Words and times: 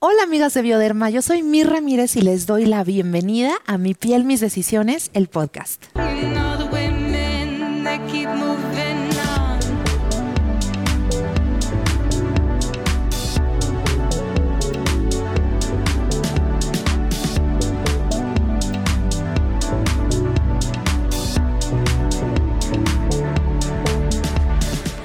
Hola 0.00 0.22
amigas 0.22 0.54
de 0.54 0.62
Bioderma, 0.62 1.10
yo 1.10 1.22
soy 1.22 1.42
Mir 1.42 1.68
Ramírez 1.68 2.14
y 2.14 2.20
les 2.20 2.46
doy 2.46 2.66
la 2.66 2.84
bienvenida 2.84 3.56
a 3.66 3.78
Mi 3.78 3.94
piel, 3.94 4.22
mis 4.22 4.38
decisiones, 4.38 5.10
el 5.12 5.26
podcast. 5.26 5.86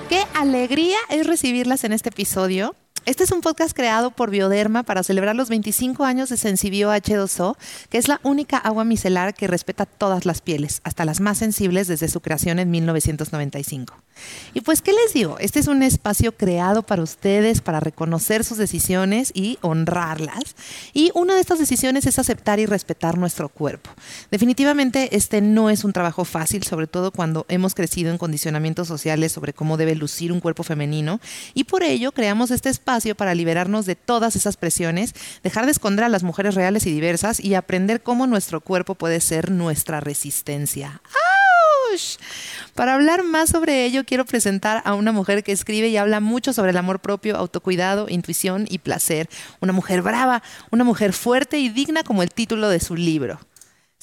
Qué 0.08 0.24
alegría 0.36 0.98
es 1.10 1.26
recibirlas 1.26 1.84
en 1.84 1.94
este 1.94 2.10
episodio. 2.10 2.76
Este 3.06 3.26
es 3.26 3.34
un 3.34 3.42
podcast 3.42 3.76
creado 3.76 4.12
por 4.12 4.30
Bioderma 4.30 4.84
para 4.84 5.04
celebrar 5.04 5.36
los 5.36 5.50
25 5.50 6.06
años 6.06 6.30
de 6.30 6.38
Sensibio 6.38 6.90
H2O, 6.90 7.58
que 7.90 7.98
es 7.98 8.08
la 8.08 8.22
única 8.24 8.58
agua 8.58 8.86
micelar 8.86 9.34
que 9.34 9.46
respeta 9.46 9.86
todas 9.86 10.26
las 10.26 10.40
pieles, 10.40 10.80
hasta 10.86 11.04
las 11.04 11.20
más 11.20 11.38
sensibles 11.38 11.90
desde 11.90 12.08
su 12.08 12.22
creación 12.22 12.60
en 12.60 12.72
1995. 12.72 13.94
Y 14.54 14.62
pues, 14.62 14.82
¿qué 14.82 14.92
les 14.94 15.14
digo? 15.14 15.38
Este 15.40 15.60
es 15.60 15.68
un 15.68 15.84
espacio 15.84 16.32
creado 16.32 16.84
para 16.84 17.02
ustedes, 17.02 17.62
para 17.62 17.80
reconocer 17.80 18.44
sus 18.44 18.58
decisiones 18.58 19.32
y 19.34 19.58
honrarlas. 19.62 20.56
Y 20.94 21.12
una 21.16 21.36
de 21.36 21.42
estas 21.42 21.60
decisiones 21.60 22.06
es 22.06 22.20
aceptar 22.20 22.60
y 22.60 22.66
respetar 22.66 23.18
nuestro 23.18 23.50
cuerpo. 23.50 23.90
Definitivamente 24.32 25.16
este 25.16 25.42
no 25.42 25.70
es 25.70 25.84
un 25.84 25.94
trabajo 25.94 26.26
fácil, 26.26 26.64
sobre 26.64 26.88
todo 26.88 27.12
cuando 27.12 27.46
hemos 27.50 27.76
crecido 27.76 28.12
en 28.12 28.18
condicionamientos 28.18 28.88
sociales 28.88 29.32
sobre 29.32 29.54
cómo 29.54 29.78
debe 29.78 29.96
lucir 29.96 30.32
un 30.32 30.40
cuerpo 30.40 30.64
femenino. 30.64 31.20
Y 31.54 31.66
por 31.66 31.84
ello 31.84 32.12
creamos 32.12 32.52
este 32.52 32.70
espacio 32.70 33.16
para 33.16 33.36
liberarnos 33.36 33.86
de 33.86 33.96
todas 33.96 34.36
esas 34.36 34.58
presiones, 34.58 35.14
dejar 35.44 35.66
de 35.66 35.72
esconder 35.72 36.06
a 36.06 36.10
las 36.10 36.24
mujeres 36.24 36.56
reales 36.56 36.86
y 36.86 36.92
diversas 36.92 37.40
y 37.40 37.56
aprender 37.56 38.02
cómo 38.02 38.28
nuestro 38.28 38.62
cuerpo 38.62 38.96
puede 38.96 39.20
ser 39.20 39.52
nuestra 39.52 40.00
resistencia. 40.00 41.02
Para 42.76 42.96
hablar 42.96 43.24
más 43.24 43.50
sobre 43.50 43.86
ello, 43.86 44.04
quiero 44.06 44.26
presentar 44.26 44.82
a 44.86 44.94
una 44.96 45.12
mujer 45.12 45.44
que 45.44 45.52
escribe 45.52 45.90
y 45.90 45.98
habla 45.98 46.20
mucho 46.20 46.54
sobre 46.54 46.72
el 46.72 46.78
amor 46.78 47.00
propio, 47.00 47.38
autocuidado, 47.38 48.08
intuición 48.10 48.66
y 48.70 48.80
placer. 48.80 49.30
Una 49.60 49.74
mujer 49.74 50.02
brava, 50.02 50.44
una 50.72 50.84
mujer 50.84 51.14
fuerte 51.14 51.60
y 51.60 51.70
digna 51.70 52.04
como 52.04 52.24
el 52.24 52.32
título 52.32 52.70
de 52.70 52.80
su 52.80 52.96
libro. 52.96 53.40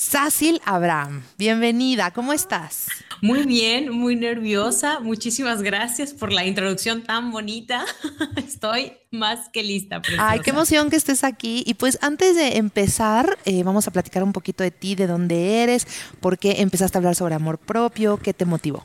Sácil 0.00 0.62
Abraham, 0.64 1.24
bienvenida, 1.36 2.10
¿cómo 2.10 2.32
estás? 2.32 2.86
Muy 3.20 3.44
bien, 3.44 3.90
muy 3.90 4.16
nerviosa. 4.16 4.98
Muchísimas 4.98 5.60
gracias 5.60 6.14
por 6.14 6.32
la 6.32 6.46
introducción 6.46 7.02
tan 7.02 7.30
bonita. 7.30 7.84
Estoy 8.36 8.94
más 9.10 9.50
que 9.50 9.62
lista. 9.62 10.00
Ay, 10.18 10.40
qué 10.40 10.50
emoción 10.50 10.88
que 10.88 10.96
estés 10.96 11.22
aquí. 11.22 11.62
Y 11.66 11.74
pues 11.74 11.98
antes 12.00 12.34
de 12.34 12.56
empezar, 12.56 13.36
eh, 13.44 13.62
vamos 13.62 13.88
a 13.88 13.90
platicar 13.90 14.22
un 14.22 14.32
poquito 14.32 14.62
de 14.64 14.70
ti, 14.70 14.94
de 14.94 15.06
dónde 15.06 15.62
eres, 15.62 15.86
por 16.20 16.38
qué 16.38 16.62
empezaste 16.62 16.96
a 16.96 17.00
hablar 17.00 17.14
sobre 17.14 17.34
amor 17.34 17.58
propio, 17.58 18.16
qué 18.16 18.32
te 18.32 18.46
motivó. 18.46 18.82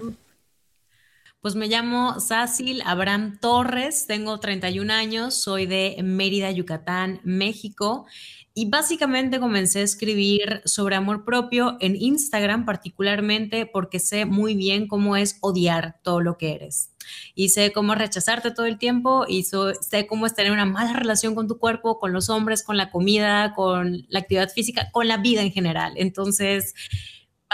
Pues 1.46 1.54
me 1.54 1.68
llamo 1.68 2.20
Sácil 2.20 2.82
Abraham 2.86 3.38
Torres, 3.40 4.08
tengo 4.08 4.40
31 4.40 4.92
años, 4.92 5.36
soy 5.36 5.68
de 5.68 5.96
Mérida, 6.04 6.50
Yucatán, 6.50 7.22
México. 7.24 8.08
Y 8.56 8.68
básicamente 8.72 9.40
comencé 9.40 9.82
a 9.82 9.84
escribir 9.84 10.64
sobre 10.66 10.96
amor 10.96 11.24
propio 11.24 11.78
en 11.82 11.96
Instagram, 11.96 12.66
particularmente 12.66 13.68
porque 13.68 14.00
sé 14.00 14.26
muy 14.26 14.56
bien 14.56 14.88
cómo 14.88 15.18
es 15.18 15.38
odiar 15.42 16.00
todo 16.02 16.20
lo 16.20 16.40
que 16.40 16.56
eres. 16.56 16.90
Y 17.36 17.50
sé 17.50 17.72
cómo 17.72 17.94
rechazarte 17.94 18.50
todo 18.50 18.66
el 18.66 18.80
tiempo 18.80 19.26
y 19.28 19.44
sé 19.44 20.08
cómo 20.08 20.26
es 20.26 20.34
tener 20.34 20.52
una 20.52 20.66
mala 20.66 20.94
relación 20.94 21.36
con 21.36 21.48
tu 21.48 21.60
cuerpo, 21.60 22.00
con 22.00 22.12
los 22.12 22.32
hombres, 22.32 22.64
con 22.64 22.76
la 22.76 22.90
comida, 22.90 23.54
con 23.54 24.08
la 24.10 24.22
actividad 24.22 24.50
física, 24.50 24.90
con 24.92 25.08
la 25.08 25.18
vida 25.18 25.44
en 25.44 25.52
general. 25.52 25.94
Entonces, 25.98 26.74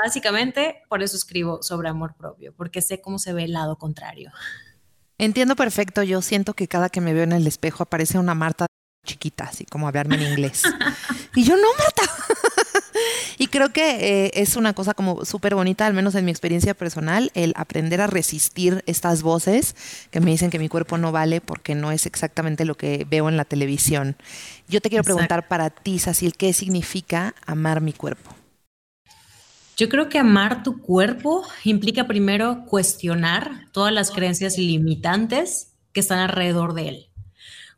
básicamente 0.02 0.82
por 0.90 1.02
eso 1.02 1.16
escribo 1.16 1.62
sobre 1.64 1.90
amor 1.90 2.16
propio, 2.16 2.54
porque 2.56 2.82
sé 2.82 3.02
cómo 3.02 3.20
se 3.20 3.34
ve 3.34 3.46
el 3.46 3.54
lado 3.54 3.78
contrario. 3.78 4.32
Entiendo 5.18 5.56
perfecto, 5.56 6.04
yo 6.04 6.22
siento 6.22 6.54
que 6.54 6.68
cada 6.68 6.90
que 6.90 7.02
me 7.02 7.14
veo 7.14 7.24
en 7.24 7.34
el 7.34 7.46
espejo 7.46 7.84
aparece 7.84 8.18
una 8.18 8.34
Marta 8.34 8.66
chiquita, 9.06 9.46
así 9.46 9.66
como 9.66 9.88
hablarme 9.88 10.16
en 10.16 10.32
inglés. 10.32 10.64
y 11.36 11.44
yo 11.44 11.56
no, 11.58 11.68
Marta. 11.78 12.04
y 13.38 13.48
creo 13.48 13.72
que 13.72 14.26
eh, 14.26 14.32
es 14.36 14.56
una 14.56 14.74
cosa 14.74 14.94
como 14.94 15.26
súper 15.26 15.56
bonita, 15.56 15.86
al 15.86 15.94
menos 15.94 16.16
en 16.16 16.26
mi 16.26 16.32
experiencia 16.32 16.74
personal, 16.74 17.32
el 17.34 17.54
aprender 17.56 18.02
a 18.02 18.08
resistir 18.08 18.84
estas 18.88 19.22
voces 19.22 19.76
que 20.12 20.22
me 20.22 20.32
dicen 20.32 20.50
que 20.50 20.60
mi 20.60 20.70
cuerpo 20.70 20.98
no 20.98 21.12
vale 21.12 21.42
porque 21.42 21.76
no 21.76 21.92
es 21.92 22.06
exactamente 22.06 22.66
lo 22.66 22.76
que 22.76 23.06
veo 23.10 23.30
en 23.30 23.38
la 23.38 23.46
televisión. 23.46 24.16
Yo 24.68 24.82
te 24.82 24.90
quiero 24.90 25.04
preguntar 25.04 25.48
para 25.48 25.70
ti, 25.70 26.00
Sacil, 26.00 26.36
¿qué 26.36 26.54
significa 26.54 27.36
amar 27.46 27.82
mi 27.82 27.94
cuerpo? 27.94 28.41
Yo 29.82 29.90
creo 29.90 30.10
que 30.10 30.20
amar 30.20 30.62
tu 30.62 30.80
cuerpo 30.80 31.42
implica 31.64 32.06
primero 32.06 32.66
cuestionar 32.68 33.66
todas 33.72 33.92
las 33.92 34.12
creencias 34.12 34.60
limitantes 34.60 35.74
que 35.92 36.02
están 36.02 36.20
alrededor 36.20 36.76
de 36.76 36.88
él. 36.88 37.08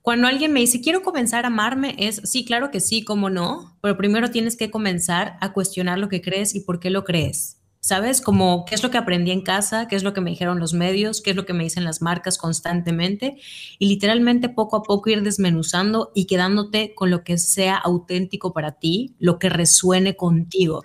Cuando 0.02 0.28
alguien 0.28 0.52
me 0.52 0.60
dice, 0.60 0.82
quiero 0.82 1.02
comenzar 1.02 1.46
a 1.46 1.48
amarme, 1.48 1.96
es, 1.98 2.18
sí, 2.26 2.44
claro 2.44 2.72
que 2.72 2.82
sí, 2.82 3.06
cómo 3.06 3.30
no, 3.30 3.78
pero 3.82 3.96
primero 3.96 4.32
tienes 4.32 4.58
que 4.58 4.70
comenzar 4.70 5.38
a 5.40 5.54
cuestionar 5.54 5.98
lo 5.98 6.10
que 6.10 6.22
crees 6.22 6.56
y 6.56 6.60
por 6.60 6.82
qué 6.82 6.90
lo 6.90 7.06
crees. 7.06 7.63
¿Sabes? 7.86 8.22
Como 8.22 8.64
qué 8.64 8.76
es 8.76 8.82
lo 8.82 8.92
que 8.92 8.98
aprendí 8.98 9.32
en 9.32 9.42
casa, 9.42 9.90
qué 9.90 9.98
es 9.98 10.04
lo 10.04 10.14
que 10.14 10.22
me 10.22 10.30
dijeron 10.30 10.58
los 10.58 10.74
medios, 10.74 11.20
qué 11.20 11.32
es 11.32 11.36
lo 11.36 11.46
que 11.46 11.52
me 11.52 11.66
dicen 11.66 11.84
las 11.84 12.02
marcas 12.02 12.38
constantemente 12.38 13.36
y 13.78 13.88
literalmente 13.88 14.48
poco 14.48 14.78
a 14.78 14.84
poco 14.84 15.10
ir 15.10 15.22
desmenuzando 15.22 16.10
y 16.16 16.26
quedándote 16.26 16.96
con 16.96 17.10
lo 17.10 17.26
que 17.26 17.38
sea 17.38 17.76
auténtico 17.76 18.54
para 18.54 18.80
ti, 18.80 19.16
lo 19.20 19.38
que 19.38 19.50
resuene 19.50 20.16
contigo. 20.16 20.84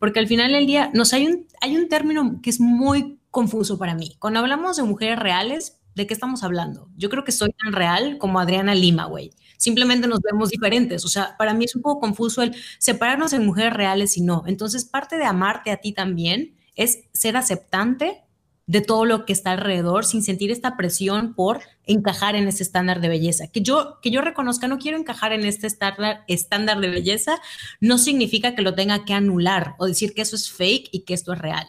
Porque 0.00 0.18
al 0.18 0.26
final 0.26 0.50
del 0.50 0.66
día, 0.66 0.90
nos 0.92 1.12
hay 1.12 1.28
un, 1.28 1.46
hay 1.60 1.76
un 1.76 1.88
término 1.88 2.40
que 2.42 2.50
es 2.50 2.58
muy 2.58 3.20
confuso 3.30 3.78
para 3.78 3.94
mí. 3.94 4.16
Cuando 4.18 4.40
hablamos 4.40 4.76
de 4.76 4.82
mujeres 4.82 5.20
reales, 5.20 5.79
¿de 5.94 6.06
qué 6.06 6.14
estamos 6.14 6.42
hablando? 6.42 6.88
Yo 6.96 7.10
creo 7.10 7.24
que 7.24 7.32
soy 7.32 7.52
tan 7.52 7.72
real 7.72 8.18
como 8.18 8.40
Adriana 8.40 8.74
Lima, 8.74 9.06
güey. 9.06 9.32
Simplemente 9.56 10.06
nos 10.06 10.20
vemos 10.20 10.50
diferentes. 10.50 11.04
O 11.04 11.08
sea, 11.08 11.36
para 11.36 11.54
mí 11.54 11.64
es 11.66 11.76
un 11.76 11.82
poco 11.82 12.00
confuso 12.00 12.42
el 12.42 12.54
separarnos 12.78 13.32
en 13.32 13.44
mujeres 13.44 13.72
reales 13.72 14.16
y 14.16 14.22
no. 14.22 14.44
Entonces, 14.46 14.84
parte 14.84 15.16
de 15.16 15.24
amarte 15.24 15.70
a 15.70 15.76
ti 15.78 15.92
también 15.92 16.56
es 16.76 17.00
ser 17.12 17.36
aceptante 17.36 18.22
de 18.70 18.80
todo 18.80 19.04
lo 19.04 19.26
que 19.26 19.32
está 19.32 19.50
alrededor 19.50 20.04
sin 20.04 20.22
sentir 20.22 20.52
esta 20.52 20.76
presión 20.76 21.34
por 21.34 21.60
encajar 21.86 22.36
en 22.36 22.46
ese 22.46 22.62
estándar 22.62 23.00
de 23.00 23.08
belleza. 23.08 23.48
Que 23.48 23.62
yo, 23.62 23.98
que 24.00 24.12
yo 24.12 24.20
reconozca, 24.20 24.68
no 24.68 24.78
quiero 24.78 24.96
encajar 24.96 25.32
en 25.32 25.44
este 25.44 25.66
estándar, 25.66 26.22
estándar 26.28 26.80
de 26.80 26.88
belleza, 26.88 27.40
no 27.80 27.98
significa 27.98 28.54
que 28.54 28.62
lo 28.62 28.76
tenga 28.76 29.04
que 29.04 29.12
anular 29.12 29.74
o 29.78 29.86
decir 29.86 30.14
que 30.14 30.22
eso 30.22 30.36
es 30.36 30.52
fake 30.52 30.88
y 30.92 31.00
que 31.00 31.14
esto 31.14 31.32
es 31.32 31.40
real. 31.40 31.66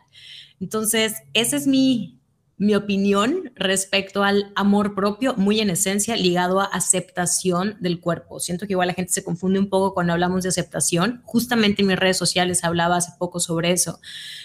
Entonces, 0.59 1.15
ese 1.33 1.55
es 1.55 1.65
mi, 1.65 2.20
mi 2.61 2.75
opinión 2.75 3.51
respecto 3.55 4.23
al 4.23 4.51
amor 4.55 4.93
propio, 4.93 5.33
muy 5.35 5.59
en 5.61 5.71
esencia 5.71 6.15
ligado 6.15 6.61
a 6.61 6.65
aceptación 6.65 7.75
del 7.79 7.99
cuerpo. 7.99 8.39
Siento 8.39 8.67
que 8.67 8.73
igual 8.73 8.89
la 8.89 8.93
gente 8.93 9.11
se 9.11 9.23
confunde 9.23 9.57
un 9.57 9.67
poco 9.67 9.95
cuando 9.95 10.13
hablamos 10.13 10.43
de 10.43 10.49
aceptación. 10.49 11.23
Justamente 11.25 11.81
en 11.81 11.87
mis 11.87 11.97
redes 11.97 12.17
sociales 12.17 12.63
hablaba 12.63 12.97
hace 12.97 13.13
poco 13.17 13.39
sobre 13.39 13.71
eso, 13.71 13.99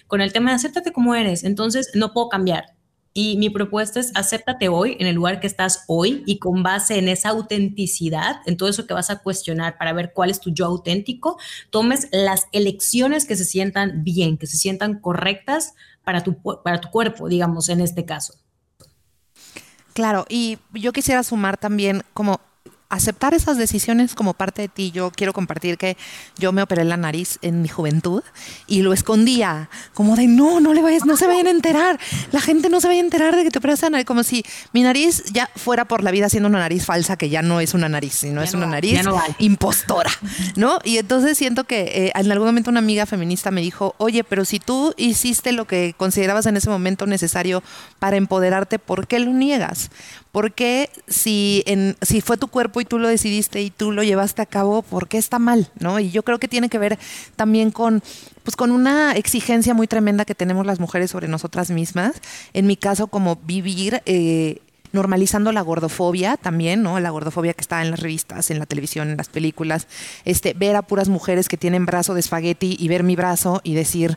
con 0.06 0.22
el 0.22 0.32
tema 0.32 0.48
de 0.48 0.56
acéptate 0.56 0.94
como 0.94 1.14
eres. 1.14 1.44
Entonces, 1.44 1.90
no 1.92 2.14
puedo 2.14 2.30
cambiar. 2.30 2.74
Y 3.12 3.36
mi 3.36 3.50
propuesta 3.50 4.00
es 4.00 4.12
acéptate 4.14 4.68
hoy 4.68 4.96
en 4.98 5.06
el 5.06 5.14
lugar 5.14 5.38
que 5.38 5.46
estás 5.46 5.84
hoy 5.86 6.22
y 6.24 6.38
con 6.38 6.62
base 6.62 6.96
en 6.96 7.08
esa 7.08 7.30
autenticidad, 7.30 8.36
en 8.46 8.56
todo 8.56 8.70
eso 8.70 8.86
que 8.86 8.94
vas 8.94 9.10
a 9.10 9.22
cuestionar 9.22 9.76
para 9.76 9.92
ver 9.92 10.12
cuál 10.14 10.30
es 10.30 10.40
tu 10.40 10.50
yo 10.54 10.64
auténtico, 10.64 11.38
tomes 11.68 12.08
las 12.12 12.46
elecciones 12.52 13.26
que 13.26 13.36
se 13.36 13.44
sientan 13.44 14.04
bien, 14.04 14.38
que 14.38 14.46
se 14.46 14.56
sientan 14.56 15.00
correctas 15.00 15.74
para 16.06 16.22
tu, 16.22 16.40
para 16.62 16.80
tu 16.80 16.88
cuerpo, 16.88 17.28
digamos, 17.28 17.68
en 17.68 17.80
este 17.80 18.04
caso. 18.04 18.34
Claro, 19.92 20.24
y 20.28 20.58
yo 20.72 20.92
quisiera 20.92 21.24
sumar 21.24 21.56
también 21.56 22.04
como 22.14 22.38
aceptar 22.88 23.34
esas 23.34 23.56
decisiones 23.56 24.14
como 24.14 24.34
parte 24.34 24.62
de 24.62 24.68
ti. 24.68 24.90
Yo 24.90 25.10
quiero 25.10 25.32
compartir 25.32 25.76
que 25.78 25.96
yo 26.38 26.52
me 26.52 26.62
operé 26.62 26.84
la 26.84 26.96
nariz 26.96 27.38
en 27.42 27.62
mi 27.62 27.68
juventud 27.68 28.22
y 28.66 28.82
lo 28.82 28.92
escondía, 28.92 29.68
como 29.94 30.16
de 30.16 30.26
no, 30.26 30.60
no 30.60 30.72
le 30.72 30.82
vayas, 30.82 31.04
no 31.04 31.16
se 31.16 31.26
vayan 31.26 31.46
a 31.46 31.50
enterar. 31.50 31.98
La 32.32 32.40
gente 32.40 32.68
no 32.68 32.80
se 32.80 32.88
vaya 32.88 33.00
a 33.00 33.04
enterar 33.04 33.36
de 33.36 33.44
que 33.44 33.50
te 33.50 33.58
operaste 33.58 33.86
la 33.86 33.90
nariz, 33.90 34.06
como 34.06 34.22
si 34.22 34.44
mi 34.72 34.82
nariz 34.82 35.24
ya 35.32 35.50
fuera 35.56 35.84
por 35.84 36.02
la 36.02 36.10
vida 36.10 36.28
siendo 36.28 36.48
una 36.48 36.58
nariz 36.58 36.84
falsa, 36.84 37.16
que 37.16 37.28
ya 37.28 37.42
no 37.42 37.60
es 37.60 37.74
una 37.74 37.88
nariz, 37.88 38.14
sino 38.14 38.42
es 38.42 38.54
una 38.54 38.66
nariz 38.66 39.00
impostora, 39.38 40.10
¿no? 40.56 40.78
Y 40.84 40.98
entonces 40.98 41.36
siento 41.36 41.64
que 41.64 41.80
eh, 41.82 42.12
en 42.14 42.32
algún 42.32 42.46
momento 42.46 42.70
una 42.70 42.80
amiga 42.80 43.06
feminista 43.06 43.50
me 43.50 43.60
dijo, 43.60 43.94
oye, 43.98 44.24
pero 44.24 44.44
si 44.44 44.60
tú 44.60 44.94
hiciste 44.96 45.52
lo 45.52 45.66
que 45.66 45.94
considerabas 45.96 46.46
en 46.46 46.56
ese 46.56 46.70
momento 46.70 47.06
necesario 47.06 47.62
para 47.98 48.16
empoderarte, 48.16 48.78
¿por 48.78 49.06
qué 49.06 49.18
lo 49.18 49.32
niegas? 49.32 49.90
¿Por 50.36 50.52
qué 50.52 50.90
si, 51.08 51.64
fue 52.22 52.36
tu 52.36 52.48
cuerpo 52.48 52.82
y 52.82 52.84
tú 52.84 52.98
lo 52.98 53.08
decidiste 53.08 53.62
y 53.62 53.70
tú 53.70 53.90
lo 53.90 54.02
llevaste 54.02 54.42
a 54.42 54.44
cabo, 54.44 54.82
por 54.82 55.08
qué 55.08 55.16
está 55.16 55.38
mal? 55.38 55.70
¿no? 55.80 55.98
Y 55.98 56.10
yo 56.10 56.24
creo 56.24 56.38
que 56.38 56.46
tiene 56.46 56.68
que 56.68 56.76
ver 56.76 56.98
también 57.36 57.70
con, 57.70 58.02
pues, 58.42 58.54
con 58.54 58.70
una 58.70 59.12
exigencia 59.12 59.72
muy 59.72 59.86
tremenda 59.86 60.26
que 60.26 60.34
tenemos 60.34 60.66
las 60.66 60.78
mujeres 60.78 61.10
sobre 61.10 61.26
nosotras 61.26 61.70
mismas. 61.70 62.20
En 62.52 62.66
mi 62.66 62.76
caso, 62.76 63.06
como 63.06 63.36
vivir... 63.36 64.02
Eh, 64.04 64.60
normalizando 64.92 65.52
la 65.52 65.60
gordofobia 65.60 66.36
también, 66.36 66.82
¿no? 66.82 66.98
La 67.00 67.10
gordofobia 67.10 67.52
que 67.52 67.60
está 67.60 67.82
en 67.82 67.90
las 67.90 68.00
revistas, 68.00 68.50
en 68.50 68.58
la 68.58 68.66
televisión, 68.66 69.10
en 69.10 69.16
las 69.16 69.28
películas. 69.28 69.88
Este, 70.24 70.54
ver 70.54 70.74
a 70.74 70.82
puras 70.82 71.08
mujeres 71.08 71.48
que 71.48 71.56
tienen 71.58 71.84
brazo 71.84 72.14
de 72.14 72.20
espagueti 72.20 72.76
y 72.78 72.88
ver 72.88 73.02
mi 73.02 73.14
brazo 73.14 73.60
y 73.62 73.74
decir 73.74 74.16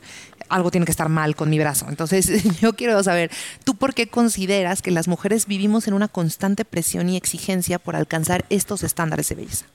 algo 0.50 0.72
tiene 0.72 0.86
que 0.86 0.92
estar 0.92 1.10
mal 1.10 1.36
con 1.36 1.50
mi 1.50 1.60
brazo. 1.60 1.86
Entonces, 1.90 2.44
yo 2.62 2.74
quiero 2.74 3.02
saber, 3.04 3.32
¿tú 3.64 3.76
por 3.76 3.94
qué 3.94 4.08
consideras 4.08 4.82
que 4.82 4.92
las 4.92 5.08
mujeres 5.08 5.46
vivimos 5.46 5.88
en 5.88 5.94
una 5.94 6.08
constante 6.08 6.66
presión 6.66 7.10
y 7.10 7.18
exigencia 7.18 7.80
por 7.80 7.96
alcanzar 7.96 8.46
estos 8.50 8.84
estándares 8.84 9.30
de 9.30 9.36
belleza? 9.36 9.66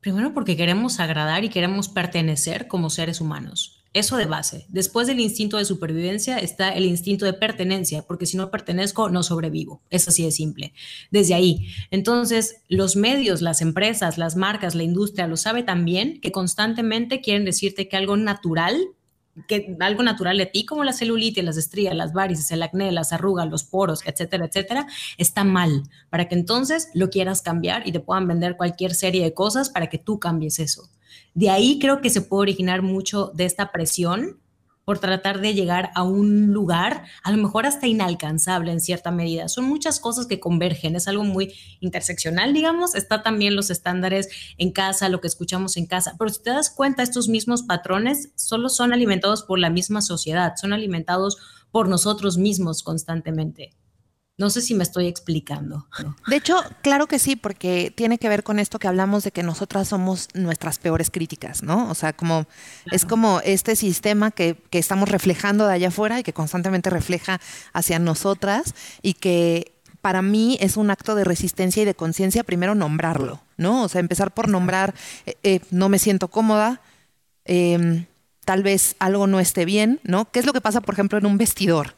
Primero 0.00 0.32
porque 0.32 0.56
queremos 0.56 1.00
agradar 1.00 1.44
y 1.44 1.48
queremos 1.48 1.88
pertenecer 1.88 2.68
como 2.68 2.88
seres 2.88 3.20
humanos. 3.20 3.78
Eso 3.94 4.16
de 4.16 4.26
base. 4.26 4.66
Después 4.68 5.06
del 5.06 5.18
instinto 5.18 5.56
de 5.56 5.64
supervivencia 5.64 6.38
está 6.38 6.70
el 6.70 6.84
instinto 6.84 7.24
de 7.24 7.32
pertenencia, 7.32 8.02
porque 8.02 8.26
si 8.26 8.36
no 8.36 8.50
pertenezco, 8.50 9.08
no 9.08 9.22
sobrevivo. 9.22 9.80
Es 9.88 10.06
así 10.06 10.24
de 10.24 10.30
simple. 10.30 10.74
Desde 11.10 11.34
ahí. 11.34 11.68
Entonces, 11.90 12.56
los 12.68 12.96
medios, 12.96 13.40
las 13.40 13.62
empresas, 13.62 14.18
las 14.18 14.36
marcas, 14.36 14.74
la 14.74 14.82
industria 14.82 15.26
lo 15.26 15.38
sabe 15.38 15.62
también 15.62 16.20
que 16.20 16.32
constantemente 16.32 17.22
quieren 17.22 17.46
decirte 17.46 17.88
que 17.88 17.96
algo 17.96 18.16
natural 18.16 18.78
que 19.46 19.76
algo 19.80 20.02
natural 20.02 20.38
de 20.38 20.46
ti, 20.46 20.64
como 20.64 20.84
la 20.84 20.92
celulitis, 20.92 21.44
las 21.44 21.56
estrías, 21.56 21.94
las 21.94 22.12
varices, 22.12 22.50
el 22.50 22.62
acné, 22.62 22.92
las 22.92 23.12
arrugas, 23.12 23.48
los 23.48 23.64
poros, 23.64 24.00
etcétera, 24.06 24.46
etcétera, 24.46 24.86
está 25.16 25.44
mal, 25.44 25.84
para 26.10 26.28
que 26.28 26.34
entonces 26.34 26.90
lo 26.94 27.10
quieras 27.10 27.42
cambiar 27.42 27.86
y 27.86 27.92
te 27.92 28.00
puedan 28.00 28.26
vender 28.26 28.56
cualquier 28.56 28.94
serie 28.94 29.22
de 29.22 29.34
cosas 29.34 29.70
para 29.70 29.88
que 29.88 29.98
tú 29.98 30.18
cambies 30.18 30.58
eso. 30.58 30.88
De 31.34 31.50
ahí 31.50 31.78
creo 31.78 32.00
que 32.00 32.10
se 32.10 32.22
puede 32.22 32.42
originar 32.42 32.82
mucho 32.82 33.30
de 33.34 33.44
esta 33.44 33.70
presión 33.70 34.38
por 34.88 35.00
tratar 35.00 35.42
de 35.42 35.52
llegar 35.52 35.90
a 35.94 36.02
un 36.02 36.54
lugar, 36.54 37.04
a 37.22 37.30
lo 37.30 37.36
mejor 37.36 37.66
hasta 37.66 37.86
inalcanzable 37.86 38.72
en 38.72 38.80
cierta 38.80 39.10
medida. 39.10 39.46
Son 39.48 39.66
muchas 39.66 40.00
cosas 40.00 40.24
que 40.24 40.40
convergen, 40.40 40.96
es 40.96 41.06
algo 41.08 41.24
muy 41.24 41.52
interseccional, 41.80 42.54
digamos. 42.54 42.94
Está 42.94 43.22
también 43.22 43.54
los 43.54 43.68
estándares 43.68 44.30
en 44.56 44.72
casa, 44.72 45.10
lo 45.10 45.20
que 45.20 45.26
escuchamos 45.26 45.76
en 45.76 45.84
casa, 45.84 46.14
pero 46.18 46.30
si 46.30 46.42
te 46.42 46.48
das 46.52 46.70
cuenta, 46.70 47.02
estos 47.02 47.28
mismos 47.28 47.64
patrones 47.64 48.30
solo 48.34 48.70
son 48.70 48.94
alimentados 48.94 49.42
por 49.42 49.58
la 49.58 49.68
misma 49.68 50.00
sociedad, 50.00 50.54
son 50.56 50.72
alimentados 50.72 51.36
por 51.70 51.86
nosotros 51.86 52.38
mismos 52.38 52.82
constantemente. 52.82 53.74
No 54.38 54.50
sé 54.50 54.62
si 54.62 54.74
me 54.74 54.84
estoy 54.84 55.08
explicando. 55.08 55.88
De 56.28 56.36
hecho, 56.36 56.56
claro 56.80 57.08
que 57.08 57.18
sí, 57.18 57.34
porque 57.34 57.92
tiene 57.94 58.18
que 58.18 58.28
ver 58.28 58.44
con 58.44 58.60
esto 58.60 58.78
que 58.78 58.86
hablamos 58.86 59.24
de 59.24 59.32
que 59.32 59.42
nosotras 59.42 59.88
somos 59.88 60.28
nuestras 60.32 60.78
peores 60.78 61.10
críticas, 61.10 61.64
¿no? 61.64 61.90
O 61.90 61.94
sea, 61.96 62.12
como 62.12 62.46
es 62.92 63.04
como 63.04 63.40
este 63.40 63.74
sistema 63.74 64.30
que, 64.30 64.56
que 64.70 64.78
estamos 64.78 65.08
reflejando 65.08 65.66
de 65.66 65.74
allá 65.74 65.88
afuera 65.88 66.20
y 66.20 66.22
que 66.22 66.32
constantemente 66.32 66.88
refleja 66.88 67.40
hacia 67.72 67.98
nosotras 67.98 68.76
y 69.02 69.14
que 69.14 69.72
para 70.00 70.22
mí 70.22 70.56
es 70.60 70.76
un 70.76 70.90
acto 70.92 71.16
de 71.16 71.24
resistencia 71.24 71.82
y 71.82 71.86
de 71.86 71.96
conciencia 71.96 72.44
primero 72.44 72.76
nombrarlo, 72.76 73.42
¿no? 73.56 73.82
O 73.82 73.88
sea, 73.88 74.00
empezar 74.00 74.32
por 74.32 74.48
nombrar, 74.48 74.94
eh, 75.26 75.34
eh, 75.42 75.60
no 75.72 75.88
me 75.88 75.98
siento 75.98 76.28
cómoda, 76.28 76.80
em, 77.44 78.06
tal 78.44 78.62
vez 78.62 78.94
algo 79.00 79.26
no 79.26 79.40
esté 79.40 79.64
bien, 79.64 80.00
¿no? 80.04 80.30
¿Qué 80.30 80.38
es 80.38 80.46
lo 80.46 80.52
que 80.52 80.60
pasa, 80.60 80.80
por 80.80 80.94
ejemplo, 80.94 81.18
en 81.18 81.26
un 81.26 81.38
vestidor? 81.38 81.94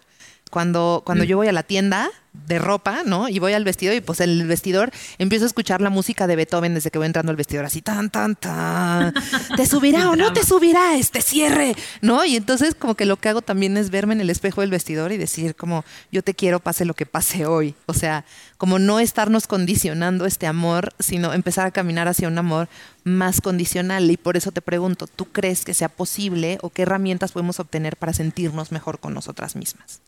Cuando, 0.50 1.02
cuando 1.06 1.24
mm. 1.24 1.26
yo 1.26 1.36
voy 1.36 1.48
a 1.48 1.52
la 1.52 1.62
tienda 1.62 2.10
de 2.32 2.58
ropa, 2.58 3.02
¿no? 3.04 3.28
Y 3.28 3.38
voy 3.38 3.54
al 3.54 3.64
vestidor 3.64 3.94
y 3.94 4.00
pues 4.00 4.20
en 4.20 4.30
el 4.30 4.46
vestidor 4.46 4.92
empiezo 5.18 5.44
a 5.44 5.48
escuchar 5.48 5.80
la 5.80 5.90
música 5.90 6.26
de 6.26 6.36
Beethoven 6.36 6.74
desde 6.74 6.90
que 6.90 6.98
voy 6.98 7.06
entrando 7.06 7.30
al 7.30 7.36
vestidor, 7.36 7.64
así 7.64 7.82
tan, 7.82 8.10
tan, 8.10 8.36
tan. 8.36 9.12
¿Te 9.56 9.66
subirá 9.66 10.10
o 10.10 10.16
no 10.16 10.32
te 10.32 10.44
subirá 10.44 10.96
este 10.96 11.22
cierre? 11.22 11.74
¿No? 12.02 12.24
Y 12.24 12.36
entonces 12.36 12.74
como 12.74 12.94
que 12.94 13.04
lo 13.04 13.16
que 13.16 13.28
hago 13.28 13.42
también 13.42 13.76
es 13.76 13.90
verme 13.90 14.14
en 14.14 14.20
el 14.20 14.30
espejo 14.30 14.60
del 14.60 14.70
vestidor 14.70 15.12
y 15.12 15.16
decir 15.16 15.56
como 15.56 15.84
yo 16.12 16.22
te 16.22 16.34
quiero 16.34 16.60
pase 16.60 16.84
lo 16.84 16.94
que 16.94 17.06
pase 17.06 17.46
hoy. 17.46 17.74
O 17.86 17.94
sea, 17.94 18.24
como 18.58 18.78
no 18.78 19.00
estarnos 19.00 19.46
condicionando 19.46 20.24
este 20.24 20.46
amor, 20.46 20.92
sino 21.00 21.32
empezar 21.32 21.66
a 21.66 21.72
caminar 21.72 22.06
hacia 22.06 22.28
un 22.28 22.38
amor 22.38 22.68
más 23.02 23.40
condicional. 23.40 24.10
Y 24.10 24.16
por 24.16 24.36
eso 24.36 24.52
te 24.52 24.62
pregunto, 24.62 25.06
¿tú 25.08 25.26
crees 25.26 25.64
que 25.64 25.74
sea 25.74 25.88
posible 25.88 26.58
o 26.62 26.70
qué 26.70 26.82
herramientas 26.82 27.32
podemos 27.32 27.58
obtener 27.58 27.96
para 27.96 28.12
sentirnos 28.12 28.70
mejor 28.70 29.00
con 29.00 29.14
nosotras 29.14 29.56
mismas? 29.56 30.00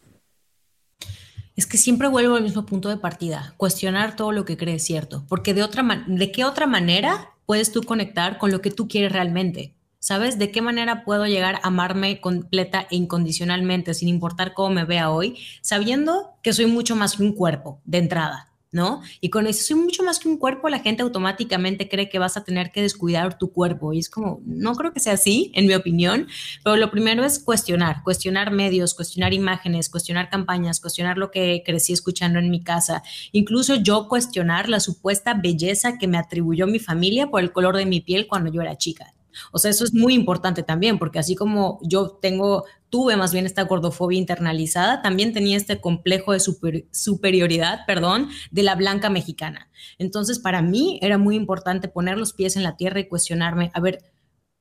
Es 1.56 1.66
que 1.66 1.78
siempre 1.78 2.08
vuelvo 2.08 2.37
al 2.37 2.43
mismo 2.43 2.64
punto 2.64 2.88
de 2.88 2.96
partida, 2.96 3.54
cuestionar 3.56 4.16
todo 4.16 4.32
lo 4.32 4.44
que 4.44 4.56
crees 4.56 4.84
cierto, 4.84 5.25
porque 5.28 5.54
de 5.54 5.62
otra 5.62 6.04
de 6.06 6.32
qué 6.32 6.44
otra 6.44 6.66
manera 6.66 7.31
puedes 7.46 7.72
tú 7.72 7.82
conectar 7.82 8.38
con 8.38 8.50
lo 8.50 8.60
que 8.60 8.70
tú 8.70 8.88
quieres 8.88 9.12
realmente. 9.12 9.75
¿Sabes? 9.99 10.37
¿De 10.37 10.50
qué 10.50 10.62
manera 10.62 11.04
puedo 11.04 11.26
llegar 11.26 11.56
a 11.56 11.69
amarme 11.69 12.20
completa 12.20 12.88
e 12.90 12.96
incondicionalmente, 12.96 13.94
sin 13.94 14.08
importar 14.08 14.52
cómo 14.52 14.70
me 14.70 14.84
vea 14.84 15.10
hoy, 15.10 15.38
sabiendo 15.60 16.32
que 16.43 16.52
soy 16.52 16.66
mucho 16.66 16.96
más 16.96 17.16
que 17.16 17.22
un 17.22 17.32
cuerpo 17.32 17.81
de 17.84 17.98
entrada? 17.98 18.51
¿No? 18.72 19.02
Y 19.20 19.28
con 19.28 19.46
eso 19.46 19.62
soy 19.62 19.76
mucho 19.76 20.02
más 20.02 20.19
que 20.19 20.28
un 20.28 20.38
cuerpo, 20.38 20.69
la 20.70 20.80
gente 20.80 21.02
automáticamente 21.02 21.88
cree 21.88 22.08
que 22.08 22.19
vas 22.19 22.36
a 22.36 22.44
tener 22.44 22.72
que 22.72 22.80
descuidar 22.80 23.38
tu 23.38 23.52
cuerpo. 23.52 23.92
Y 23.92 23.98
es 23.98 24.08
como, 24.08 24.40
no 24.44 24.74
creo 24.74 24.92
que 24.92 25.00
sea 25.00 25.12
así, 25.12 25.52
en 25.54 25.66
mi 25.66 25.74
opinión, 25.74 26.26
pero 26.64 26.76
lo 26.76 26.90
primero 26.90 27.24
es 27.24 27.38
cuestionar, 27.38 28.02
cuestionar 28.02 28.50
medios, 28.50 28.94
cuestionar 28.94 29.34
imágenes, 29.34 29.90
cuestionar 29.90 30.30
campañas, 30.30 30.80
cuestionar 30.80 31.19
lo 31.19 31.30
que 31.30 31.62
crecí 31.64 31.92
escuchando 31.92 32.38
en 32.38 32.50
mi 32.50 32.64
casa. 32.64 33.02
Incluso 33.32 33.76
yo 33.76 34.08
cuestionar 34.08 34.69
la 34.69 34.80
supuesta 34.80 35.34
belleza 35.34 35.98
que 35.98 36.08
me 36.08 36.19
atribuyó 36.19 36.66
mi 36.66 36.78
familia 36.78 37.28
por 37.28 37.42
el 37.42 37.52
color 37.52 37.76
de 37.76 37.86
mi 37.86 38.00
piel 38.00 38.26
cuando 38.26 38.50
yo 38.50 38.62
era 38.62 38.78
chica. 38.78 39.14
O 39.50 39.58
sea, 39.58 39.70
eso 39.70 39.84
es 39.84 39.94
muy 39.94 40.14
importante 40.14 40.62
también, 40.62 40.99
porque 40.99 41.19
así 41.19 41.34
como 41.34 41.79
yo 41.82 42.19
tengo, 42.20 42.64
tuve 42.90 43.17
más 43.17 43.32
bien 43.32 43.46
esta 43.46 43.62
gordofobia 43.62 44.19
internalizada, 44.19 45.02
también 45.02 45.32
tenía 45.32 45.56
este 45.56 45.81
complejo 45.81 46.32
de 46.32 46.40
superioridad, 46.40 47.81
perdón, 47.87 48.29
de 48.50 48.62
la 48.62 48.75
blanca 48.75 49.11
mexicana. 49.11 49.70
Entonces, 49.99 50.38
para 50.38 50.62
mí 50.62 50.99
era 51.02 51.19
muy 51.19 51.37
importante 51.37 51.88
poner 51.88 52.19
los 52.19 52.32
pies 52.32 52.56
en 52.56 52.62
la 52.62 52.76
tierra 52.76 53.00
y 53.00 53.08
cuestionarme, 53.08 53.70
a 53.75 53.81
ver, 53.81 54.12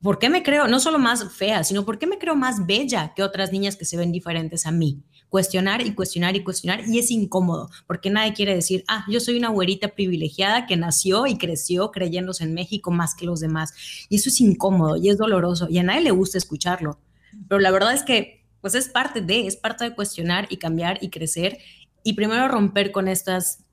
¿por 0.02 0.20
qué 0.20 0.30
me 0.30 0.44
creo 0.44 0.68
no 0.68 0.80
solo 0.80 1.00
más 1.00 1.34
fea, 1.34 1.64
sino 1.64 1.86
por 1.86 2.00
qué 2.00 2.08
me 2.08 2.18
creo 2.18 2.36
más 2.36 2.66
bella 2.66 3.14
que 3.16 3.24
otras 3.24 3.52
niñas 3.52 3.76
que 3.76 3.86
se 3.86 3.98
ven 3.98 4.12
diferentes 4.12 4.66
a 4.66 4.72
mí? 4.72 5.04
cuestionar 5.32 5.82
y 5.82 5.94
cuestionar 5.94 6.36
y 6.36 6.44
cuestionar 6.44 6.82
y 6.86 7.00
es 7.00 7.10
incómodo 7.10 7.70
porque 7.88 8.10
nadie 8.10 8.34
quiere 8.34 8.54
decir, 8.54 8.84
ah, 8.90 9.06
yo 9.10 9.22
soy 9.22 9.38
una 9.38 9.48
güerita 9.48 9.88
privilegiada 9.88 10.66
que 10.68 10.76
nació 10.76 11.26
y 11.26 11.38
creció 11.38 11.90
creyéndose 11.90 12.44
en 12.44 12.54
México 12.54 12.92
más 12.92 13.16
que 13.16 13.26
los 13.26 13.40
demás. 13.40 13.74
Y 14.10 14.18
eso 14.18 14.28
es 14.28 14.42
incómodo 14.42 14.98
y 14.98 15.10
es 15.10 15.18
doloroso 15.18 15.68
y 15.70 15.78
a 15.78 15.84
nadie 15.84 16.02
le 16.02 16.12
gusta 16.12 16.38
escucharlo. 16.38 17.00
Pero 17.48 17.60
la 17.60 17.72
verdad 17.72 17.94
es 17.94 18.04
que 18.04 18.46
pues 18.60 18.76
es 18.76 18.90
parte 18.90 19.22
de, 19.22 19.48
es 19.48 19.56
parte 19.56 19.86
de 19.86 19.96
cuestionar 19.96 20.48
y 20.50 20.58
cambiar 20.58 21.00
y 21.02 21.10
crecer 21.10 21.60
y 22.04 22.14
primero 22.14 22.50
romper 22.50 22.92
con 22.92 23.08
estas 23.08 23.64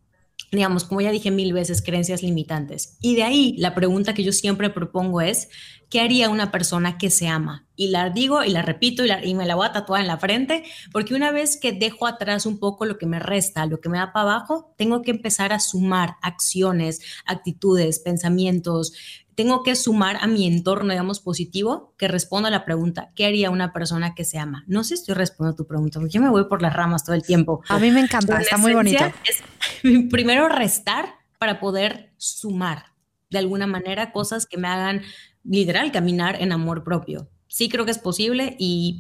digamos, 0.51 0.85
como 0.85 1.01
ya 1.01 1.11
dije 1.11 1.31
mil 1.31 1.53
veces, 1.53 1.83
creencias 1.83 2.23
limitantes. 2.23 2.97
Y 3.01 3.17
de 3.17 3.23
ahí 3.23 3.55
la 3.59 3.75
pregunta 3.75 4.15
que 4.15 4.25
yo 4.25 4.33
siempre 4.33 4.71
propongo 4.71 5.21
es, 5.21 5.49
¿qué 5.91 6.01
haría 6.01 6.31
una 6.31 6.51
persona 6.51 6.97
que 6.97 7.11
se 7.11 7.29
ama? 7.29 7.67
Y 7.77 7.89
la 7.89 8.11
digo 8.11 8.43
y 8.43 8.51
la 8.51 8.63
repito 8.63 9.05
y, 9.05 9.35
me 9.35 9.47
la 9.47 9.55
voy 9.55 9.67
a 9.67 9.73
tatuar 9.73 10.01
en 10.01 10.07
la 10.07 10.19
frente, 10.19 10.65
porque 10.93 11.15
una 11.15 11.33
vez 11.33 11.59
que 11.59 11.73
dejo 11.73 12.07
atrás 12.07 12.47
un 12.47 12.59
poco 12.59 12.87
lo 12.87 12.99
que 12.99 13.07
me 13.07 13.19
resta, 13.19 13.67
lo 13.67 13.81
que 13.81 13.89
me 13.89 13.99
da 13.99 14.13
para 14.13 14.31
abajo, 14.31 14.75
tengo 14.79 15.03
que 15.03 15.11
empezar 15.11 15.53
a 15.53 15.61
sumar 15.61 16.17
acciones, 16.23 17.01
actitudes, 17.27 17.99
pensamientos, 17.99 18.93
tengo 19.39 19.63
que 19.63 19.77
sumar 19.77 20.17
a 20.21 20.27
mi 20.27 20.49
entorno, 20.49 20.91
digamos, 20.91 21.21
positivo, 21.21 21.95
que 21.97 22.09
responda 22.09 22.49
a 22.49 22.51
la 22.51 22.65
pregunta, 22.65 23.13
¿qué 23.15 23.25
haría 23.25 23.51
una 23.51 23.73
persona 23.73 24.17
que 24.17 24.25
se 24.25 24.37
ama? 24.37 24.65
No 24.67 24.83
sé 24.83 24.97
si 24.97 25.03
estoy 25.03 25.15
respondiendo 25.15 25.55
a 25.55 25.57
tu 25.57 25.65
pregunta, 25.69 26.01
porque 26.01 26.13
yo 26.13 26.21
me 26.21 26.29
voy 26.29 26.47
por 26.47 26.61
las 26.61 26.75
ramas 26.75 27.05
todo 27.05 27.15
el 27.15 27.23
tiempo. 27.23 27.63
A 27.69 27.79
mí 27.79 27.93
me 27.93 28.01
encanta, 28.01 28.41
está 28.41 28.57
muy 28.57 28.75
bonito. 28.75 29.05
Es 29.25 29.45
primero 30.11 30.49
restar 30.49 31.15
para 31.39 31.61
poder 31.61 32.13
sumar 32.17 32.87
de 33.31 33.39
alguna 33.39 33.67
manera 33.67 34.13
cosas 34.13 34.47
que 34.47 34.59
me 34.59 34.69
hagan 34.69 35.03
literal 35.45 35.93
caminar 35.93 36.41
en 36.41 36.53
amor 36.53 36.85
propio. 36.85 37.29
Sí 37.47 37.69
creo 37.69 37.85
que 37.85 37.91
es 37.91 37.99
posible 37.99 38.57
y 38.59 38.99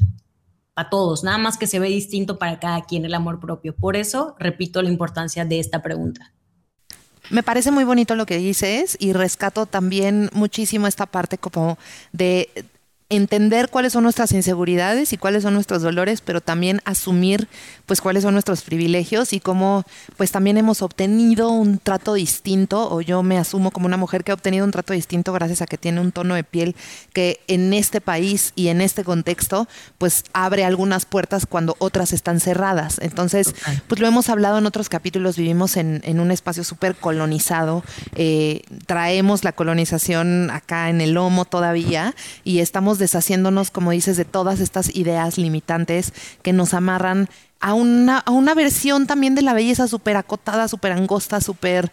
para 0.75 0.90
todos, 0.90 1.25
nada 1.25 1.38
más 1.38 1.58
que 1.58 1.66
se 1.66 1.80
ve 1.80 1.88
distinto 1.88 2.38
para 2.38 2.61
cada 2.61 2.82
quien 2.82 3.04
el 3.04 3.14
amor 3.14 3.40
propio. 3.40 3.75
Por 3.75 3.97
eso 3.97 4.37
repito 4.38 4.80
la 4.80 4.88
importancia 4.88 5.44
de 5.44 5.58
esta 5.58 5.82
pregunta. 5.82 6.32
Me 7.30 7.42
parece 7.42 7.70
muy 7.70 7.85
bonito 7.85 8.14
lo 8.14 8.26
que 8.26 8.38
dices 8.38 8.97
y 9.00 9.12
rescato 9.12 9.66
también 9.66 10.30
muchísimo 10.32 10.87
esta 10.87 11.06
parte 11.06 11.37
como 11.37 11.78
de 12.12 12.49
entender 13.11 13.71
cuáles 13.71 13.95
son 13.95 14.03
nuestras 14.03 14.33
inseguridades 14.33 15.15
y 15.15 15.17
cuáles 15.17 15.43
son 15.43 15.55
nuestros 15.55 15.81
dolores, 15.81 16.21
pero 16.21 16.43
también 16.43 16.83
asumir 16.85 17.49
pues 17.87 18.03
cuáles 18.03 18.23
son 18.23 18.35
nuestros 18.35 18.61
privilegios 18.61 19.33
y 19.33 19.41
cómo 19.41 19.85
pues 20.19 20.31
también 20.31 20.59
hemos 20.59 20.83
obtenido 20.83 21.49
un 21.49 21.79
trato 21.79 22.12
distinto 22.12 22.93
o 22.93 23.00
yo 23.00 23.23
me 23.23 23.38
asumo 23.38 23.71
como 23.71 23.87
una 23.87 23.97
mujer 23.97 24.25
que 24.25 24.31
ha 24.31 24.35
obtenido 24.35 24.67
un 24.67 24.73
trato 24.73 24.93
distinto 24.93 25.33
gracias 25.33 25.62
a 25.62 25.67
que 25.67 25.79
tiene 25.79 26.03
un 26.03 26.12
tono 26.12 26.35
de 26.35 26.45
piel 26.45 26.77
que 27.15 27.41
en 27.47 27.73
este 27.73 28.03
país 28.03 28.53
y 28.57 28.69
en 28.69 28.83
este 28.83 29.05
contexto 29.05 29.69
pues 29.97 30.25
abre 30.35 30.67
algunas 30.67 31.07
puertas 31.07 31.47
cuando 31.47 31.77
otras 31.79 32.12
están 32.12 32.41
cerradas. 32.41 32.99
Entonces 33.00 33.55
pues 33.87 34.03
lo 34.03 34.07
hemos 34.07 34.29
hablado 34.29 34.59
en 34.59 34.67
otros 34.67 34.91
capítulos, 34.91 35.38
vivimos 35.38 35.79
en, 35.79 36.03
en 36.05 36.21
un 36.21 36.31
espacio 36.31 36.62
súper 36.62 36.95
colonizado, 36.95 37.83
eh, 38.17 38.65
traemos 38.85 39.45
la 39.45 39.53
colonización 39.53 40.50
acá 40.50 40.91
en 40.91 41.00
el 41.00 41.12
lomo 41.12 41.47
todavía 41.47 42.15
y 42.45 42.59
estamos 42.59 42.98
deshaciéndonos, 42.99 43.71
como 43.71 43.90
dices, 43.90 44.17
de 44.17 44.25
todas 44.25 44.61
estas 44.61 44.95
ideas 44.95 45.38
limitantes 45.38 46.12
que 46.43 46.52
nos 46.52 46.75
amarran 46.75 47.28
a 47.61 47.75
una, 47.75 48.19
a 48.19 48.31
una 48.31 48.55
versión 48.55 49.07
también 49.07 49.35
de 49.35 49.43
la 49.43 49.55
belleza 49.55 49.88
súper 49.88 50.17
acotada, 50.17 50.69
súper 50.69 50.93
angosta, 50.93 51.40
súper 51.40 51.90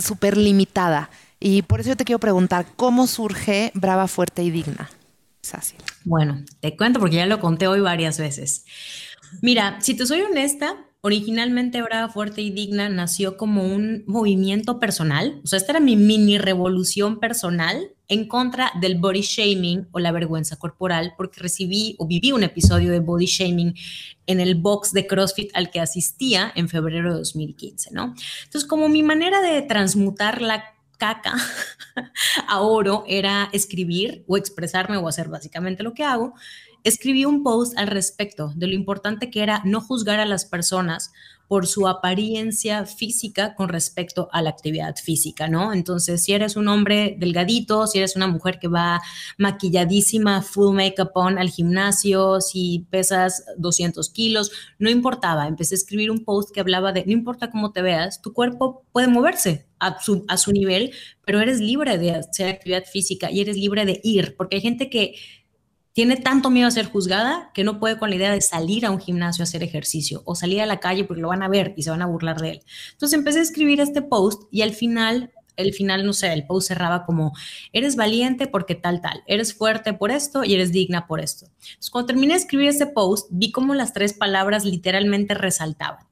super 0.00 0.36
limitada. 0.36 1.10
Y 1.38 1.62
por 1.62 1.80
eso 1.80 1.90
yo 1.90 1.96
te 1.96 2.04
quiero 2.04 2.18
preguntar, 2.18 2.66
¿cómo 2.76 3.06
surge 3.06 3.70
Brava, 3.74 4.08
Fuerte 4.08 4.42
y 4.42 4.50
Digna? 4.50 4.90
Sassy. 5.42 5.76
Bueno, 6.04 6.44
te 6.60 6.76
cuento 6.76 6.98
porque 6.98 7.16
ya 7.16 7.26
lo 7.26 7.40
conté 7.40 7.66
hoy 7.68 7.80
varias 7.80 8.18
veces. 8.18 8.64
Mira, 9.42 9.78
si 9.80 9.94
te 9.94 10.06
soy 10.06 10.22
honesta, 10.22 10.76
Originalmente 11.02 11.82
Brava, 11.82 12.08
Fuerte 12.08 12.40
y 12.42 12.50
Digna 12.50 12.88
nació 12.88 13.36
como 13.36 13.62
un 13.62 14.02
movimiento 14.08 14.80
personal, 14.80 15.40
o 15.44 15.46
sea, 15.46 15.58
esta 15.58 15.72
era 15.72 15.80
mi 15.80 15.94
mini 15.94 16.36
revolución 16.36 17.20
personal 17.20 17.92
en 18.08 18.28
contra 18.28 18.70
del 18.80 18.98
body 18.98 19.22
shaming 19.22 19.88
o 19.92 19.98
la 19.98 20.12
vergüenza 20.12 20.56
corporal, 20.56 21.14
porque 21.16 21.40
recibí 21.40 21.96
o 21.98 22.06
viví 22.06 22.32
un 22.32 22.42
episodio 22.42 22.92
de 22.92 23.00
body 23.00 23.26
shaming 23.26 23.74
en 24.26 24.40
el 24.40 24.54
box 24.54 24.92
de 24.92 25.06
CrossFit 25.06 25.50
al 25.54 25.70
que 25.70 25.80
asistía 25.80 26.52
en 26.54 26.68
febrero 26.68 27.12
de 27.12 27.18
2015, 27.18 27.90
¿no? 27.92 28.14
Entonces, 28.44 28.64
como 28.68 28.88
mi 28.88 29.02
manera 29.02 29.40
de 29.40 29.62
transmutar 29.62 30.40
la 30.40 30.76
caca 30.98 31.34
a 32.48 32.60
oro 32.60 33.04
era 33.06 33.48
escribir 33.52 34.24
o 34.26 34.36
expresarme 34.36 34.96
o 34.96 35.08
hacer 35.08 35.28
básicamente 35.28 35.82
lo 35.82 35.94
que 35.94 36.04
hago, 36.04 36.34
escribí 36.84 37.24
un 37.24 37.42
post 37.42 37.76
al 37.76 37.88
respecto 37.88 38.52
de 38.54 38.68
lo 38.68 38.74
importante 38.74 39.30
que 39.30 39.42
era 39.42 39.60
no 39.64 39.80
juzgar 39.80 40.20
a 40.20 40.26
las 40.26 40.44
personas 40.44 41.12
por 41.48 41.66
su 41.66 41.86
apariencia 41.86 42.86
física 42.86 43.54
con 43.54 43.68
respecto 43.68 44.28
a 44.32 44.42
la 44.42 44.50
actividad 44.50 44.96
física, 44.96 45.48
¿no? 45.48 45.72
Entonces, 45.72 46.24
si 46.24 46.32
eres 46.32 46.56
un 46.56 46.68
hombre 46.68 47.16
delgadito, 47.18 47.86
si 47.86 47.98
eres 47.98 48.16
una 48.16 48.26
mujer 48.26 48.58
que 48.58 48.68
va 48.68 49.00
maquilladísima, 49.38 50.42
full 50.42 50.74
makeup 50.74 51.10
on 51.14 51.38
al 51.38 51.50
gimnasio, 51.50 52.40
si 52.40 52.86
pesas 52.90 53.44
200 53.58 54.10
kilos, 54.10 54.50
no 54.78 54.90
importaba. 54.90 55.46
Empecé 55.46 55.74
a 55.74 55.78
escribir 55.78 56.10
un 56.10 56.24
post 56.24 56.50
que 56.52 56.60
hablaba 56.60 56.92
de, 56.92 57.04
no 57.06 57.12
importa 57.12 57.50
cómo 57.50 57.72
te 57.72 57.82
veas, 57.82 58.20
tu 58.20 58.32
cuerpo 58.32 58.84
puede 58.92 59.08
moverse 59.08 59.66
a 59.78 60.00
su, 60.00 60.24
a 60.28 60.36
su 60.36 60.52
nivel, 60.52 60.92
pero 61.24 61.40
eres 61.40 61.60
libre 61.60 61.98
de 61.98 62.12
hacer 62.12 62.48
actividad 62.48 62.84
física 62.84 63.30
y 63.30 63.40
eres 63.40 63.56
libre 63.56 63.84
de 63.84 64.00
ir, 64.02 64.34
porque 64.36 64.56
hay 64.56 64.62
gente 64.62 64.90
que 64.90 65.14
tiene 65.96 66.18
tanto 66.18 66.50
miedo 66.50 66.68
a 66.68 66.70
ser 66.70 66.90
juzgada 66.90 67.50
que 67.54 67.64
no 67.64 67.80
puede 67.80 67.96
con 67.96 68.10
la 68.10 68.16
idea 68.16 68.30
de 68.30 68.42
salir 68.42 68.84
a 68.84 68.90
un 68.90 69.00
gimnasio 69.00 69.42
a 69.42 69.44
hacer 69.44 69.62
ejercicio 69.62 70.20
o 70.26 70.34
salir 70.34 70.60
a 70.60 70.66
la 70.66 70.78
calle 70.78 71.04
porque 71.04 71.22
lo 71.22 71.28
van 71.28 71.42
a 71.42 71.48
ver 71.48 71.72
y 71.74 71.84
se 71.84 71.90
van 71.90 72.02
a 72.02 72.06
burlar 72.06 72.38
de 72.38 72.50
él. 72.50 72.62
Entonces 72.92 73.18
empecé 73.18 73.38
a 73.38 73.42
escribir 73.42 73.80
este 73.80 74.02
post 74.02 74.42
y 74.50 74.60
al 74.60 74.72
final, 74.72 75.32
el 75.56 75.72
final, 75.72 76.04
no 76.04 76.12
sé, 76.12 76.34
el 76.34 76.46
post 76.46 76.68
cerraba 76.68 77.06
como, 77.06 77.32
eres 77.72 77.96
valiente 77.96 78.46
porque 78.46 78.74
tal, 78.74 79.00
tal, 79.00 79.22
eres 79.26 79.54
fuerte 79.54 79.94
por 79.94 80.10
esto 80.10 80.44
y 80.44 80.52
eres 80.52 80.70
digna 80.70 81.06
por 81.06 81.18
esto. 81.18 81.46
Entonces 81.46 81.88
cuando 81.88 82.08
terminé 82.08 82.34
de 82.34 82.40
escribir 82.40 82.68
ese 82.68 82.84
post, 82.84 83.28
vi 83.30 83.50
como 83.50 83.72
las 83.72 83.94
tres 83.94 84.12
palabras 84.12 84.66
literalmente 84.66 85.32
resaltaban. 85.32 86.04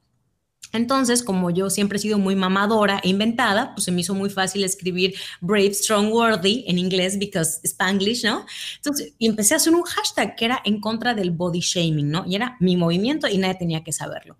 Entonces, 0.75 1.23
como 1.23 1.49
yo 1.49 1.69
siempre 1.69 1.97
he 1.97 2.01
sido 2.01 2.17
muy 2.17 2.35
mamadora 2.35 2.99
e 3.03 3.09
inventada, 3.09 3.73
pues 3.73 3.85
se 3.85 3.91
me 3.91 4.01
hizo 4.01 4.13
muy 4.13 4.29
fácil 4.29 4.63
escribir 4.63 5.15
brave, 5.41 5.73
strong, 5.73 6.11
worthy 6.11 6.63
en 6.67 6.77
inglés, 6.77 7.17
because 7.17 7.59
Spanglish, 7.63 8.23
¿no? 8.23 8.45
Entonces, 8.77 9.13
y 9.17 9.27
empecé 9.27 9.53
a 9.53 9.57
hacer 9.57 9.73
un 9.73 9.83
hashtag 9.83 10.35
que 10.35 10.45
era 10.45 10.61
en 10.65 10.79
contra 10.79 11.13
del 11.13 11.31
body 11.31 11.59
shaming, 11.59 12.09
¿no? 12.09 12.25
Y 12.27 12.35
era 12.35 12.57
mi 12.59 12.77
movimiento 12.77 13.27
y 13.27 13.37
nadie 13.37 13.55
tenía 13.55 13.83
que 13.83 13.91
saberlo. 13.91 14.37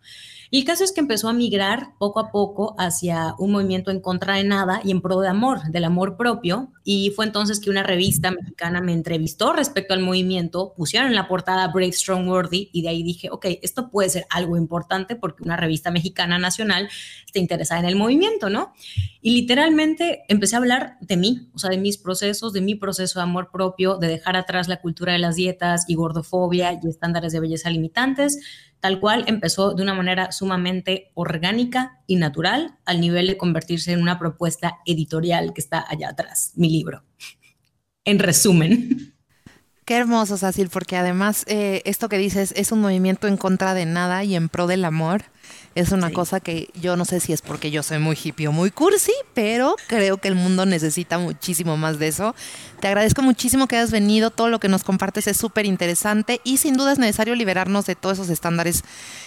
Y 0.51 0.59
el 0.59 0.65
caso 0.65 0.83
es 0.83 0.91
que 0.91 1.01
empezó 1.01 1.29
a 1.29 1.33
migrar 1.33 1.89
poco 1.97 2.19
a 2.19 2.31
poco 2.31 2.75
hacia 2.77 3.35
un 3.39 3.51
movimiento 3.51 3.91
en 3.91 3.99
contra 3.99 4.35
de 4.35 4.43
nada 4.43 4.81
y 4.83 4.91
en 4.91 5.01
pro 5.01 5.19
de 5.19 5.27
amor, 5.27 5.63
del 5.71 5.85
amor 5.85 6.17
propio. 6.17 6.71
Y 6.83 7.11
fue 7.15 7.25
entonces 7.25 7.59
que 7.59 7.69
una 7.69 7.83
revista 7.83 8.31
mexicana 8.31 8.81
me 8.81 8.93
entrevistó 8.93 9.53
respecto 9.53 9.93
al 9.93 10.01
movimiento, 10.01 10.73
pusieron 10.75 11.09
en 11.09 11.15
la 11.15 11.27
portada 11.27 11.67
Brave, 11.69 11.93
Strong, 11.93 12.27
Worthy 12.27 12.69
y 12.71 12.81
de 12.81 12.89
ahí 12.89 13.03
dije, 13.03 13.29
ok, 13.31 13.45
esto 13.61 13.89
puede 13.89 14.09
ser 14.09 14.25
algo 14.29 14.57
importante 14.57 15.15
porque 15.15 15.43
una 15.43 15.57
revista 15.57 15.91
mexicana 15.91 16.37
nacional 16.37 16.89
está 17.25 17.39
interesada 17.39 17.81
en 17.81 17.87
el 17.87 17.95
movimiento, 17.95 18.49
¿no? 18.49 18.73
Y 19.21 19.31
literalmente 19.31 20.23
empecé 20.27 20.55
a 20.55 20.59
hablar 20.59 20.97
de 21.01 21.17
mí, 21.17 21.49
o 21.53 21.59
sea, 21.59 21.69
de 21.69 21.77
mis 21.77 21.97
procesos, 21.97 22.53
de 22.53 22.61
mi 22.61 22.75
proceso 22.75 23.19
de 23.19 23.23
amor 23.23 23.49
propio, 23.51 23.97
de 23.97 24.07
dejar 24.07 24.35
atrás 24.35 24.67
la 24.67 24.81
cultura 24.81 25.13
de 25.13 25.19
las 25.19 25.35
dietas 25.35 25.85
y 25.87 25.95
gordofobia 25.95 26.79
y 26.81 26.87
estándares 26.87 27.33
de 27.33 27.39
belleza 27.39 27.69
limitantes 27.69 28.39
tal 28.85 28.99
cual 28.99 29.23
empezó 29.25 29.73
de 29.73 29.81
una 29.81 29.95
manera 29.95 30.31
sumamente 30.31 31.09
orgánica 31.15 32.03
y 32.05 32.17
natural 32.17 32.77
al 32.85 33.01
nivel 33.01 33.25
de 33.25 33.35
convertirse 33.35 33.91
en 33.91 33.99
una 33.99 34.19
propuesta 34.19 34.77
editorial 34.85 35.53
que 35.55 35.61
está 35.61 35.83
allá 35.89 36.09
atrás, 36.09 36.51
mi 36.55 36.69
libro. 36.69 37.03
En 38.03 38.19
resumen. 38.19 39.15
Qué 39.85 39.95
hermoso, 39.95 40.37
Sacil, 40.37 40.69
porque 40.69 40.97
además 40.97 41.45
eh, 41.47 41.81
esto 41.85 42.09
que 42.09 42.19
dices 42.19 42.53
es 42.55 42.71
un 42.71 42.79
movimiento 42.79 43.25
en 43.27 43.37
contra 43.37 43.73
de 43.73 43.87
nada 43.87 44.23
y 44.23 44.35
en 44.35 44.49
pro 44.49 44.67
del 44.67 44.85
amor. 44.85 45.23
Es 45.75 45.91
una 45.91 46.09
cosa 46.09 46.39
que 46.39 46.69
yo 46.73 46.95
no 46.95 47.03
sé 47.03 47.19
si 47.19 47.33
es 47.33 47.41
porque 47.41 47.69
yo 47.69 47.83
soy 47.83 47.99
muy 47.99 48.17
hippie 48.21 48.47
o 48.47 48.53
muy 48.53 48.71
cursi, 48.71 49.11
pero 49.33 49.75
creo 49.87 50.17
que 50.17 50.29
el 50.29 50.35
mundo 50.35 50.65
necesita 50.65 51.17
muchísimo 51.17 51.75
más 51.75 51.99
de 51.99 52.07
eso. 52.07 52.33
Te 52.79 52.87
agradezco 52.87 53.21
muchísimo 53.21 53.67
que 53.67 53.75
hayas 53.75 53.91
venido, 53.91 54.31
todo 54.31 54.47
lo 54.47 54.61
que 54.61 54.69
nos 54.69 54.85
compartes 54.85 55.27
es 55.27 55.35
súper 55.35 55.65
interesante 55.65 56.39
y 56.45 56.57
sin 56.57 56.77
duda 56.77 56.93
es 56.93 56.99
necesario 56.99 57.35
liberarnos 57.35 57.85
de 57.85 57.95
todos 57.95 58.19
esos 58.19 58.29
estándares 58.29 58.85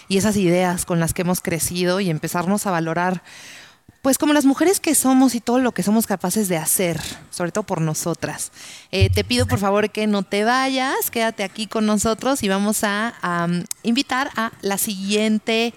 y 0.08 0.16
esas 0.16 0.38
ideas 0.38 0.86
con 0.86 1.00
las 1.00 1.12
que 1.12 1.20
hemos 1.20 1.42
crecido 1.42 2.00
y 2.00 2.08
empezarnos 2.08 2.66
a 2.66 2.70
valorar 2.70 3.22
pues 4.00 4.16
como 4.16 4.32
las 4.32 4.46
mujeres 4.46 4.80
que 4.80 4.94
somos 4.94 5.34
y 5.34 5.40
todo 5.40 5.58
lo 5.58 5.72
que 5.72 5.82
somos 5.82 6.06
capaces 6.06 6.48
de 6.48 6.56
hacer, 6.56 6.98
sobre 7.30 7.52
todo 7.52 7.64
por 7.64 7.82
nosotras. 7.82 8.52
Eh, 8.90 9.10
te 9.10 9.24
pido 9.24 9.46
por 9.46 9.58
favor 9.58 9.90
que 9.90 10.06
no 10.06 10.22
te 10.22 10.44
vayas, 10.44 11.10
quédate 11.10 11.42
aquí 11.42 11.66
con 11.66 11.84
nosotros 11.84 12.42
y 12.42 12.48
vamos 12.48 12.84
a, 12.84 13.14
a 13.20 13.48
invitar 13.82 14.30
a 14.36 14.52
la 14.62 14.78
siguiente 14.78 15.74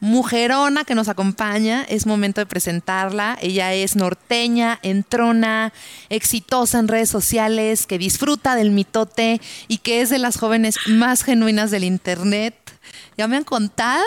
mujerona 0.00 0.84
que 0.84 0.94
nos 0.94 1.08
acompaña. 1.08 1.84
Es 1.84 2.06
momento 2.06 2.40
de 2.40 2.46
presentarla. 2.46 3.38
Ella 3.40 3.74
es 3.74 3.96
norteña, 3.96 4.78
entrona, 4.82 5.72
exitosa 6.08 6.78
en 6.78 6.88
redes 6.88 7.08
sociales, 7.08 7.86
que 7.86 7.98
disfruta 7.98 8.54
del 8.56 8.70
mitote 8.70 9.40
y 9.68 9.78
que 9.78 10.00
es 10.00 10.10
de 10.10 10.18
las 10.18 10.36
jóvenes 10.36 10.76
más 10.86 11.22
genuinas 11.22 11.70
del 11.70 11.84
Internet. 11.84 12.54
Ya 13.16 13.28
me 13.28 13.36
han 13.36 13.44
contado, 13.44 14.04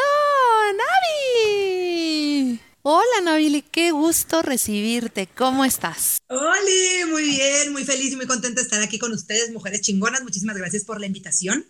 Navi. 0.78 2.60
Hola 2.90 3.22
Navili, 3.22 3.64
qué 3.64 3.92
gusto 3.92 4.42
recibirte. 4.42 5.28
¿Cómo 5.28 5.66
estás? 5.66 6.20
Hola, 6.30 7.06
muy 7.10 7.24
bien, 7.24 7.74
muy 7.74 7.84
feliz 7.84 8.14
y 8.14 8.16
muy 8.16 8.28
contenta 8.28 8.62
de 8.62 8.64
estar 8.64 8.82
aquí 8.82 8.98
con 8.98 9.12
ustedes, 9.12 9.52
mujeres 9.52 9.82
chingonas. 9.82 10.24
Muchísimas 10.24 10.56
gracias 10.56 10.86
por 10.86 11.02
la 11.02 11.06
invitación. 11.06 11.66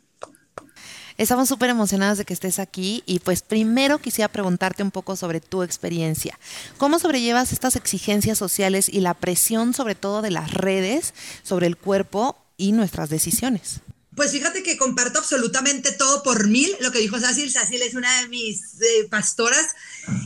Estamos 1.17 1.49
súper 1.49 1.71
emocionadas 1.71 2.19
de 2.19 2.25
que 2.25 2.33
estés 2.33 2.59
aquí 2.59 3.01
y 3.07 3.19
pues 3.19 3.41
primero 3.41 3.99
quisiera 3.99 4.27
preguntarte 4.27 4.83
un 4.83 4.91
poco 4.91 5.15
sobre 5.15 5.41
tu 5.41 5.63
experiencia. 5.63 6.37
¿Cómo 6.77 6.99
sobrellevas 6.99 7.53
estas 7.53 7.75
exigencias 7.75 8.37
sociales 8.37 8.87
y 8.87 8.99
la 8.99 9.15
presión 9.15 9.73
sobre 9.73 9.95
todo 9.95 10.21
de 10.21 10.29
las 10.29 10.53
redes 10.53 11.15
sobre 11.41 11.65
el 11.65 11.75
cuerpo 11.75 12.37
y 12.55 12.71
nuestras 12.71 13.09
decisiones? 13.09 13.81
Pues 14.15 14.31
fíjate 14.31 14.63
que 14.63 14.77
comparto 14.77 15.19
absolutamente 15.19 15.91
todo 15.91 16.21
por 16.23 16.47
mil 16.47 16.69
lo 16.81 16.91
que 16.91 16.99
dijo 16.99 17.19
Sacil. 17.19 17.51
Sacil 17.51 17.81
es 17.81 17.95
una 17.95 18.21
de 18.21 18.27
mis 18.29 18.81
eh, 18.81 19.07
pastoras 19.09 19.75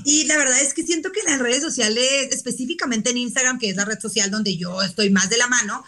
y 0.05 0.25
la 0.25 0.37
verdad 0.37 0.61
es 0.61 0.73
que 0.73 0.83
siento 0.83 1.11
que 1.11 1.21
en 1.21 1.27
las 1.27 1.39
redes 1.39 1.61
sociales, 1.61 2.29
específicamente 2.31 3.09
en 3.09 3.17
Instagram, 3.17 3.59
que 3.59 3.69
es 3.69 3.75
la 3.75 3.85
red 3.85 3.99
social 3.99 4.31
donde 4.31 4.55
yo 4.57 4.81
estoy 4.81 5.09
más 5.09 5.29
de 5.29 5.37
la 5.37 5.47
mano, 5.47 5.83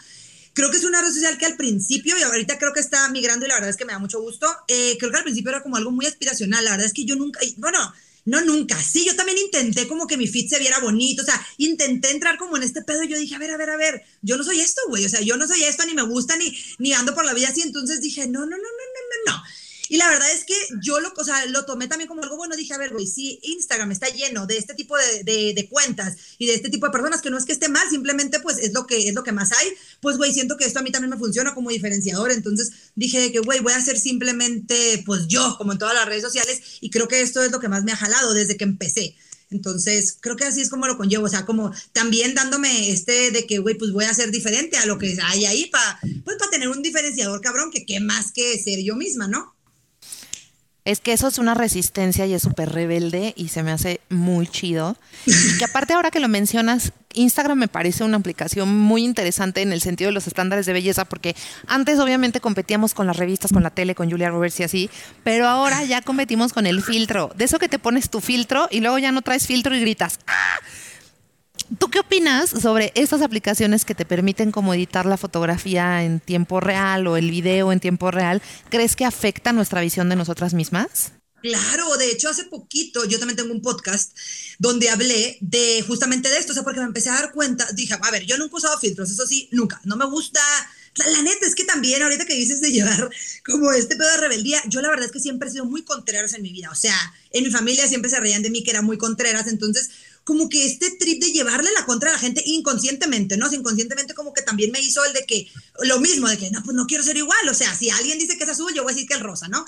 Creo 0.54 0.70
que 0.70 0.78
es 0.78 0.84
una 0.84 1.02
red 1.02 1.12
social 1.12 1.38
que 1.38 1.46
al 1.46 1.58
principio, 1.58 2.18
y 2.18 2.22
ahorita 2.22 2.58
creo 2.60 2.74
que 2.74 2.80
está 2.80 3.10
migrando 3.10 3.46
y 3.46 3.50
la 3.50 3.56
verdad 3.56 3.70
es 3.70 3.78
que 3.78 3.86
me 3.86 3.94
da 3.94 4.00
mucho 4.00 4.22
gusto, 4.22 4.48
eh, 4.68 4.98
creo 5.00 5.12
que 5.12 5.18
al 5.18 5.24
principio 5.24 5.50
era 5.50 5.64
como 5.64 5.78
algo 5.78 5.92
muy 5.92 6.06
aspiracional, 6.06 6.64
la 6.64 6.72
verdad 6.72 6.86
es 6.86 6.94
que 6.94 7.06
yo 7.06 7.16
nunca, 7.16 7.40
bueno, 7.58 7.80
no 8.26 8.40
nunca, 8.42 8.82
sí, 8.82 9.04
yo 9.06 9.16
también 9.16 9.38
intenté 9.38 9.88
como 9.88 10.08
que 10.08 10.16
mi 10.16 10.28
feed 10.28 10.48
se 10.48 10.60
viera 10.60 10.80
bonito, 10.80 11.24
o 11.24 11.26
sea, 11.26 11.46
intenté 11.58 12.12
entrar 12.12 12.38
como 12.38 12.56
en 12.56 12.64
este 12.64 12.84
pedo 12.84 13.04
y 13.04 13.10
yo 13.10 13.18
dije, 13.18 13.36
a 13.36 13.40
ver, 13.40 13.52
a 13.52 13.58
ver, 13.58 13.70
a 13.72 13.78
ver, 13.78 14.04
yo 14.22 14.38
no 14.38 14.44
soy 14.44 14.62
esto, 14.62 14.82
güey, 14.88 15.06
o 15.06 15.10
sea, 15.10 15.22
yo 15.22 15.36
no 15.38 15.48
soy 15.48 15.64
esto, 15.64 15.86
ni 15.86 15.94
me 15.94 16.04
gusta, 16.04 16.38
ni, 16.38 16.56
ni 16.78 16.94
ando 16.94 17.14
por 17.16 17.26
la 17.26 17.34
vida 17.34 17.50
así, 17.50 17.62
entonces 17.62 18.00
dije, 18.00 18.28
no, 18.28 18.40
no, 18.42 18.46
no, 18.46 18.58
no, 18.58 18.58
no, 18.58 19.32
no, 19.32 19.38
no. 19.38 19.44
Y 19.94 19.98
la 19.98 20.10
verdad 20.10 20.32
es 20.32 20.44
que 20.44 20.56
yo 20.82 21.00
lo, 21.00 21.14
o 21.16 21.24
sea, 21.24 21.46
lo 21.46 21.66
tomé 21.66 21.88
también 21.88 22.08
como 22.08 22.24
algo 22.24 22.36
bueno. 22.36 22.56
Dije, 22.56 22.74
a 22.74 22.80
ver, 22.80 22.94
güey, 22.94 23.06
si 23.06 23.40
Instagram 23.44 23.92
está 23.92 24.10
lleno 24.10 24.48
de 24.48 24.58
este 24.58 24.74
tipo 24.74 24.98
de, 24.98 25.54
de, 25.54 25.70
cuentas 25.70 26.16
y 26.40 26.48
de 26.48 26.56
este 26.56 26.72
tipo 26.72 26.88
de 26.88 26.92
personas, 26.92 27.22
que 27.22 27.30
no 27.30 27.38
es 27.38 27.46
que 27.46 27.52
esté 27.52 27.70
mal, 27.70 27.88
simplemente 27.92 28.40
pues 28.40 28.58
es 28.58 28.74
lo 28.74 28.88
que, 28.88 29.08
es 29.08 29.14
lo 29.14 29.24
que 29.24 29.32
más 29.32 29.52
hay, 29.52 29.68
pues, 30.02 30.18
güey, 30.18 30.34
siento 30.34 30.58
que 30.58 30.66
esto 30.66 30.80
a 30.80 30.82
mí 30.82 30.92
también 30.92 31.12
me 31.12 31.18
funciona 31.18 31.54
como 31.54 31.70
diferenciador. 31.70 32.32
Entonces 32.32 32.72
dije 32.96 33.32
que, 33.32 33.38
güey, 33.42 33.60
voy 33.60 33.74
a 33.74 33.82
ser 33.82 34.00
simplemente, 34.00 35.04
pues 35.06 35.28
yo, 35.28 35.58
como 35.60 35.74
en 35.74 35.78
todas 35.78 35.94
las 35.94 36.08
redes 36.08 36.24
sociales, 36.24 36.60
y 36.82 36.90
creo 36.90 37.08
que 37.08 37.22
esto 37.22 37.44
es 37.44 37.52
lo 37.52 37.60
que 37.60 37.70
más 37.70 37.84
me 37.84 37.92
ha 37.92 37.96
jalado 37.96 38.34
desde 38.34 38.58
que 38.58 38.64
empecé. 38.64 39.16
Entonces, 39.52 40.18
creo 40.20 40.36
que 40.36 40.46
así 40.46 40.62
es 40.62 40.70
como 40.72 40.88
lo 40.88 40.98
conllevo, 40.98 41.28
o 41.28 41.30
sea, 41.30 41.46
como 41.46 41.72
también 41.92 42.34
dándome 42.34 42.90
este 42.90 43.30
de 43.30 43.46
que, 43.46 43.60
güey, 43.60 43.76
pues 43.76 43.92
voy 43.92 44.06
a 44.06 44.14
ser 44.16 44.32
diferente 44.32 44.78
a 44.78 44.88
lo 44.88 44.98
que 44.98 45.16
hay 45.24 45.46
ahí 45.46 45.68
para, 45.68 46.00
pues 46.26 46.38
para 46.38 46.50
tener 46.50 46.70
un 46.70 46.82
diferenciador, 46.82 47.42
cabrón, 47.42 47.70
que 47.70 47.86
qué 47.86 48.00
más 48.00 48.32
que 48.32 48.58
ser 48.58 48.80
yo 48.82 48.96
misma, 48.96 49.28
¿no? 49.28 49.53
Es 50.86 51.00
que 51.00 51.14
eso 51.14 51.28
es 51.30 51.38
una 51.38 51.54
resistencia 51.54 52.26
y 52.26 52.34
es 52.34 52.42
súper 52.42 52.70
rebelde 52.72 53.34
y 53.38 53.48
se 53.48 53.64
me 53.64 53.72
hace 53.72 54.02
muy 54.10 54.48
chido. 54.48 54.98
Y 55.26 55.58
que 55.58 55.64
aparte 55.64 55.94
ahora 55.94 56.12
que 56.12 56.20
lo 56.20 56.28
mencionas, 56.28 56.92
Instagram 57.14 57.58
me 57.58 57.68
parece 57.70 58.04
una 58.04 58.18
aplicación 58.18 58.78
muy 58.78 59.04
interesante 59.06 59.62
en 59.62 59.72
el 59.72 59.82
sentido 59.82 60.10
de 60.10 60.14
los 60.14 60.28
estándares 60.28 60.66
de 60.66 60.74
belleza, 60.74 61.06
porque 61.06 61.36
antes 61.68 62.00
obviamente 62.00 62.42
competíamos 62.42 62.94
con 62.94 63.08
las 63.08 63.16
revistas, 63.16 63.54
con 63.54 63.64
la 63.64 63.70
tele, 63.70 63.96
con 63.96 64.10
Julia 64.10 64.30
Roberts 64.30 64.60
y 64.60 64.64
así, 64.64 64.90
pero 65.24 65.48
ahora 65.48 65.84
ya 65.86 66.02
competimos 66.02 66.52
con 66.52 66.66
el 66.66 66.84
filtro. 66.84 67.32
De 67.36 67.46
eso 67.46 67.60
que 67.60 67.70
te 67.70 67.80
pones 67.80 68.10
tu 68.10 68.20
filtro 68.20 68.68
y 68.70 68.82
luego 68.82 68.98
ya 68.98 69.12
no 69.12 69.22
traes 69.22 69.48
filtro 69.48 69.76
y 69.76 69.80
gritas. 69.80 70.20
¡Ah! 70.28 70.53
¿Tú 71.80 71.90
qué 71.90 72.00
opinas 72.00 72.50
sobre 72.50 72.92
estas 72.96 73.22
aplicaciones 73.22 73.86
que 73.86 73.96
te 73.96 74.06
permiten 74.06 74.52
como 74.52 74.74
editar 74.74 75.06
la 75.06 75.18
fotografía 75.18 76.04
en 76.04 76.20
tiempo 76.20 76.60
real 76.60 77.08
o 77.08 77.18
el 77.18 77.32
video 77.32 77.72
en 77.72 77.80
tiempo 77.80 78.12
real? 78.12 78.42
¿Crees 78.70 78.96
que 78.96 79.06
afecta 79.06 79.54
nuestra 79.54 79.82
visión 79.82 80.10
de 80.10 80.16
nosotras 80.16 80.54
mismas? 80.54 81.14
Claro, 81.42 81.98
de 81.98 82.10
hecho 82.12 82.30
hace 82.30 82.46
poquito 82.46 83.04
yo 83.06 83.20
también 83.20 83.36
tengo 83.36 83.54
un 83.54 83.62
podcast 83.62 84.16
donde 84.60 84.90
hablé 84.90 85.38
de 85.42 85.84
justamente 85.86 86.30
de 86.30 86.38
esto, 86.38 86.52
o 86.52 86.54
sea, 86.54 86.64
porque 86.64 86.80
me 86.80 86.86
empecé 86.86 87.10
a 87.10 87.16
dar 87.16 87.32
cuenta, 87.34 87.68
dije, 87.74 87.96
a 88.02 88.12
ver, 88.12 88.24
yo 88.24 88.38
nunca 88.38 88.54
he 88.54 88.58
usado 88.58 88.80
filtros, 88.80 89.12
eso 89.12 89.28
sí, 89.28 89.50
nunca, 89.52 89.82
no 89.84 89.98
me 89.98 90.06
gusta, 90.06 90.40
la, 90.96 91.08
la, 91.10 91.22
neta 91.22 91.46
es 91.46 91.54
que 91.54 91.66
también 91.66 92.02
ahorita 92.02 92.26
que 92.26 92.34
dices 92.34 92.62
de 92.62 92.72
llevar 92.72 93.10
como 93.46 93.74
este 93.74 93.98
pedo 93.98 94.10
de 94.12 94.18
rebeldía, 94.18 94.62
yo 94.70 94.80
la 94.80 94.90
verdad 94.90 95.08
es 95.08 95.12
que 95.12 95.20
siempre 95.20 95.50
he 95.50 95.52
sido 95.52 95.66
muy 95.66 95.84
contreras 95.84 96.32
en 96.34 96.44
mi 96.44 96.54
vida, 96.54 96.70
o 96.72 96.76
sea, 96.76 96.96
en 97.32 97.44
mi 97.44 97.52
familia 97.52 97.90
siempre 97.90 98.10
se 98.10 98.22
reían 98.22 98.42
de 98.42 98.50
mí 98.50 98.64
que 98.64 98.72
era 98.72 98.82
muy 98.82 98.98
contreras, 98.98 99.48
entonces 99.48 99.90
como 100.24 100.48
que 100.50 100.66
este 100.66 100.92
trip 100.92 101.22
de 101.22 101.32
llevarle 101.32 101.70
la 101.74 101.86
contra 101.86 102.10
a 102.10 102.14
la 102.14 102.20
gente 102.20 102.42
inconscientemente, 102.46 103.38
¿no? 103.38 103.52
inconscientemente 103.52 104.14
como 104.14 104.34
que 104.34 104.42
también 104.42 104.72
me 104.72 104.82
hizo 104.82 105.04
el 105.06 105.14
de 105.14 105.26
que, 105.26 105.48
lo 105.82 106.00
mismo, 106.00 106.30
de 106.30 106.38
que, 106.38 106.50
no, 106.52 106.64
pues 106.64 106.76
no 106.76 106.88
quiero 106.88 107.04
ser 107.04 107.18
igual, 107.18 107.50
o 107.50 107.54
sea, 107.54 107.76
si 107.76 107.90
alguien 107.90 108.18
dice 108.20 108.38
que 108.38 108.44
es 108.44 108.50
azul, 108.50 108.74
yo 108.74 108.84
voy 108.84 108.94
a 108.94 108.96
decir 108.96 109.08
que 109.08 109.16
es 109.16 109.22
rosa, 109.22 109.48
¿no? 109.48 109.66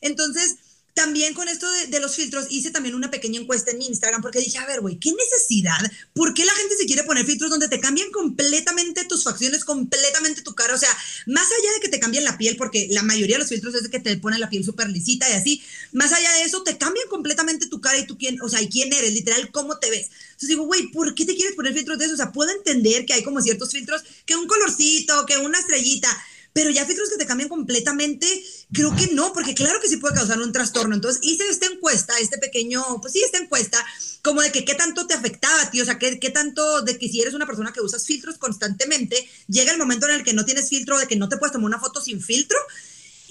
Entonces, 0.00 0.56
también 0.94 1.32
con 1.32 1.48
esto 1.48 1.66
de, 1.88 2.00
los 2.00 2.14
filtros 2.16 2.46
hice 2.50 2.70
también 2.70 2.94
una 2.94 3.10
pequeña 3.10 3.40
encuesta 3.40 3.70
en 3.70 3.78
mi 3.78 3.86
Instagram 3.86 4.20
porque 4.20 4.40
dije, 4.40 4.58
a 4.58 4.66
ver, 4.66 4.80
güey, 4.80 4.98
¿qué 4.98 5.12
necesidad? 5.12 5.78
¿Por 6.12 6.34
qué 6.34 6.44
la 6.44 6.52
gente 6.52 6.76
se 6.76 6.86
quiere 6.86 7.04
poner 7.04 7.24
filtros 7.24 7.50
donde 7.50 7.68
te 7.68 7.80
cambian 7.80 8.10
completamente 8.10 9.04
tus 9.06 9.24
facciones, 9.24 9.64
completamente 9.64 10.42
tu 10.42 10.54
cara? 10.54 10.74
O 10.74 10.78
sea, 10.78 10.90
más 11.26 11.46
allá 11.46 11.72
de 11.74 11.80
que 11.80 11.88
te 11.88 12.00
cambien 12.00 12.24
la 12.24 12.36
piel, 12.36 12.56
porque 12.56 12.88
la 12.90 13.02
mayoría 13.02 13.36
de 13.36 13.40
los 13.40 13.48
filtros 13.48 13.74
es 13.74 13.84
de 13.84 13.90
que 13.90 14.00
te 14.00 14.16
ponen 14.18 14.40
la 14.40 14.50
piel 14.50 14.64
súper 14.64 14.88
lisita 14.90 15.28
y 15.30 15.32
así, 15.32 15.62
más 15.92 16.12
allá 16.12 16.30
de 16.32 16.42
eso, 16.42 16.62
te 16.62 16.76
cambian 16.76 17.08
completamente 17.08 17.68
tu 17.68 17.80
cara 17.80 17.98
y 17.98 18.06
tú 18.06 18.18
quién, 18.18 18.40
o 18.42 18.48
sea, 18.48 18.60
y 18.60 18.68
quién 18.68 18.92
eres, 18.92 19.12
literal, 19.12 19.50
cómo 19.50 19.78
te 19.78 19.90
ves. 19.90 20.10
Entonces 20.32 20.48
digo, 20.48 20.64
güey, 20.64 20.88
¿por 20.88 21.14
qué 21.14 21.24
te 21.24 21.34
quieres 21.34 21.54
poner 21.54 21.72
filtros 21.72 21.98
de 21.98 22.04
eso? 22.04 22.14
O 22.14 22.18
sea, 22.18 22.32
puedo 22.32 22.50
entender 22.50 23.06
que 23.06 23.14
hay 23.14 23.22
como 23.22 23.40
ciertos 23.40 23.70
filtros, 23.70 24.02
que 24.26 24.36
un 24.36 24.46
colorcito, 24.46 25.24
que 25.24 25.38
una 25.38 25.58
estrellita, 25.58 26.08
pero 26.52 26.70
ya 26.70 26.84
filtros 26.84 27.10
que 27.10 27.16
te 27.16 27.26
cambian 27.26 27.48
completamente, 27.48 28.26
creo 28.72 28.94
que 28.94 29.08
no, 29.14 29.32
porque 29.32 29.54
claro 29.54 29.80
que 29.80 29.88
sí 29.88 29.96
puede 29.96 30.14
causar 30.14 30.40
un 30.40 30.52
trastorno. 30.52 30.94
Entonces 30.94 31.22
hice 31.22 31.48
esta 31.48 31.66
encuesta, 31.66 32.14
este 32.18 32.38
pequeño, 32.38 32.82
pues 33.00 33.12
sí, 33.12 33.22
esta 33.24 33.38
encuesta, 33.38 33.84
como 34.22 34.42
de 34.42 34.52
que 34.52 34.64
qué 34.64 34.74
tanto 34.74 35.06
te 35.06 35.14
afectaba, 35.14 35.70
tío, 35.70 35.82
o 35.82 35.86
sea, 35.86 35.98
qué, 35.98 36.18
qué 36.18 36.30
tanto 36.30 36.82
de 36.82 36.98
que 36.98 37.08
si 37.08 37.20
eres 37.20 37.34
una 37.34 37.46
persona 37.46 37.72
que 37.72 37.80
usas 37.80 38.04
filtros 38.04 38.38
constantemente, 38.38 39.28
llega 39.48 39.72
el 39.72 39.78
momento 39.78 40.06
en 40.08 40.14
el 40.16 40.24
que 40.24 40.34
no 40.34 40.44
tienes 40.44 40.68
filtro, 40.68 40.98
de 40.98 41.06
que 41.06 41.16
no 41.16 41.28
te 41.28 41.38
puedes 41.38 41.52
tomar 41.52 41.66
una 41.66 41.80
foto 41.80 42.00
sin 42.00 42.20
filtro. 42.20 42.58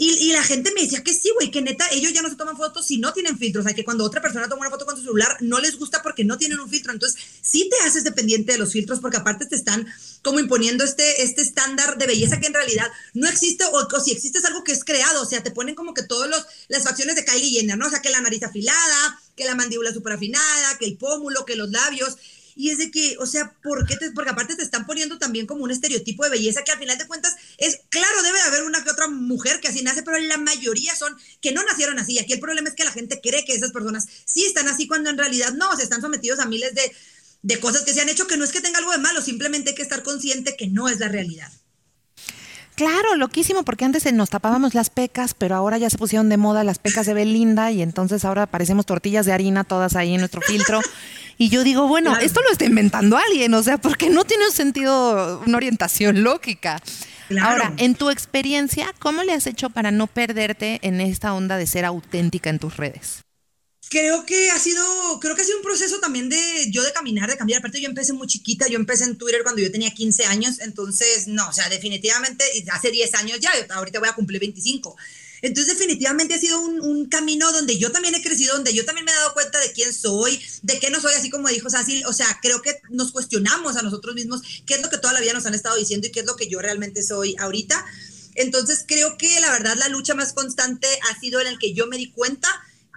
Y, 0.03 0.31
la 0.31 0.43
gente 0.43 0.71
me 0.73 0.81
decía 0.81 1.03
que 1.03 1.13
sí, 1.13 1.29
güey, 1.35 1.51
que 1.51 1.61
neta, 1.61 1.85
ellos 1.91 2.11
ya 2.11 2.23
no 2.23 2.29
se 2.29 2.35
toman 2.35 2.57
fotos 2.57 2.87
si 2.87 2.97
no 2.97 3.13
tienen 3.13 3.37
filtro. 3.37 3.61
O 3.61 3.63
sea, 3.63 3.75
que 3.75 3.83
cuando 3.83 4.03
otra 4.03 4.19
persona 4.19 4.49
toma 4.49 4.61
una 4.61 4.71
foto 4.71 4.83
con 4.83 4.95
su 4.95 5.03
celular, 5.03 5.37
no 5.41 5.59
les 5.59 5.77
gusta 5.77 6.01
porque 6.01 6.25
no 6.25 6.39
tienen 6.39 6.59
un 6.59 6.67
filtro. 6.67 6.91
Entonces, 6.91 7.21
sí 7.43 7.69
te 7.69 7.85
haces 7.85 8.03
dependiente 8.03 8.53
de 8.53 8.57
los 8.57 8.71
filtros 8.71 8.99
porque 8.99 9.17
aparte 9.17 9.45
te 9.45 9.55
están 9.55 9.85
como 10.23 10.39
imponiendo 10.39 10.83
este, 10.83 11.21
este 11.21 11.43
estándar 11.43 11.99
de 11.99 12.07
belleza 12.07 12.39
que 12.39 12.47
en 12.47 12.55
realidad 12.55 12.87
no 13.13 13.29
existe 13.29 13.63
o, 13.71 13.99
si 13.99 14.11
existe 14.11 14.39
es 14.39 14.45
algo 14.45 14.63
que 14.63 14.71
es 14.71 14.83
creado. 14.83 15.21
O 15.21 15.25
sea, 15.25 15.43
te 15.43 15.51
ponen 15.51 15.75
como 15.75 15.93
que 15.93 16.01
todas 16.01 16.47
las 16.67 16.83
facciones 16.83 17.15
de 17.15 17.23
Kylie 17.23 17.51
Jenner, 17.51 17.77
¿no? 17.77 17.85
O 17.85 17.89
sea, 17.91 18.01
que 18.01 18.09
la 18.09 18.21
nariz 18.21 18.41
afilada, 18.41 19.21
que 19.35 19.45
la 19.45 19.53
mandíbula 19.53 19.93
súper 19.93 20.13
afinada, 20.13 20.79
que 20.79 20.85
el 20.85 20.97
pómulo, 20.97 21.45
que 21.45 21.55
los 21.55 21.69
labios. 21.69 22.17
Y 22.55 22.69
es 22.69 22.77
de 22.77 22.91
que, 22.91 23.15
o 23.19 23.25
sea, 23.25 23.53
¿por 23.63 23.85
qué 23.87 23.97
te, 23.97 24.11
porque 24.11 24.31
aparte 24.31 24.55
te 24.55 24.63
están 24.63 24.85
poniendo 24.85 25.17
también 25.17 25.45
como 25.45 25.63
un 25.63 25.71
estereotipo 25.71 26.23
de 26.23 26.29
belleza 26.29 26.63
que 26.63 26.71
al 26.71 26.79
final 26.79 26.97
de 26.97 27.07
cuentas 27.07 27.35
es, 27.57 27.81
claro, 27.89 28.23
debe 28.23 28.39
de 28.39 28.45
haber 28.45 28.63
una 28.63 28.83
que 28.83 28.89
otra 28.89 29.07
mujer 29.07 29.59
que 29.59 29.67
así 29.67 29.83
nace, 29.83 30.03
pero 30.03 30.17
la 30.19 30.37
mayoría 30.37 30.95
son 30.95 31.15
que 31.41 31.51
no 31.51 31.63
nacieron 31.63 31.99
así. 31.99 32.19
Aquí 32.19 32.33
el 32.33 32.39
problema 32.39 32.69
es 32.69 32.75
que 32.75 32.85
la 32.85 32.91
gente 32.91 33.21
cree 33.21 33.45
que 33.45 33.53
esas 33.53 33.71
personas 33.71 34.07
sí 34.25 34.45
están 34.45 34.67
así 34.67 34.87
cuando 34.87 35.09
en 35.09 35.17
realidad 35.17 35.53
no, 35.53 35.75
se 35.75 35.83
están 35.83 36.01
sometidos 36.01 36.39
a 36.39 36.45
miles 36.45 36.73
de, 36.75 36.91
de 37.41 37.59
cosas 37.59 37.81
que 37.83 37.93
se 37.93 38.01
han 38.01 38.09
hecho 38.09 38.27
que 38.27 38.37
no 38.37 38.43
es 38.43 38.51
que 38.51 38.61
tenga 38.61 38.79
algo 38.79 38.91
de 38.91 38.97
malo, 38.97 39.21
simplemente 39.21 39.71
hay 39.71 39.75
que 39.75 39.81
estar 39.81 40.03
consciente 40.03 40.55
que 40.55 40.67
no 40.67 40.89
es 40.89 40.99
la 40.99 41.07
realidad. 41.07 41.51
Claro, 42.75 43.15
loquísimo, 43.15 43.63
porque 43.63 43.85
antes 43.85 44.11
nos 44.13 44.29
tapábamos 44.29 44.73
las 44.73 44.89
pecas, 44.89 45.35
pero 45.35 45.55
ahora 45.55 45.77
ya 45.77 45.89
se 45.89 45.97
pusieron 45.97 46.29
de 46.29 46.37
moda 46.37 46.63
las 46.63 46.79
pecas 46.79 47.05
de 47.05 47.13
Belinda 47.13 47.71
y 47.71 47.81
entonces 47.81 48.25
ahora 48.25 48.47
parecemos 48.47 48.85
tortillas 48.85 49.25
de 49.25 49.33
harina 49.33 49.63
todas 49.63 49.95
ahí 49.95 50.13
en 50.13 50.19
nuestro 50.19 50.41
filtro. 50.41 50.79
Y 51.37 51.49
yo 51.49 51.63
digo, 51.63 51.87
bueno, 51.87 52.17
esto 52.17 52.41
lo 52.41 52.51
está 52.51 52.65
inventando 52.65 53.17
alguien, 53.17 53.53
o 53.53 53.63
sea, 53.63 53.77
porque 53.77 54.09
no 54.09 54.25
tiene 54.25 54.45
un 54.45 54.51
sentido, 54.51 55.41
una 55.45 55.57
orientación 55.57 56.23
lógica. 56.23 56.81
Ahora, 57.41 57.73
en 57.77 57.95
tu 57.95 58.09
experiencia, 58.09 58.93
¿cómo 58.99 59.23
le 59.23 59.33
has 59.33 59.47
hecho 59.47 59.69
para 59.69 59.91
no 59.91 60.07
perderte 60.07 60.79
en 60.81 60.99
esta 60.99 61.33
onda 61.33 61.57
de 61.57 61.67
ser 61.67 61.85
auténtica 61.85 62.49
en 62.49 62.59
tus 62.59 62.77
redes? 62.77 63.21
Creo 63.89 64.25
que 64.25 64.49
ha 64.51 64.59
sido, 64.59 64.83
creo 65.19 65.35
que 65.35 65.41
ha 65.41 65.45
sido 65.45 65.57
un 65.57 65.63
proceso 65.63 65.99
también 65.99 66.29
de 66.29 66.39
yo 66.69 66.81
de 66.83 66.93
caminar, 66.93 67.29
de 67.29 67.35
cambiar. 67.35 67.59
Aparte, 67.59 67.81
yo 67.81 67.89
empecé 67.89 68.13
muy 68.13 68.27
chiquita, 68.27 68.67
yo 68.67 68.77
empecé 68.77 69.03
en 69.03 69.17
Twitter 69.17 69.41
cuando 69.43 69.61
yo 69.61 69.71
tenía 69.71 69.91
15 69.91 70.25
años, 70.27 70.59
entonces, 70.59 71.27
no, 71.27 71.47
o 71.49 71.51
sea, 71.51 71.67
definitivamente, 71.67 72.45
hace 72.71 72.91
10 72.91 73.13
años 73.15 73.39
ya, 73.39 73.51
ahorita 73.69 73.99
voy 73.99 74.09
a 74.09 74.13
cumplir 74.13 74.39
25. 74.39 74.95
Entonces 75.41 75.73
definitivamente 75.73 76.35
ha 76.35 76.39
sido 76.39 76.59
un, 76.61 77.05
camino 77.07 77.51
donde 77.51 77.77
yo 77.77 77.91
también 77.91 78.15
he 78.15 78.21
crecido, 78.21 78.55
donde 78.55 78.73
yo 78.73 78.85
también 78.85 79.05
me 79.05 79.11
he 79.11 79.15
dado 79.15 79.33
cuenta 79.33 79.59
de 79.59 79.71
quién 79.73 79.93
soy, 79.93 80.39
de 80.61 80.79
qué 80.79 80.89
no 80.89 81.01
soy, 81.01 81.13
así 81.15 81.29
como 81.29 81.49
dijo 81.49 81.69
Sasil, 81.69 82.05
o 82.05 82.13
sea, 82.13 82.39
creo 82.41 82.61
que 82.61 82.79
nos 82.89 83.11
cuestionamos 83.11 83.75
a 83.75 83.81
nosotros 83.81 84.15
mismos 84.15 84.41
qué 84.65 84.75
es 84.75 84.81
lo 84.81 84.89
que 84.89 84.97
toda 84.97 85.13
la 85.13 85.19
vida 85.19 85.33
nos 85.33 85.45
han 85.45 85.55
estado 85.55 85.75
diciendo 85.75 86.07
y 86.07 86.11
qué 86.11 86.21
es 86.21 86.25
lo 86.25 86.35
que 86.35 86.47
yo 86.47 86.59
realmente 86.59 87.01
soy 87.03 87.35
ahorita. 87.39 87.83
Entonces 88.35 88.85
creo 88.87 89.17
que 89.17 89.39
la 89.41 89.51
verdad 89.51 89.75
la 89.77 89.89
lucha 89.89 90.13
más 90.13 90.33
constante 90.33 90.87
ha 91.09 91.19
sido 91.19 91.41
en 91.41 91.47
el 91.47 91.59
que 91.59 91.73
yo 91.73 91.87
me 91.87 91.97
di 91.97 92.11
cuenta 92.11 92.47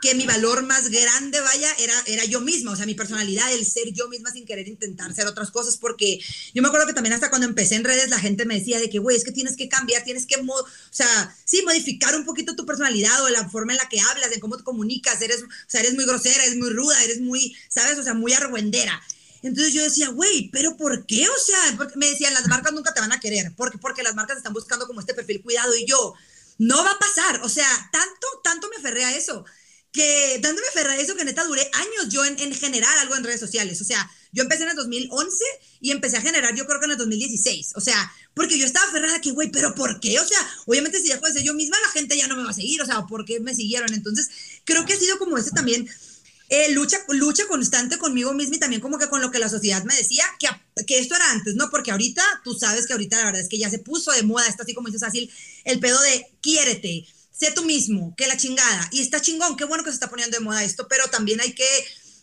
que 0.04 0.14
mi 0.14 0.26
valor 0.26 0.62
más 0.64 0.90
grande, 0.90 1.40
vaya, 1.40 1.72
era, 1.78 1.94
era 2.04 2.26
yo 2.26 2.42
misma, 2.42 2.72
o 2.72 2.76
sea, 2.76 2.84
mi 2.84 2.94
personalidad, 2.94 3.50
el 3.54 3.64
ser 3.64 3.90
yo 3.90 4.06
misma 4.08 4.30
sin 4.30 4.44
querer 4.44 4.68
intentar 4.68 5.14
ser 5.14 5.26
otras 5.26 5.50
cosas, 5.50 5.78
porque 5.78 6.20
yo 6.52 6.60
me 6.60 6.68
acuerdo 6.68 6.86
que 6.86 6.92
también 6.92 7.14
hasta 7.14 7.30
cuando 7.30 7.46
empecé 7.46 7.76
en 7.76 7.84
redes 7.84 8.10
la 8.10 8.18
gente 8.18 8.44
me 8.44 8.58
decía 8.58 8.78
de 8.78 8.90
que, 8.90 8.98
güey, 8.98 9.16
es 9.16 9.24
que 9.24 9.32
tienes 9.32 9.56
que 9.56 9.66
cambiar, 9.66 10.04
tienes 10.04 10.26
que, 10.26 10.36
o 10.36 10.66
sea, 10.90 11.34
sí, 11.46 11.62
modificar 11.62 12.14
un 12.16 12.26
poquito 12.26 12.54
tu 12.54 12.66
personalidad 12.66 13.24
o 13.24 13.30
la 13.30 13.48
forma 13.48 13.72
en 13.72 13.78
la 13.78 13.88
que 13.88 13.98
hablas, 13.98 14.30
en 14.30 14.40
cómo 14.40 14.58
te 14.58 14.62
comunicas, 14.62 15.22
eres, 15.22 15.42
o 15.42 15.46
sea, 15.66 15.80
eres 15.80 15.94
muy 15.94 16.04
grosera, 16.04 16.44
eres 16.44 16.58
muy 16.58 16.68
ruda, 16.68 17.02
eres 17.02 17.22
muy, 17.22 17.56
¿sabes? 17.70 17.98
O 17.98 18.02
sea, 18.02 18.12
muy 18.12 18.34
argüendera. 18.34 19.00
Entonces 19.42 19.72
yo 19.72 19.82
decía, 19.82 20.10
güey, 20.10 20.50
¿pero 20.50 20.76
por 20.76 21.06
qué? 21.06 21.26
O 21.30 21.38
sea, 21.38 21.76
porque 21.78 21.96
me 21.96 22.10
decían, 22.10 22.34
las 22.34 22.46
marcas 22.48 22.74
nunca 22.74 22.92
te 22.92 23.00
van 23.00 23.12
a 23.12 23.20
querer, 23.20 23.54
porque, 23.56 23.78
porque 23.78 24.02
las 24.02 24.14
marcas 24.14 24.36
están 24.36 24.52
buscando 24.52 24.86
como 24.86 25.00
este 25.00 25.14
perfil 25.14 25.40
cuidado 25.40 25.74
y 25.74 25.86
yo, 25.86 26.12
no 26.58 26.84
va 26.84 26.90
a 26.90 26.98
pasar, 26.98 27.40
o 27.42 27.48
sea, 27.48 27.66
tanto, 27.90 28.26
tanto 28.42 28.68
me 28.68 28.76
aferré 28.76 29.04
a 29.06 29.16
eso 29.16 29.46
que 29.94 30.40
dándome 30.42 30.66
ferra 30.74 30.96
eso 30.96 31.14
que 31.14 31.24
neta 31.24 31.44
duré 31.44 31.62
años 31.72 32.08
yo 32.10 32.24
en, 32.24 32.36
en, 32.40 32.52
generar 32.52 32.98
algo 32.98 33.14
en 33.14 33.22
redes 33.22 33.38
sociales. 33.38 33.80
O 33.80 33.84
sea, 33.84 34.10
yo 34.32 34.42
empecé 34.42 34.64
en 34.64 34.70
el 34.70 34.76
2011 34.76 35.44
y 35.80 35.92
empecé 35.92 36.16
a 36.16 36.20
generar 36.20 36.52
yo 36.56 36.66
creo 36.66 36.80
que 36.80 36.86
en 36.86 36.90
el 36.90 36.98
2016. 36.98 37.74
O 37.76 37.80
sea, 37.80 38.12
porque 38.34 38.58
yo 38.58 38.66
estaba 38.66 38.88
aferrada 38.88 39.20
que, 39.20 39.30
güey, 39.30 39.52
pero 39.52 39.72
¿por 39.76 40.00
qué? 40.00 40.18
O 40.18 40.26
sea, 40.26 40.38
obviamente 40.66 41.00
si 41.00 41.08
dejo 41.08 41.24
de 41.30 41.44
yo 41.44 41.54
misma, 41.54 41.76
la 41.80 41.92
gente 41.92 42.16
ya 42.16 42.26
no 42.26 42.36
me 42.36 42.42
va 42.42 42.50
a 42.50 42.54
seguir. 42.54 42.82
O 42.82 42.86
sea, 42.86 43.06
¿por 43.06 43.24
qué 43.24 43.38
me 43.38 43.54
siguieron? 43.54 43.94
Entonces, 43.94 44.28
creo 44.64 44.84
que 44.84 44.94
ha 44.94 44.98
sido 44.98 45.16
como 45.18 45.38
ese 45.38 45.52
también. 45.52 45.88
Eh, 46.48 46.72
lucha, 46.72 46.98
lucha 47.08 47.46
constante 47.46 47.96
conmigo 47.96 48.34
misma 48.34 48.56
y 48.56 48.58
también 48.58 48.82
como 48.82 48.98
que 48.98 49.08
con 49.08 49.22
lo 49.22 49.30
que 49.30 49.38
la 49.38 49.48
sociedad 49.48 49.82
me 49.84 49.94
decía, 49.96 50.24
que, 50.38 50.48
que 50.84 50.98
esto 50.98 51.14
era 51.14 51.30
antes, 51.30 51.54
¿no? 51.54 51.70
Porque 51.70 51.90
ahorita, 51.90 52.22
tú 52.44 52.52
sabes 52.54 52.86
que 52.86 52.92
ahorita 52.92 53.16
la 53.16 53.24
verdad 53.24 53.40
es 53.40 53.48
que 53.48 53.58
ya 53.58 53.70
se 53.70 53.78
puso 53.78 54.12
de 54.12 54.24
moda, 54.24 54.46
esto 54.46 54.62
así 54.62 54.74
como 54.74 54.88
dices 54.88 55.04
así, 55.04 55.30
el 55.64 55.80
pedo 55.80 55.98
de 56.02 56.26
quiérete, 56.42 57.06
sé 57.36 57.50
tú 57.52 57.64
mismo, 57.64 58.14
que 58.16 58.26
la 58.26 58.36
chingada. 58.36 58.88
Y 58.92 59.00
está 59.00 59.20
chingón, 59.20 59.56
qué 59.56 59.64
bueno 59.64 59.84
que 59.84 59.90
se 59.90 59.94
está 59.94 60.08
poniendo 60.08 60.38
de 60.38 60.44
moda 60.44 60.64
esto, 60.64 60.86
pero 60.88 61.08
también 61.08 61.40
hay 61.40 61.52
que, 61.52 61.66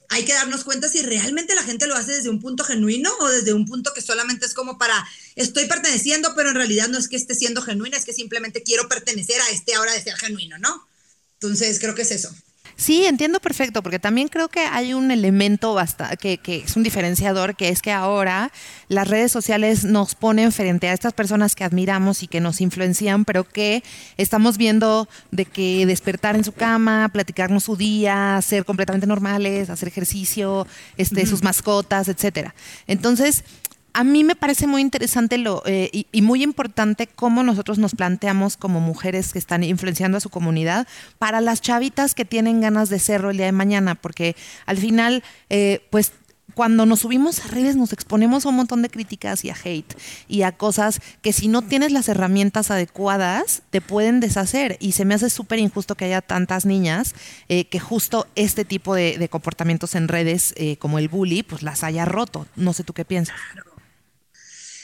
hay 0.09 0.23
que 0.23 0.33
darnos 0.33 0.63
cuenta 0.63 0.87
si 0.87 1.01
realmente 1.01 1.53
la 1.53 1.63
gente 1.63 1.87
lo 1.87 1.95
hace 1.95 2.13
desde 2.13 2.29
un 2.29 2.39
punto 2.39 2.63
genuino 2.63 3.11
o 3.19 3.29
desde 3.29 3.53
un 3.53 3.65
punto 3.65 3.93
que 3.93 4.01
solamente 4.01 4.45
es 4.45 4.53
como 4.53 4.77
para, 4.77 5.07
estoy 5.35 5.65
perteneciendo, 5.65 6.33
pero 6.35 6.49
en 6.49 6.55
realidad 6.55 6.87
no 6.87 6.97
es 6.97 7.07
que 7.07 7.17
esté 7.17 7.35
siendo 7.35 7.61
genuina, 7.61 7.97
es 7.97 8.05
que 8.05 8.13
simplemente 8.13 8.63
quiero 8.63 8.87
pertenecer 8.87 9.39
a 9.41 9.49
este 9.49 9.75
ahora 9.75 9.93
de 9.93 10.01
ser 10.01 10.15
genuino, 10.15 10.57
¿no? 10.57 10.87
Entonces, 11.33 11.79
creo 11.79 11.95
que 11.95 12.03
es 12.03 12.11
eso. 12.11 12.33
Sí, 12.81 13.05
entiendo 13.05 13.39
perfecto, 13.39 13.83
porque 13.83 13.99
también 13.99 14.27
creo 14.27 14.49
que 14.49 14.61
hay 14.61 14.95
un 14.95 15.11
elemento 15.11 15.77
que, 16.19 16.39
que, 16.39 16.55
es 16.55 16.75
un 16.75 16.81
diferenciador, 16.81 17.55
que 17.55 17.69
es 17.69 17.79
que 17.79 17.91
ahora 17.91 18.51
las 18.87 19.07
redes 19.07 19.31
sociales 19.31 19.83
nos 19.83 20.15
ponen 20.15 20.51
frente 20.51 20.89
a 20.89 20.93
estas 20.93 21.13
personas 21.13 21.53
que 21.53 21.63
admiramos 21.63 22.23
y 22.23 22.27
que 22.27 22.39
nos 22.39 22.59
influencian, 22.59 23.23
pero 23.23 23.43
que 23.43 23.83
estamos 24.17 24.57
viendo 24.57 25.07
de 25.29 25.45
que 25.45 25.85
despertar 25.85 26.35
en 26.35 26.43
su 26.43 26.53
cama, 26.53 27.07
platicarnos 27.13 27.65
su 27.65 27.75
día, 27.75 28.39
ser 28.41 28.65
completamente 28.65 29.05
normales, 29.05 29.69
hacer 29.69 29.87
ejercicio, 29.87 30.65
este, 30.97 31.27
sus 31.27 31.43
mascotas, 31.43 32.07
etcétera. 32.07 32.55
Entonces, 32.87 33.43
a 33.93 34.03
mí 34.03 34.23
me 34.23 34.35
parece 34.35 34.67
muy 34.67 34.81
interesante 34.81 35.37
lo, 35.37 35.63
eh, 35.65 35.89
y, 36.11 36.21
muy 36.21 36.43
importante 36.43 37.07
cómo 37.07 37.43
nosotros 37.43 37.77
nos 37.77 37.95
planteamos 37.95 38.57
como 38.57 38.79
mujeres 38.79 39.33
que 39.33 39.39
están 39.39 39.63
influenciando 39.63 40.17
a 40.17 40.21
su 40.21 40.29
comunidad 40.29 40.87
para 41.17 41.41
las 41.41 41.61
chavitas 41.61 42.13
que 42.13 42.25
tienen 42.25 42.61
ganas 42.61 42.89
de 42.89 42.99
serlo 42.99 43.31
el 43.31 43.37
día 43.37 43.47
de 43.47 43.51
mañana, 43.51 43.95
porque 43.95 44.35
al 44.65 44.77
final, 44.77 45.23
eh, 45.49 45.85
pues 45.89 46.13
cuando 46.53 46.85
nos 46.85 46.99
subimos 46.99 47.43
a 47.43 47.47
redes 47.47 47.75
nos 47.75 47.93
exponemos 47.93 48.45
a 48.45 48.49
un 48.49 48.55
montón 48.55 48.81
de 48.81 48.89
críticas 48.89 49.45
y 49.45 49.49
a 49.49 49.55
hate 49.63 49.95
y 50.27 50.41
a 50.41 50.51
cosas 50.51 50.99
que 51.21 51.33
si 51.33 51.47
no 51.47 51.61
tienes 51.61 51.91
las 51.91 52.09
herramientas 52.09 52.71
adecuadas 52.71 53.61
te 53.69 53.81
pueden 53.81 54.19
deshacer 54.19 54.77
y 54.79 54.91
se 54.91 55.05
me 55.05 55.13
hace 55.13 55.29
súper 55.29 55.59
injusto 55.59 55.95
que 55.95 56.05
haya 56.05 56.21
tantas 56.21 56.65
niñas 56.65 57.15
eh, 57.47 57.65
que 57.65 57.79
justo 57.79 58.27
este 58.35 58.65
tipo 58.65 58.95
de, 58.95 59.29
comportamientos 59.29 59.95
en 59.95 60.07
redes 60.07 60.53
eh, 60.57 60.77
como 60.77 60.99
el 60.99 61.07
bully 61.07 61.43
pues 61.43 61.63
las 61.63 61.83
haya 61.83 62.05
roto. 62.05 62.47
No 62.55 62.73
sé 62.73 62.83
tú 62.83 62.93
qué 62.93 63.05
piensas. 63.05 63.35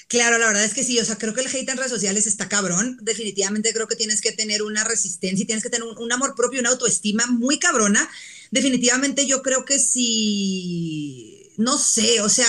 La 0.09 0.29
verdad 0.29 0.63
es 0.63 0.73
que 0.73 0.83
sí, 0.83 0.99
o 0.99 1.05
sea, 1.05 1.17
creo 1.17 1.33
que 1.33 1.41
el 1.41 1.47
hate 1.47 1.69
en 1.69 1.77
redes 1.77 1.91
sociales 1.91 2.27
está 2.27 2.47
cabrón. 2.47 2.97
Definitivamente 3.01 3.73
creo 3.73 3.87
que 3.87 3.95
tienes 3.95 4.21
que 4.21 4.31
tener 4.31 4.63
una 4.63 4.83
resistencia 4.83 5.43
y 5.43 5.45
tienes 5.45 5.63
que 5.63 5.69
tener 5.69 5.87
un, 5.87 6.11
amor 6.11 6.33
propio, 6.35 6.59
una 6.61 6.69
autoestima 6.69 7.25
muy 7.27 7.59
cabrona. 7.59 8.09
Definitivamente 8.51 9.27
yo 9.27 9.41
creo 9.41 9.65
que 9.65 9.79
si, 9.79 11.51
no 11.57 11.77
sé, 11.77 12.21
o 12.21 12.29
sea, 12.29 12.47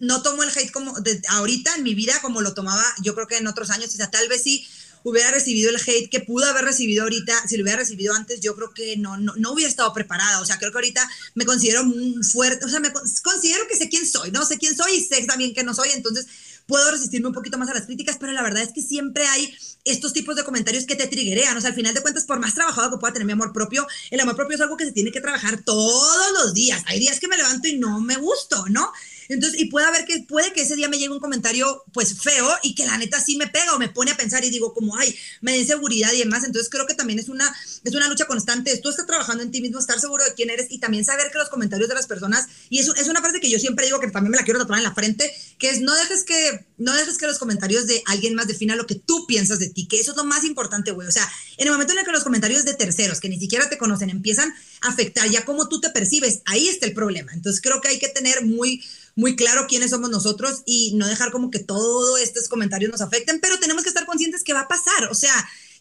no 0.00 0.22
tomo 0.22 0.42
el 0.42 0.50
hate 0.50 0.70
como 0.70 0.94
ahorita 1.28 1.76
en 1.76 1.82
mi 1.82 1.94
vida 1.94 2.12
como 2.20 2.42
lo 2.42 2.52
tomaba 2.52 2.84
yo 3.02 3.14
creo 3.14 3.26
que 3.26 3.38
en 3.38 3.46
otros 3.46 3.70
años, 3.70 3.94
o 3.94 3.96
sea, 3.96 4.10
tal 4.10 4.28
vez 4.28 4.42
sí 4.42 4.66
hubiera 5.08 5.30
recibido 5.30 5.70
el 5.70 5.76
hate 5.76 6.10
que 6.10 6.18
pudo 6.20 6.46
haber 6.46 6.64
recibido 6.64 7.04
ahorita, 7.04 7.46
si 7.46 7.56
lo 7.56 7.62
hubiera 7.62 7.78
recibido 7.78 8.12
antes, 8.12 8.40
yo 8.40 8.56
creo 8.56 8.74
que 8.74 8.96
no, 8.96 9.16
no, 9.16 9.34
no 9.36 9.52
hubiera 9.52 9.70
estado 9.70 9.92
preparada. 9.94 10.40
O 10.40 10.44
sea, 10.44 10.58
creo 10.58 10.72
que 10.72 10.78
ahorita 10.78 11.08
me 11.34 11.46
considero 11.46 11.84
muy 11.84 12.24
fuerte, 12.24 12.64
o 12.64 12.68
sea, 12.68 12.80
me 12.80 12.92
considero 12.92 13.68
que 13.68 13.76
sé 13.76 13.88
quién 13.88 14.04
soy, 14.04 14.32
¿no? 14.32 14.44
Sé 14.44 14.58
quién 14.58 14.76
soy 14.76 14.96
y 14.96 15.04
sé 15.04 15.24
también 15.24 15.54
que 15.54 15.62
no 15.62 15.74
soy, 15.74 15.90
entonces 15.94 16.26
puedo 16.66 16.90
resistirme 16.90 17.28
un 17.28 17.34
poquito 17.34 17.58
más 17.58 17.68
a 17.70 17.74
las 17.74 17.86
críticas, 17.86 18.16
pero 18.18 18.32
la 18.32 18.42
verdad 18.42 18.62
es 18.62 18.72
que 18.72 18.82
siempre 18.82 19.26
hay 19.26 19.54
estos 19.84 20.12
tipos 20.12 20.36
de 20.36 20.44
comentarios 20.44 20.84
que 20.84 20.96
te 20.96 21.06
triguean. 21.06 21.56
O 21.56 21.60
sea, 21.60 21.70
al 21.70 21.76
final 21.76 21.94
de 21.94 22.02
cuentas, 22.02 22.24
por 22.24 22.40
más 22.40 22.54
trabajado 22.54 22.90
que 22.90 22.98
pueda 22.98 23.12
tener 23.12 23.26
mi 23.26 23.32
amor 23.32 23.52
propio, 23.52 23.86
el 24.10 24.20
amor 24.20 24.36
propio 24.36 24.56
es 24.56 24.60
algo 24.60 24.76
que 24.76 24.84
se 24.84 24.92
tiene 24.92 25.12
que 25.12 25.20
trabajar 25.20 25.62
todos 25.62 26.32
los 26.42 26.54
días. 26.54 26.82
Hay 26.86 26.98
días 26.98 27.20
que 27.20 27.28
me 27.28 27.36
levanto 27.36 27.68
y 27.68 27.78
no 27.78 28.00
me 28.00 28.16
gusto, 28.16 28.64
¿no? 28.68 28.92
Entonces, 29.28 29.60
y 29.60 29.66
puede 29.66 29.86
haber 29.86 30.04
que, 30.04 30.20
puede 30.20 30.52
que 30.52 30.62
ese 30.62 30.76
día 30.76 30.88
me 30.88 30.98
llegue 30.98 31.12
un 31.12 31.20
comentario 31.20 31.84
pues 31.92 32.20
feo 32.20 32.48
y 32.62 32.74
que 32.74 32.86
la 32.86 32.98
neta 32.98 33.20
sí 33.20 33.36
me 33.36 33.46
pega 33.46 33.74
o 33.74 33.78
me 33.78 33.88
pone 33.88 34.10
a 34.10 34.16
pensar 34.16 34.44
y 34.44 34.50
digo 34.50 34.74
como, 34.74 34.96
ay, 34.96 35.14
me 35.40 35.52
da 35.52 35.58
inseguridad 35.58 36.12
y 36.12 36.18
demás. 36.18 36.44
Entonces 36.44 36.70
creo 36.70 36.86
que 36.86 36.94
también 36.94 37.18
es 37.18 37.28
una, 37.28 37.54
es 37.84 37.94
una 37.94 38.08
lucha 38.08 38.26
constante. 38.26 38.76
Tú 38.78 38.90
estás 38.90 39.06
trabajando 39.06 39.42
en 39.42 39.50
ti 39.50 39.60
mismo, 39.60 39.78
estar 39.78 40.00
seguro 40.00 40.24
de 40.24 40.34
quién 40.34 40.50
eres 40.50 40.66
y 40.70 40.78
también 40.78 41.04
saber 41.04 41.30
que 41.30 41.38
los 41.38 41.48
comentarios 41.48 41.88
de 41.88 41.94
las 41.94 42.06
personas, 42.06 42.46
y 42.70 42.78
es, 42.78 42.88
es 42.88 43.08
una 43.08 43.20
frase 43.20 43.40
que 43.40 43.50
yo 43.50 43.58
siempre 43.58 43.86
digo 43.86 44.00
que 44.00 44.10
también 44.10 44.30
me 44.30 44.36
la 44.36 44.44
quiero 44.44 44.60
tatuar 44.60 44.78
en 44.78 44.84
la 44.84 44.94
frente, 44.94 45.32
que 45.58 45.70
es 45.70 45.80
no 45.80 45.94
dejes 45.94 46.24
que, 46.24 46.66
no 46.78 46.94
dejes 46.94 47.18
que 47.18 47.26
los 47.26 47.38
comentarios 47.38 47.86
de 47.86 48.02
alguien 48.06 48.34
más 48.34 48.46
defina 48.46 48.76
lo 48.76 48.86
que 48.86 48.94
tú 48.94 49.26
piensas 49.26 49.58
de 49.58 49.68
ti, 49.68 49.86
que 49.86 50.00
eso 50.00 50.12
es 50.12 50.16
lo 50.16 50.24
más 50.24 50.44
importante, 50.44 50.90
güey. 50.90 51.08
O 51.08 51.12
sea, 51.12 51.28
en 51.56 51.66
el 51.66 51.72
momento 51.72 51.92
en 51.92 52.00
el 52.00 52.04
que 52.04 52.12
los 52.12 52.24
comentarios 52.24 52.64
de 52.64 52.74
terceros, 52.74 53.20
que 53.20 53.28
ni 53.28 53.38
siquiera 53.38 53.68
te 53.68 53.78
conocen, 53.78 54.10
empiezan 54.10 54.52
a 54.82 54.88
afectar 54.88 55.28
ya 55.30 55.44
cómo 55.44 55.68
tú 55.68 55.80
te 55.80 55.90
percibes, 55.90 56.40
ahí 56.44 56.68
está 56.68 56.86
el 56.86 56.92
problema. 56.92 57.32
Entonces 57.32 57.60
creo 57.60 57.80
que 57.80 57.88
hay 57.88 57.98
que 57.98 58.08
tener 58.08 58.44
muy 58.44 58.82
muy 59.16 59.34
claro 59.34 59.66
quiénes 59.66 59.90
somos 59.90 60.10
nosotros 60.10 60.62
y 60.66 60.92
no 60.94 61.08
dejar 61.08 61.32
como 61.32 61.50
que 61.50 61.58
todos 61.58 62.20
estos 62.20 62.48
comentarios 62.48 62.92
nos 62.92 63.00
afecten, 63.00 63.40
pero 63.40 63.58
tenemos 63.58 63.82
que 63.82 63.88
estar 63.88 64.06
conscientes 64.06 64.44
que 64.44 64.52
va 64.52 64.60
a 64.60 64.68
pasar. 64.68 65.08
O 65.10 65.14
sea, 65.14 65.32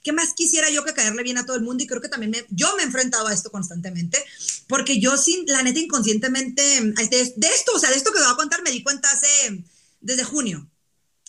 ¿qué 0.04 0.14
más 0.14 0.34
quisiera 0.34 0.70
yo 0.70 0.86
que 0.86 0.94
caerle 0.94 1.22
bien 1.22 1.38
a 1.38 1.46
todo 1.46 1.58
el 1.58 1.62
mundo? 1.62 1.84
Y 1.84 1.88
creo 1.88 2.02
que 2.02 2.08
también 2.08 2.32
me, 2.32 2.46
yo 2.50 2.74
me 2.78 2.84
he 2.84 2.86
enfrentado 2.86 3.28
a 3.28 3.34
esto 3.34 3.52
constantemente, 3.52 4.24
porque 4.68 5.00
yo 5.00 5.18
sin, 5.18 5.46
la 5.48 5.62
neta, 5.64 5.80
inconscientemente, 5.80 6.62
de, 6.62 7.34
de 7.36 7.48
esto, 7.48 7.74
o 7.76 7.80
sea, 7.80 7.90
de 7.90 7.98
esto 7.98 8.14
que 8.14 8.20
voy 8.20 8.32
a 8.32 8.38
contar, 8.38 8.64
me 8.64 8.72
di 8.72 8.82
cuenta 8.82 9.12
hace, 9.12 9.64
desde 10.00 10.24
junio, 10.24 10.68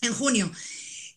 en 0.00 0.14
junio 0.14 0.50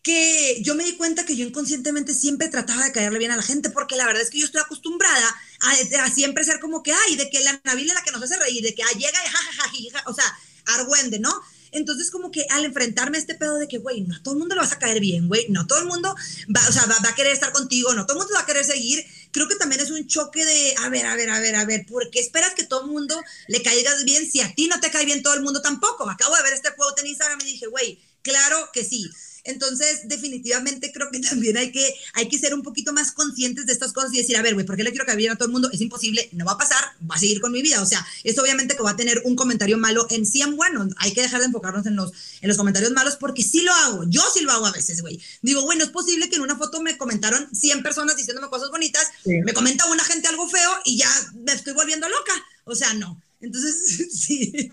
que 0.01 0.61
yo 0.61 0.75
me 0.75 0.85
di 0.85 0.95
cuenta 0.95 1.25
que 1.25 1.35
yo 1.35 1.45
inconscientemente 1.45 2.13
siempre 2.13 2.47
trataba 2.47 2.85
de 2.85 2.91
caerle 2.91 3.19
bien 3.19 3.31
a 3.31 3.35
la 3.35 3.43
gente, 3.43 3.69
porque 3.69 3.97
la 3.97 4.05
verdad 4.05 4.21
es 4.21 4.29
que 4.29 4.39
yo 4.39 4.45
estoy 4.45 4.61
acostumbrada 4.61 5.35
a, 5.61 6.09
siempre 6.09 6.43
ser 6.43 6.59
como 6.59 6.81
que, 6.81 6.93
ay, 6.93 7.15
de 7.15 7.29
que 7.29 7.41
la 7.41 7.59
Nabil 7.65 7.89
es 7.89 7.93
la 7.93 8.03
que 8.03 8.11
nos 8.11 8.23
hace 8.23 8.37
reír, 8.37 8.63
de 8.63 8.73
que 8.73 8.81
ah, 8.81 8.93
llega 8.93 9.09
y 9.11 9.27
jajaja, 9.27 10.09
o 10.09 10.13
sea, 10.13 10.39
argüende, 10.75 11.19
¿no? 11.19 11.33
Entonces, 11.71 12.09
como 12.11 12.31
que 12.31 12.45
al 12.49 12.65
enfrentarme 12.65 13.17
a 13.17 13.21
este 13.21 13.35
pedo 13.35 13.57
de 13.57 13.67
que, 13.67 13.77
güey, 13.77 14.01
no 14.01 14.21
todo 14.21 14.33
el 14.33 14.39
mundo 14.39 14.55
le 14.55 14.61
vas 14.61 14.71
a 14.71 14.79
caer 14.79 14.99
bien, 14.99 15.27
güey, 15.27 15.45
no 15.49 15.67
todo 15.67 15.79
el 15.79 15.85
mundo 15.85 16.15
va, 16.55 16.67
o 16.67 16.71
sea, 16.71 16.85
va, 16.85 17.09
a 17.09 17.15
querer 17.15 17.33
estar 17.33 17.51
contigo, 17.51 17.93
no 17.93 18.05
todo 18.05 18.17
el 18.17 18.19
mundo 18.19 18.33
va 18.35 18.41
a 18.41 18.45
querer 18.45 18.65
seguir, 18.65 19.05
creo 19.31 19.47
que 19.47 19.55
también 19.55 19.81
es 19.81 19.91
un 19.91 20.07
choque 20.07 20.43
de, 20.45 20.75
a 20.79 20.89
ver, 20.89 21.05
a 21.05 21.15
ver, 21.15 21.29
a 21.29 21.39
ver, 21.39 21.55
a 21.55 21.65
ver, 21.65 21.85
¿por 21.85 22.09
qué 22.09 22.19
esperas 22.19 22.53
que 22.55 22.63
todo 22.63 22.85
el 22.85 22.91
mundo 22.91 23.19
le 23.47 23.61
caigas 23.61 24.03
bien 24.03 24.29
si 24.29 24.41
a 24.41 24.53
ti 24.53 24.67
no 24.67 24.79
te 24.79 24.89
cae 24.89 25.05
bien 25.05 25.21
todo 25.21 25.35
el 25.35 25.41
mundo 25.41 25.61
tampoco? 25.61 26.09
Acabo 26.09 26.35
de 26.35 26.43
ver 26.43 26.53
este 26.53 26.71
juego 26.71 26.93
en 26.97 27.07
Instagram 27.07 27.39
y 27.41 27.45
dije, 27.45 27.67
güey, 27.67 27.99
claro 28.21 28.69
que 28.73 28.83
sí. 28.83 29.09
Entonces, 29.43 30.01
definitivamente 30.05 30.91
creo 30.91 31.09
que 31.11 31.19
también 31.19 31.57
hay 31.57 31.71
que, 31.71 31.93
hay 32.13 32.27
que 32.27 32.37
ser 32.37 32.53
un 32.53 32.61
poquito 32.61 32.93
más 32.93 33.11
conscientes 33.11 33.65
de 33.65 33.73
estas 33.73 33.93
cosas 33.93 34.13
y 34.13 34.17
decir, 34.17 34.37
a 34.37 34.41
ver, 34.41 34.53
güey, 34.53 34.65
¿por 34.65 34.75
qué 34.75 34.83
le 34.83 34.91
quiero 34.91 35.05
que 35.05 35.15
bien 35.15 35.31
a 35.31 35.35
todo 35.35 35.47
el 35.47 35.51
mundo? 35.51 35.69
Es 35.71 35.81
imposible, 35.81 36.29
no 36.33 36.45
va 36.45 36.53
a 36.53 36.57
pasar, 36.57 36.83
va 37.09 37.15
a 37.15 37.19
seguir 37.19 37.41
con 37.41 37.51
mi 37.51 37.61
vida. 37.61 37.81
O 37.81 37.85
sea, 37.85 38.05
eso 38.23 38.41
obviamente 38.41 38.75
que 38.75 38.83
va 38.83 38.91
a 38.91 38.95
tener 38.95 39.21
un 39.25 39.35
comentario 39.35 39.77
malo 39.77 40.07
en 40.09 40.25
sí 40.25 40.41
en 40.41 40.55
bueno. 40.55 40.87
Hay 40.97 41.13
que 41.13 41.21
dejar 41.21 41.39
de 41.39 41.47
enfocarnos 41.47 41.85
en 41.85 41.95
los, 41.95 42.11
en 42.41 42.47
los 42.47 42.57
comentarios 42.57 42.91
malos 42.91 43.15
porque 43.15 43.43
sí 43.43 43.61
lo 43.61 43.73
hago. 43.73 44.03
Yo 44.07 44.21
sí 44.33 44.41
lo 44.41 44.51
hago 44.51 44.65
a 44.65 44.71
veces, 44.71 45.01
güey. 45.01 45.19
Digo, 45.41 45.61
güey, 45.61 45.77
no 45.77 45.83
es 45.83 45.91
posible 45.91 46.29
que 46.29 46.35
en 46.35 46.41
una 46.41 46.57
foto 46.57 46.81
me 46.81 46.97
comentaron 46.97 47.49
100 47.53 47.83
personas 47.83 48.15
diciéndome 48.15 48.49
cosas 48.49 48.69
bonitas, 48.69 49.09
me 49.25 49.53
comenta 49.53 49.85
una 49.89 50.03
gente 50.03 50.27
algo 50.27 50.49
feo 50.49 50.71
y 50.85 50.97
ya 50.97 51.09
me 51.35 51.53
estoy 51.53 51.73
volviendo 51.73 52.07
loca. 52.07 52.33
O 52.65 52.75
sea, 52.75 52.93
no. 52.93 53.21
Entonces, 53.41 54.07
sí. 54.13 54.71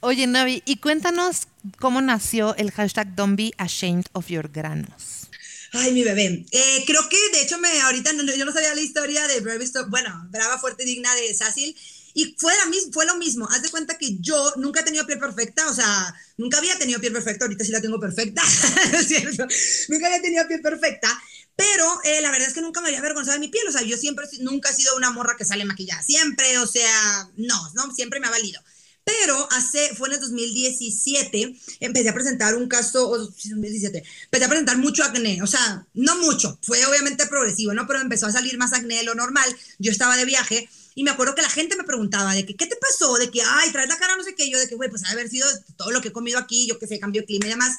Oye, 0.00 0.26
Navi, 0.26 0.62
y 0.64 0.76
cuéntanos 0.76 1.48
cómo 1.78 2.00
nació 2.00 2.54
el 2.56 2.70
hashtag 2.70 3.14
Don't 3.14 3.36
Be 3.36 3.52
Ashamed 3.58 4.06
of 4.12 4.28
Your 4.28 4.50
Granos. 4.50 5.28
Ay, 5.72 5.92
mi 5.92 6.04
bebé. 6.04 6.44
Eh, 6.50 6.84
creo 6.86 7.08
que, 7.08 7.16
de 7.32 7.42
hecho, 7.42 7.58
me 7.58 7.80
ahorita 7.80 8.12
yo 8.36 8.44
no 8.44 8.52
sabía 8.52 8.74
la 8.74 8.80
historia 8.80 9.26
de 9.26 9.40
bueno, 9.88 10.26
Brava, 10.30 10.58
Fuerte, 10.58 10.84
Digna 10.84 11.14
de 11.14 11.34
Sácil. 11.34 11.74
Y 12.14 12.36
fue, 12.38 12.52
la, 12.52 12.70
fue 12.92 13.06
lo 13.06 13.16
mismo. 13.16 13.48
Haz 13.50 13.62
de 13.62 13.70
cuenta 13.70 13.96
que 13.96 14.18
yo 14.20 14.52
nunca 14.56 14.80
he 14.80 14.84
tenido 14.84 15.06
piel 15.06 15.18
perfecta, 15.18 15.70
o 15.70 15.74
sea, 15.74 16.14
nunca 16.36 16.58
había 16.58 16.78
tenido 16.78 17.00
piel 17.00 17.14
perfecta, 17.14 17.46
ahorita 17.46 17.64
sí 17.64 17.72
la 17.72 17.80
tengo 17.80 17.98
perfecta, 17.98 18.42
es 18.92 19.08
cierto? 19.08 19.46
Nunca 19.88 20.06
había 20.08 20.20
tenido 20.20 20.46
piel 20.46 20.60
perfecta, 20.60 21.08
pero 21.56 21.86
eh, 22.04 22.20
la 22.20 22.30
verdad 22.30 22.48
es 22.48 22.54
que 22.54 22.60
nunca 22.60 22.82
me 22.82 22.88
había 22.88 22.98
avergonzado 22.98 23.38
de 23.38 23.40
mi 23.40 23.48
piel, 23.48 23.66
o 23.66 23.72
sea, 23.72 23.80
yo 23.80 23.96
siempre, 23.96 24.26
nunca 24.40 24.68
he 24.68 24.74
sido 24.74 24.94
una 24.94 25.10
morra 25.10 25.36
que 25.38 25.46
sale 25.46 25.64
maquillada, 25.64 26.02
siempre, 26.02 26.58
o 26.58 26.66
sea, 26.66 27.30
no, 27.36 27.72
no, 27.74 27.94
siempre 27.94 28.20
me 28.20 28.26
ha 28.26 28.30
valido. 28.30 28.60
Pero 29.04 29.48
hace, 29.50 29.94
fue 29.96 30.08
en 30.08 30.14
el 30.14 30.20
2017, 30.20 31.56
empecé 31.80 32.08
a 32.08 32.14
presentar 32.14 32.54
un 32.54 32.68
caso, 32.68 33.08
o 33.08 33.18
2017, 33.18 34.04
empecé 34.24 34.44
a 34.44 34.48
presentar 34.48 34.78
mucho 34.78 35.02
acné, 35.02 35.42
o 35.42 35.46
sea, 35.46 35.84
no 35.94 36.18
mucho, 36.18 36.58
fue 36.62 36.84
obviamente 36.86 37.26
progresivo, 37.26 37.74
¿no? 37.74 37.86
Pero 37.86 38.00
empezó 38.00 38.26
a 38.26 38.32
salir 38.32 38.56
más 38.58 38.72
acné 38.72 38.98
de 38.98 39.02
lo 39.02 39.14
normal, 39.14 39.54
yo 39.78 39.90
estaba 39.90 40.16
de 40.16 40.24
viaje 40.24 40.68
y 40.94 41.04
me 41.04 41.10
acuerdo 41.10 41.34
que 41.34 41.42
la 41.42 41.50
gente 41.50 41.76
me 41.76 41.84
preguntaba 41.84 42.34
de 42.34 42.44
que, 42.46 42.54
¿qué 42.54 42.66
te 42.66 42.76
pasó? 42.76 43.16
De 43.16 43.30
que, 43.30 43.42
ay, 43.42 43.72
traes 43.72 43.88
la 43.88 43.96
cara 43.96 44.16
no 44.16 44.24
sé 44.24 44.34
qué, 44.34 44.50
yo 44.50 44.58
de 44.58 44.68
que, 44.68 44.74
güey, 44.74 44.90
pues 44.90 45.04
haber 45.04 45.28
sido 45.28 45.48
todo 45.76 45.90
lo 45.90 46.00
que 46.00 46.08
he 46.08 46.12
comido 46.12 46.38
aquí, 46.38 46.66
yo 46.66 46.78
que 46.78 46.86
sé, 46.86 47.00
cambio 47.00 47.22
de 47.22 47.26
clima 47.26 47.46
y 47.46 47.50
demás. 47.50 47.76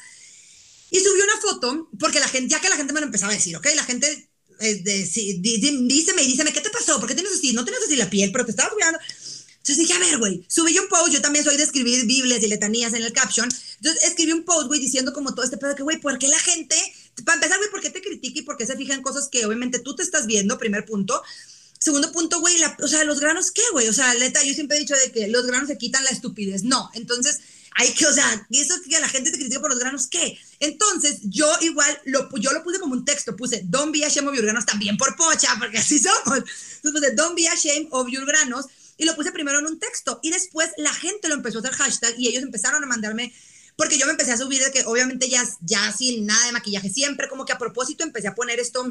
Y 0.89 0.99
subí 0.99 1.21
una 1.21 1.41
foto, 1.41 1.89
porque 1.99 2.19
la 2.19 2.27
gente, 2.27 2.49
ya 2.49 2.59
que 2.59 2.69
la 2.69 2.75
gente 2.75 2.93
me 2.93 2.99
lo 2.99 3.05
empezaba 3.05 3.31
a 3.31 3.36
decir, 3.36 3.55
¿ok? 3.55 3.67
La 3.75 3.83
gente 3.83 4.29
eh, 4.59 4.81
de, 4.83 5.05
sí, 5.05 5.39
díceme 5.41 6.23
y 6.23 6.27
díceme, 6.27 6.53
¿qué 6.53 6.62
te 6.62 6.69
pasó? 6.69 6.99
¿Por 6.99 7.07
qué 7.07 7.15
tienes 7.15 7.33
así? 7.33 7.53
No 7.53 7.63
tienes 7.65 7.83
así 7.83 7.95
la 7.95 8.09
piel, 8.09 8.31
pero 8.31 8.45
te 8.45 8.51
estaba 8.51 8.69
cuidando. 8.69 8.99
Entonces 9.63 9.78
dije, 9.78 9.93
a 9.93 9.99
ver, 9.99 10.17
güey, 10.17 10.43
subí 10.49 10.78
un 10.78 10.89
post, 10.89 11.13
yo 11.13 11.21
también 11.21 11.45
soy 11.45 11.56
de 11.56 11.63
escribir 11.63 12.06
Biblias 12.06 12.43
y 12.43 12.47
letanías 12.47 12.91
en 12.91 13.02
el 13.02 13.13
caption. 13.13 13.47
Entonces 13.78 14.04
escribí 14.04 14.34
un 14.34 14.43
post, 14.43 14.67
güey, 14.67 14.82
diciendo 14.82 15.13
como 15.13 15.34
todo 15.34 15.45
este 15.45 15.56
pedo 15.56 15.73
que, 15.73 15.84
güey, 15.84 16.02
¿por 16.02 16.19
qué 16.19 16.28
la 16.28 16.39
gente, 16.39 16.76
para 17.23 17.36
empezar, 17.36 17.60
güey, 17.60 17.71
¿por 17.71 17.80
qué 17.80 17.89
te 17.89 18.02
critica 18.02 18.39
y 18.39 18.41
por 18.41 18.58
qué 18.58 18.65
se 18.65 18.76
fija 18.76 18.93
en 18.93 19.02
cosas 19.02 19.30
que 19.30 19.45
obviamente 19.45 19.80
tú 19.80 19.95
te 19.95 20.04
estás 20.04 20.26
viendo? 20.26 20.58
Primer 20.58 20.84
punto. 20.86 21.23
Segundo 21.80 22.12
punto, 22.12 22.41
güey, 22.41 22.58
o 22.82 22.88
sea, 22.89 23.06
los 23.06 23.21
granos, 23.21 23.52
¿qué, 23.52 23.62
güey? 23.71 23.88
O 23.88 23.93
sea, 23.93 24.13
neta, 24.15 24.43
yo 24.43 24.54
siempre 24.54 24.76
he 24.76 24.82
dicho 24.82 24.95
de 24.95 25.13
que 25.13 25.30
los 25.30 25.45
granos 25.45 25.69
se 25.69 25.78
quitan 25.78 26.04
la 26.04 26.10
estupidez. 26.10 26.63
No, 26.63 26.89
entonces 26.93 27.39
hay 27.76 27.93
que, 27.93 28.06
o 28.06 28.13
sea, 28.13 28.45
y 28.49 28.60
eso 28.60 28.76
que 28.88 28.99
la 28.99 29.08
gente 29.08 29.32
te 29.32 29.38
critica 29.38 29.62
por 29.62 29.69
los 29.69 29.80
granos, 29.80 30.08
¿qué? 30.08 30.38
Entonces, 30.60 31.19
yo 31.23 31.49
igual, 31.62 32.02
lo, 32.04 32.30
yo 32.38 32.52
lo 32.52 32.63
puse 32.63 32.80
como 32.80 32.93
un 32.93 33.06
texto, 33.06 33.34
puse, 33.38 33.62
don't 33.63 33.93
be 33.93 34.04
ashamed 34.04 34.30
of 34.30 34.36
your 34.36 34.43
granos, 34.43 34.65
también 34.65 34.97
por 34.97 35.15
pocha, 35.15 35.56
porque 35.58 35.78
así 35.78 35.99
somos. 35.99 36.39
Entonces 36.39 36.91
puse, 36.91 37.12
don't 37.15 37.36
be 37.36 37.47
ashamed 37.47 37.88
of 37.91 38.10
your 38.10 38.26
granos, 38.26 38.65
y 38.97 39.06
lo 39.06 39.15
puse 39.15 39.32
primero 39.32 39.60
en 39.60 39.65
un 39.65 39.79
texto 39.79 40.19
y 40.21 40.32
después 40.32 40.69
la 40.77 40.93
gente 40.93 41.27
lo 41.27 41.36
empezó 41.36 41.60
a 41.60 41.62
hacer 41.62 41.73
hashtag 41.73 42.15
y 42.17 42.27
ellos 42.27 42.43
empezaron 42.43 42.84
a 42.84 42.88
mandarme 42.88 43.34
porque 43.75 43.97
yo 43.97 44.06
me 44.06 44.12
empecé 44.12 44.32
a 44.32 44.38
subir 44.38 44.63
de 44.63 44.71
que 44.71 44.84
obviamente 44.86 45.29
ya, 45.29 45.43
ya 45.62 45.91
sin 45.91 46.25
nada 46.25 46.45
de 46.45 46.51
maquillaje, 46.51 46.89
siempre 46.89 47.27
como 47.27 47.45
que 47.45 47.53
a 47.53 47.58
propósito 47.58 48.03
empecé 48.03 48.27
a 48.27 48.36
poner 48.36 48.60
esto 48.60 48.84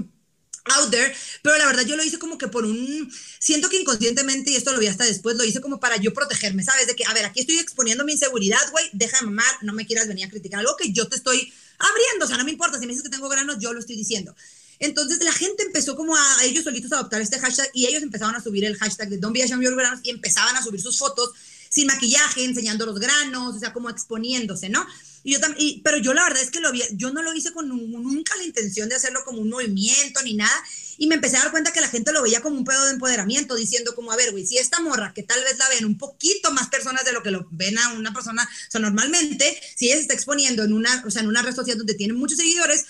out 0.64 0.90
there, 0.90 1.12
pero 1.42 1.56
la 1.58 1.66
verdad 1.66 1.82
yo 1.84 1.96
lo 1.96 2.04
hice 2.04 2.18
como 2.18 2.38
que 2.38 2.48
por 2.48 2.64
un, 2.64 3.12
siento 3.38 3.68
que 3.68 3.80
inconscientemente, 3.80 4.50
y 4.50 4.56
esto 4.56 4.72
lo 4.72 4.78
vi 4.78 4.86
hasta 4.86 5.04
después, 5.04 5.36
lo 5.36 5.44
hice 5.44 5.60
como 5.60 5.80
para 5.80 5.96
yo 5.96 6.14
protegerme, 6.14 6.62
¿sabes? 6.62 6.86
De 6.86 6.94
que, 6.94 7.04
a 7.04 7.12
ver, 7.14 7.24
aquí 7.24 7.40
estoy 7.40 7.58
exponiendo 7.58 8.04
mi 8.04 8.12
inseguridad, 8.12 8.60
güey, 8.70 8.88
deja 8.92 9.18
de 9.18 9.26
mamar, 9.26 9.52
no 9.62 9.72
me 9.72 9.86
quieras 9.86 10.06
venir 10.06 10.26
a 10.26 10.30
criticar 10.30 10.60
algo 10.60 10.76
que 10.76 10.92
yo 10.92 11.08
te 11.08 11.16
estoy 11.16 11.52
abriendo, 11.78 12.26
o 12.26 12.28
sea, 12.28 12.36
no 12.36 12.44
me 12.44 12.52
importa, 12.52 12.78
si 12.78 12.86
me 12.86 12.92
dices 12.92 13.02
que 13.02 13.10
tengo 13.10 13.28
granos, 13.28 13.56
yo 13.58 13.72
lo 13.72 13.80
estoy 13.80 13.96
diciendo. 13.96 14.36
Entonces 14.82 15.22
la 15.22 15.32
gente 15.32 15.62
empezó 15.62 15.94
como 15.94 16.16
a, 16.16 16.44
ellos 16.44 16.64
solitos 16.64 16.90
a 16.90 16.96
adoptar 16.96 17.22
este 17.22 17.38
hashtag 17.38 17.70
y 17.72 17.86
ellos 17.86 18.02
empezaban 18.02 18.34
a 18.34 18.42
subir 18.42 18.64
el 18.64 18.76
hashtag 18.76 19.10
de 19.10 19.18
Don't 19.18 19.32
Be 19.32 19.44
Ashamed 19.44 19.64
Your 19.64 19.76
Granos 19.76 20.00
y 20.02 20.10
empezaban 20.10 20.56
a 20.56 20.62
subir 20.62 20.82
sus 20.82 20.98
fotos 20.98 21.30
sin 21.68 21.86
maquillaje, 21.86 22.44
enseñando 22.44 22.84
los 22.84 22.98
granos, 22.98 23.54
o 23.54 23.58
sea, 23.60 23.72
como 23.72 23.88
exponiéndose, 23.90 24.68
¿no? 24.68 24.84
Y 25.22 25.34
yo 25.34 25.40
también, 25.40 25.80
pero 25.84 25.98
yo 25.98 26.12
la 26.14 26.24
verdad 26.24 26.42
es 26.42 26.50
que 26.50 26.58
lo 26.58 26.72
vi, 26.72 26.82
yo 26.94 27.12
no 27.12 27.22
lo 27.22 27.32
hice 27.32 27.52
con 27.52 27.68
nunca 27.68 28.34
la 28.36 28.42
intención 28.42 28.88
de 28.88 28.96
hacerlo 28.96 29.20
como 29.24 29.40
un 29.40 29.50
movimiento 29.50 30.20
ni 30.24 30.34
nada. 30.34 30.52
Y 30.98 31.06
me 31.06 31.14
empecé 31.14 31.36
a 31.36 31.42
dar 31.42 31.52
cuenta 31.52 31.72
que 31.72 31.80
la 31.80 31.88
gente 31.88 32.12
lo 32.12 32.20
veía 32.20 32.42
como 32.42 32.56
un 32.56 32.64
pedo 32.64 32.84
de 32.86 32.92
empoderamiento, 32.92 33.54
diciendo 33.54 33.94
como, 33.94 34.10
a 34.10 34.16
ver, 34.16 34.32
güey, 34.32 34.44
si 34.44 34.58
esta 34.58 34.80
morra, 34.80 35.12
que 35.14 35.22
tal 35.22 35.42
vez 35.44 35.58
la 35.58 35.68
ven 35.68 35.84
un 35.84 35.96
poquito 35.96 36.50
más 36.50 36.68
personas 36.68 37.04
de 37.04 37.12
lo 37.12 37.22
que 37.22 37.30
lo 37.30 37.46
ven 37.52 37.78
a 37.78 37.92
una 37.92 38.12
persona, 38.12 38.48
o 38.74 38.78
normalmente, 38.80 39.60
si 39.76 39.86
ella 39.86 39.94
se 39.94 40.02
está 40.02 40.14
exponiendo 40.14 40.64
en 40.64 40.72
una, 40.72 41.04
o 41.06 41.10
sea, 41.10 41.22
en 41.22 41.28
una 41.28 41.42
red 41.42 41.54
social 41.54 41.78
donde 41.78 41.94
tiene 41.94 42.14
muchos 42.14 42.38
seguidores, 42.38 42.84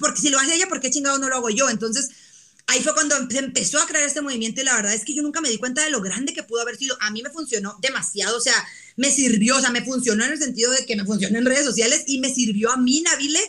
porque 0.00 0.20
si 0.20 0.30
lo 0.30 0.38
hace 0.38 0.54
ella, 0.54 0.68
¿por 0.68 0.80
qué 0.80 0.90
chingado 0.90 1.18
no 1.18 1.28
lo 1.28 1.36
hago 1.36 1.50
yo? 1.50 1.68
Entonces, 1.68 2.08
ahí 2.66 2.82
fue 2.82 2.94
cuando 2.94 3.16
empezó 3.16 3.80
a 3.80 3.86
crear 3.86 4.04
este 4.04 4.20
movimiento 4.20 4.60
y 4.60 4.64
la 4.64 4.76
verdad 4.76 4.94
es 4.94 5.04
que 5.04 5.14
yo 5.14 5.22
nunca 5.22 5.40
me 5.40 5.48
di 5.48 5.58
cuenta 5.58 5.82
de 5.82 5.90
lo 5.90 6.00
grande 6.00 6.34
que 6.34 6.42
pudo 6.42 6.60
haber 6.60 6.76
sido. 6.76 6.96
A 7.00 7.10
mí 7.10 7.22
me 7.22 7.30
funcionó 7.30 7.76
demasiado, 7.80 8.36
o 8.36 8.40
sea, 8.40 8.54
me 8.96 9.10
sirvió, 9.10 9.56
o 9.56 9.60
sea, 9.60 9.70
me 9.70 9.84
funcionó 9.84 10.24
en 10.24 10.32
el 10.32 10.38
sentido 10.38 10.70
de 10.70 10.84
que 10.84 10.94
me 10.94 11.04
funcionó 11.04 11.38
en 11.38 11.46
redes 11.46 11.64
sociales 11.64 12.04
y 12.06 12.20
me 12.20 12.32
sirvió 12.32 12.70
a 12.70 12.76
mí, 12.76 13.00
Nabile, 13.00 13.40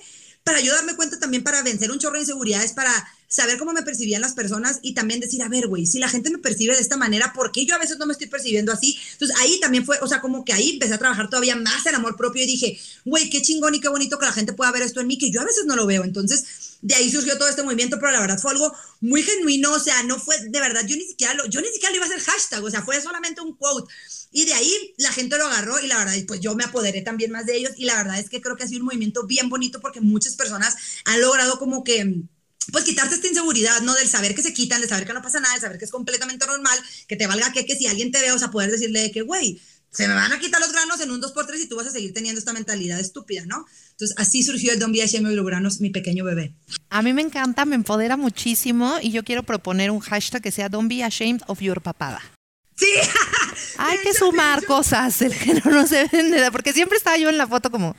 para 0.44 0.62
yo 0.62 0.74
darme 0.74 0.96
cuenta 0.96 1.20
también 1.20 1.44
para 1.44 1.62
vencer 1.64 1.92
un 1.92 2.00
chorro 2.00 2.16
de 2.16 2.22
inseguridades, 2.22 2.72
para 2.72 2.92
saber 3.30 3.58
cómo 3.58 3.72
me 3.72 3.84
percibían 3.84 4.22
las 4.22 4.34
personas 4.34 4.80
y 4.82 4.94
también 4.94 5.20
decir, 5.20 5.42
a 5.44 5.48
ver, 5.48 5.68
güey, 5.68 5.86
si 5.86 6.00
la 6.00 6.10
gente 6.10 6.32
me 6.32 6.40
percibe 6.40 6.76
de 6.76 6.82
esta 6.82 6.98
manera, 6.98 7.32
¿por 7.32 7.52
qué 7.52 7.66
yo 7.66 7.76
a 7.76 7.78
veces 7.78 7.98
no 8.00 8.08
me 8.08 8.14
estoy 8.14 8.28
percibiendo 8.28 8.74
así? 8.74 9.00
Entonces 9.14 9.38
ahí 9.40 9.60
también 9.62 9.86
fue, 9.86 9.98
o 10.02 10.08
sea, 10.08 10.20
como 10.20 10.44
que 10.44 10.52
ahí 10.52 10.72
empecé 10.72 10.96
a 10.96 10.98
trabajar 10.98 11.30
todavía 11.30 11.56
más 11.56 11.86
el 11.86 11.96
amor 11.96 12.18
propio 12.18 12.44
y 12.44 12.48
dije, 12.48 12.80
güey, 13.06 13.30
qué 13.30 13.42
chingón 13.42 13.76
y 13.76 13.80
qué 13.80 13.88
bonito 13.88 14.18
que 14.18 14.26
la 14.26 14.34
gente 14.34 14.54
pueda 14.54 14.72
ver 14.72 14.82
esto 14.82 15.00
en 15.00 15.08
mí, 15.08 15.18
que 15.18 15.32
yo 15.32 15.42
a 15.42 15.46
veces 15.46 15.66
no 15.66 15.76
lo 15.76 15.86
veo. 15.86 16.04
Entonces 16.04 16.44
de 16.82 16.96
ahí 16.96 17.12
surgió 17.12 17.38
todo 17.38 17.50
este 17.50 17.64
movimiento, 17.64 17.98
pero 18.00 18.12
la 18.12 18.22
verdad 18.22 18.40
fue 18.40 18.52
algo 18.52 18.74
muy 19.02 19.22
genuino, 19.22 19.72
o 19.74 19.80
sea, 19.80 20.02
no 20.04 20.20
fue, 20.20 20.36
de 20.40 20.60
verdad, 20.60 20.86
yo 20.88 20.96
ni 20.96 21.04
siquiera 21.04 21.34
lo, 21.34 21.46
yo 21.46 21.62
ni 21.62 21.68
siquiera 21.68 21.92
lo 21.92 21.98
iba 21.98 22.06
a 22.06 22.10
hacer 22.10 22.22
hashtag, 22.22 22.64
o 22.64 22.72
sea, 22.72 22.82
fue 22.82 23.02
solamente 23.02 23.42
un 23.42 23.56
quote. 23.56 23.94
Y 24.32 24.46
de 24.46 24.54
ahí 24.54 24.94
la 24.98 25.12
gente 25.12 25.38
lo 25.38 25.46
agarró 25.46 25.80
y 25.80 25.88
la 25.88 25.98
verdad, 25.98 26.14
pues 26.28 26.40
yo 26.40 26.56
me 26.56 26.64
apoderé 26.64 27.02
también 27.02 27.32
más 27.32 27.46
de 27.46 27.58
ellos 27.58 27.74
y 27.78 27.86
la 27.86 27.96
verdad 27.96 28.20
es 28.20 28.30
que 28.30 28.42
creo 28.42 28.56
que 28.56 28.64
ha 28.64 28.68
sido 28.68 28.80
un 28.80 28.86
movimiento 28.86 29.26
bien 29.26 29.50
bonito 29.50 29.80
porque 29.82 30.02
muchas 30.02 30.36
personas 30.36 30.76
han 31.06 31.22
logrado 31.22 31.60
como 31.60 31.84
que 31.84 32.24
pues 32.72 32.84
quitarse 32.84 33.16
esta 33.16 33.28
inseguridad, 33.28 33.82
¿no? 33.82 33.94
Del 33.96 34.08
saber 34.08 34.36
que 34.36 34.42
se 34.42 34.54
quitan, 34.54 34.82
de 34.82 34.88
saber 34.88 35.08
que 35.08 35.14
no 35.14 35.22
pasa 35.22 35.40
nada, 35.40 35.56
de 35.56 35.62
saber 35.62 35.78
que 35.78 35.86
es 35.86 35.92
completamente 35.92 36.46
normal, 36.46 36.78
que 37.08 37.16
te 37.16 37.28
valga 37.28 37.52
que, 37.52 37.66
que 37.66 37.76
si 37.76 37.88
alguien 37.88 38.12
te 38.12 38.20
ve, 38.22 38.32
o 38.32 38.40
sea, 38.40 38.52
poder 38.52 38.72
decirle 38.72 39.12
que, 39.12 39.22
güey, 39.22 39.60
se 39.92 40.08
me 40.08 40.14
van 40.14 40.32
a 40.32 40.40
quitar 40.40 40.62
los 40.62 40.72
granos 40.72 41.02
en 41.02 41.10
un 41.10 41.22
2x3 41.22 41.64
y 41.64 41.68
tú 41.68 41.76
vas 41.76 41.88
a 41.88 41.92
seguir 41.92 42.14
teniendo 42.14 42.38
esta 42.38 42.54
mentalidad 42.54 43.00
estúpida, 43.00 43.46
¿no? 43.48 43.66
Entonces, 43.92 44.16
así 44.18 44.44
surgió 44.44 44.72
el 44.72 44.80
Don't 44.80 44.94
Be 44.94 45.02
Ashamed 45.02 45.28
of 45.28 45.36
Your 45.36 45.46
Granos, 45.46 45.82
mi 45.82 45.90
pequeño 45.90 46.24
bebé. 46.24 46.54
A 46.90 47.02
mí 47.02 47.12
me 47.12 47.24
encanta, 47.24 47.66
me 47.66 47.76
empodera 47.76 48.16
muchísimo 48.16 48.98
y 49.02 49.12
yo 49.12 49.24
quiero 49.24 49.44
proponer 49.44 49.90
un 49.90 50.00
hashtag 50.00 50.44
que 50.44 50.52
sea 50.52 50.70
Don't 50.70 50.90
Be 50.90 51.04
Ashamed 51.04 51.42
of 51.48 51.60
Your 51.60 51.82
Papada. 51.82 52.22
Sí. 52.76 52.88
Hay 53.78 53.98
que 54.04 54.14
sumar 54.14 54.64
cosas, 54.66 55.22
el 55.22 55.34
género 55.34 55.72
no 55.72 55.88
se 55.88 56.08
vende, 56.08 56.52
porque 56.52 56.72
siempre 56.72 56.98
estaba 56.98 57.18
yo 57.18 57.30
en 57.30 57.38
la 57.38 57.48
foto 57.48 57.72
como, 57.72 57.96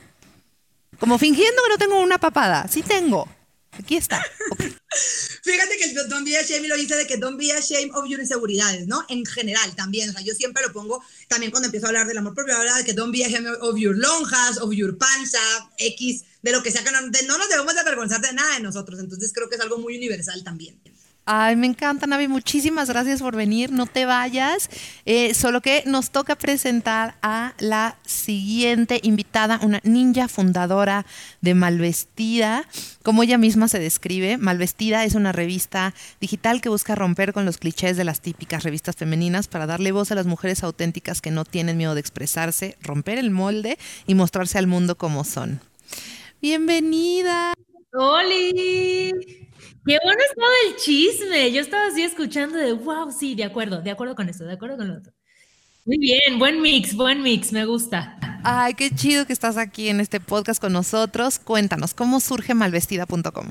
como 0.97 1.17
fingiendo 1.17 1.61
que 1.63 1.69
no 1.69 1.77
tengo 1.77 1.99
una 1.99 2.19
papada. 2.19 2.67
Sí 2.69 2.83
tengo. 2.83 3.27
Aquí 3.71 3.95
está. 3.95 4.23
Fíjate 5.43 5.77
que 5.77 5.93
Don't 5.93 6.25
Be 6.25 6.37
Ashamed 6.37 6.67
lo 6.67 6.75
dice 6.75 6.95
de 6.95 7.07
que 7.07 7.17
Don't 7.17 7.37
Be 7.37 7.51
Ashamed 7.53 7.91
of 7.93 8.07
Your 8.07 8.19
inseguridades, 8.19 8.87
¿no? 8.87 9.05
En 9.07 9.25
general 9.25 9.73
también. 9.75 10.09
O 10.09 10.13
sea, 10.13 10.21
yo 10.21 10.33
siempre 10.33 10.61
lo 10.63 10.73
pongo, 10.73 11.01
también 11.29 11.51
cuando 11.51 11.67
empiezo 11.67 11.85
a 11.85 11.89
hablar 11.89 12.07
del 12.07 12.17
amor 12.17 12.33
propio, 12.33 12.55
hablar 12.55 12.77
de 12.77 12.83
que 12.83 12.93
Don't 12.93 13.13
Be 13.13 13.23
Ashamed 13.23 13.55
of 13.61 13.77
Your 13.77 13.95
lonjas, 13.97 14.57
of 14.57 14.73
your 14.73 14.97
panza, 14.97 15.39
X, 15.77 16.25
de 16.41 16.51
lo 16.51 16.61
que 16.61 16.71
sea, 16.71 16.83
que 16.83 16.91
no, 16.91 16.99
no 17.01 17.37
nos 17.37 17.49
debemos 17.49 17.73
de 17.73 17.79
avergonzar 17.79 18.19
de 18.19 18.33
nada 18.33 18.55
de 18.55 18.61
nosotros. 18.61 18.99
Entonces 18.99 19.31
creo 19.33 19.47
que 19.49 19.55
es 19.55 19.61
algo 19.61 19.77
muy 19.77 19.95
universal 19.95 20.43
también. 20.43 20.79
Ay, 21.25 21.55
me 21.55 21.67
encanta, 21.67 22.07
Navi. 22.07 22.27
Muchísimas 22.27 22.89
gracias 22.89 23.21
por 23.21 23.35
venir. 23.35 23.71
No 23.71 23.85
te 23.85 24.05
vayas. 24.05 24.69
Eh, 25.05 25.35
solo 25.35 25.61
que 25.61 25.83
nos 25.85 26.09
toca 26.09 26.35
presentar 26.35 27.15
a 27.21 27.53
la 27.59 27.97
siguiente 28.05 28.99
invitada, 29.03 29.59
una 29.61 29.79
ninja 29.83 30.27
fundadora 30.27 31.05
de 31.41 31.53
Malvestida. 31.53 32.65
Como 33.03 33.21
ella 33.21 33.37
misma 33.37 33.67
se 33.67 33.77
describe, 33.77 34.37
Malvestida 34.37 35.05
es 35.05 35.13
una 35.13 35.31
revista 35.31 35.93
digital 36.19 36.59
que 36.59 36.69
busca 36.69 36.95
romper 36.95 37.33
con 37.33 37.45
los 37.45 37.59
clichés 37.59 37.97
de 37.97 38.03
las 38.03 38.21
típicas 38.21 38.63
revistas 38.63 38.95
femeninas 38.95 39.47
para 39.47 39.67
darle 39.67 39.91
voz 39.91 40.11
a 40.11 40.15
las 40.15 40.25
mujeres 40.25 40.63
auténticas 40.63 41.21
que 41.21 41.29
no 41.29 41.45
tienen 41.45 41.77
miedo 41.77 41.93
de 41.93 42.01
expresarse, 42.01 42.77
romper 42.81 43.19
el 43.19 43.29
molde 43.29 43.77
y 44.07 44.15
mostrarse 44.15 44.57
al 44.57 44.65
mundo 44.65 44.97
como 44.97 45.23
son. 45.23 45.61
Bienvenida. 46.41 47.53
¡Holi! 47.93 49.40
Qué 49.91 49.97
bueno 50.05 50.21
es 50.21 50.33
todo 50.33 50.69
el 50.69 50.75
chisme. 50.77 51.51
Yo 51.51 51.59
estaba 51.59 51.87
así 51.87 52.01
escuchando 52.01 52.57
de, 52.57 52.71
wow, 52.71 53.11
sí, 53.11 53.35
de 53.35 53.43
acuerdo, 53.43 53.81
de 53.81 53.91
acuerdo 53.91 54.15
con 54.15 54.29
esto, 54.29 54.45
de 54.45 54.53
acuerdo 54.53 54.77
con 54.77 54.87
lo 54.87 54.93
otro. 54.93 55.11
Muy 55.83 55.97
bien, 55.97 56.39
buen 56.39 56.61
mix, 56.61 56.95
buen 56.95 57.21
mix, 57.21 57.51
me 57.51 57.65
gusta. 57.65 58.17
Ay, 58.45 58.73
qué 58.73 58.89
chido 58.89 59.25
que 59.25 59.33
estás 59.33 59.57
aquí 59.57 59.89
en 59.89 59.99
este 59.99 60.21
podcast 60.21 60.61
con 60.61 60.71
nosotros. 60.71 61.39
Cuéntanos, 61.39 61.93
¿cómo 61.93 62.21
surge 62.21 62.53
malvestida.com? 62.53 63.47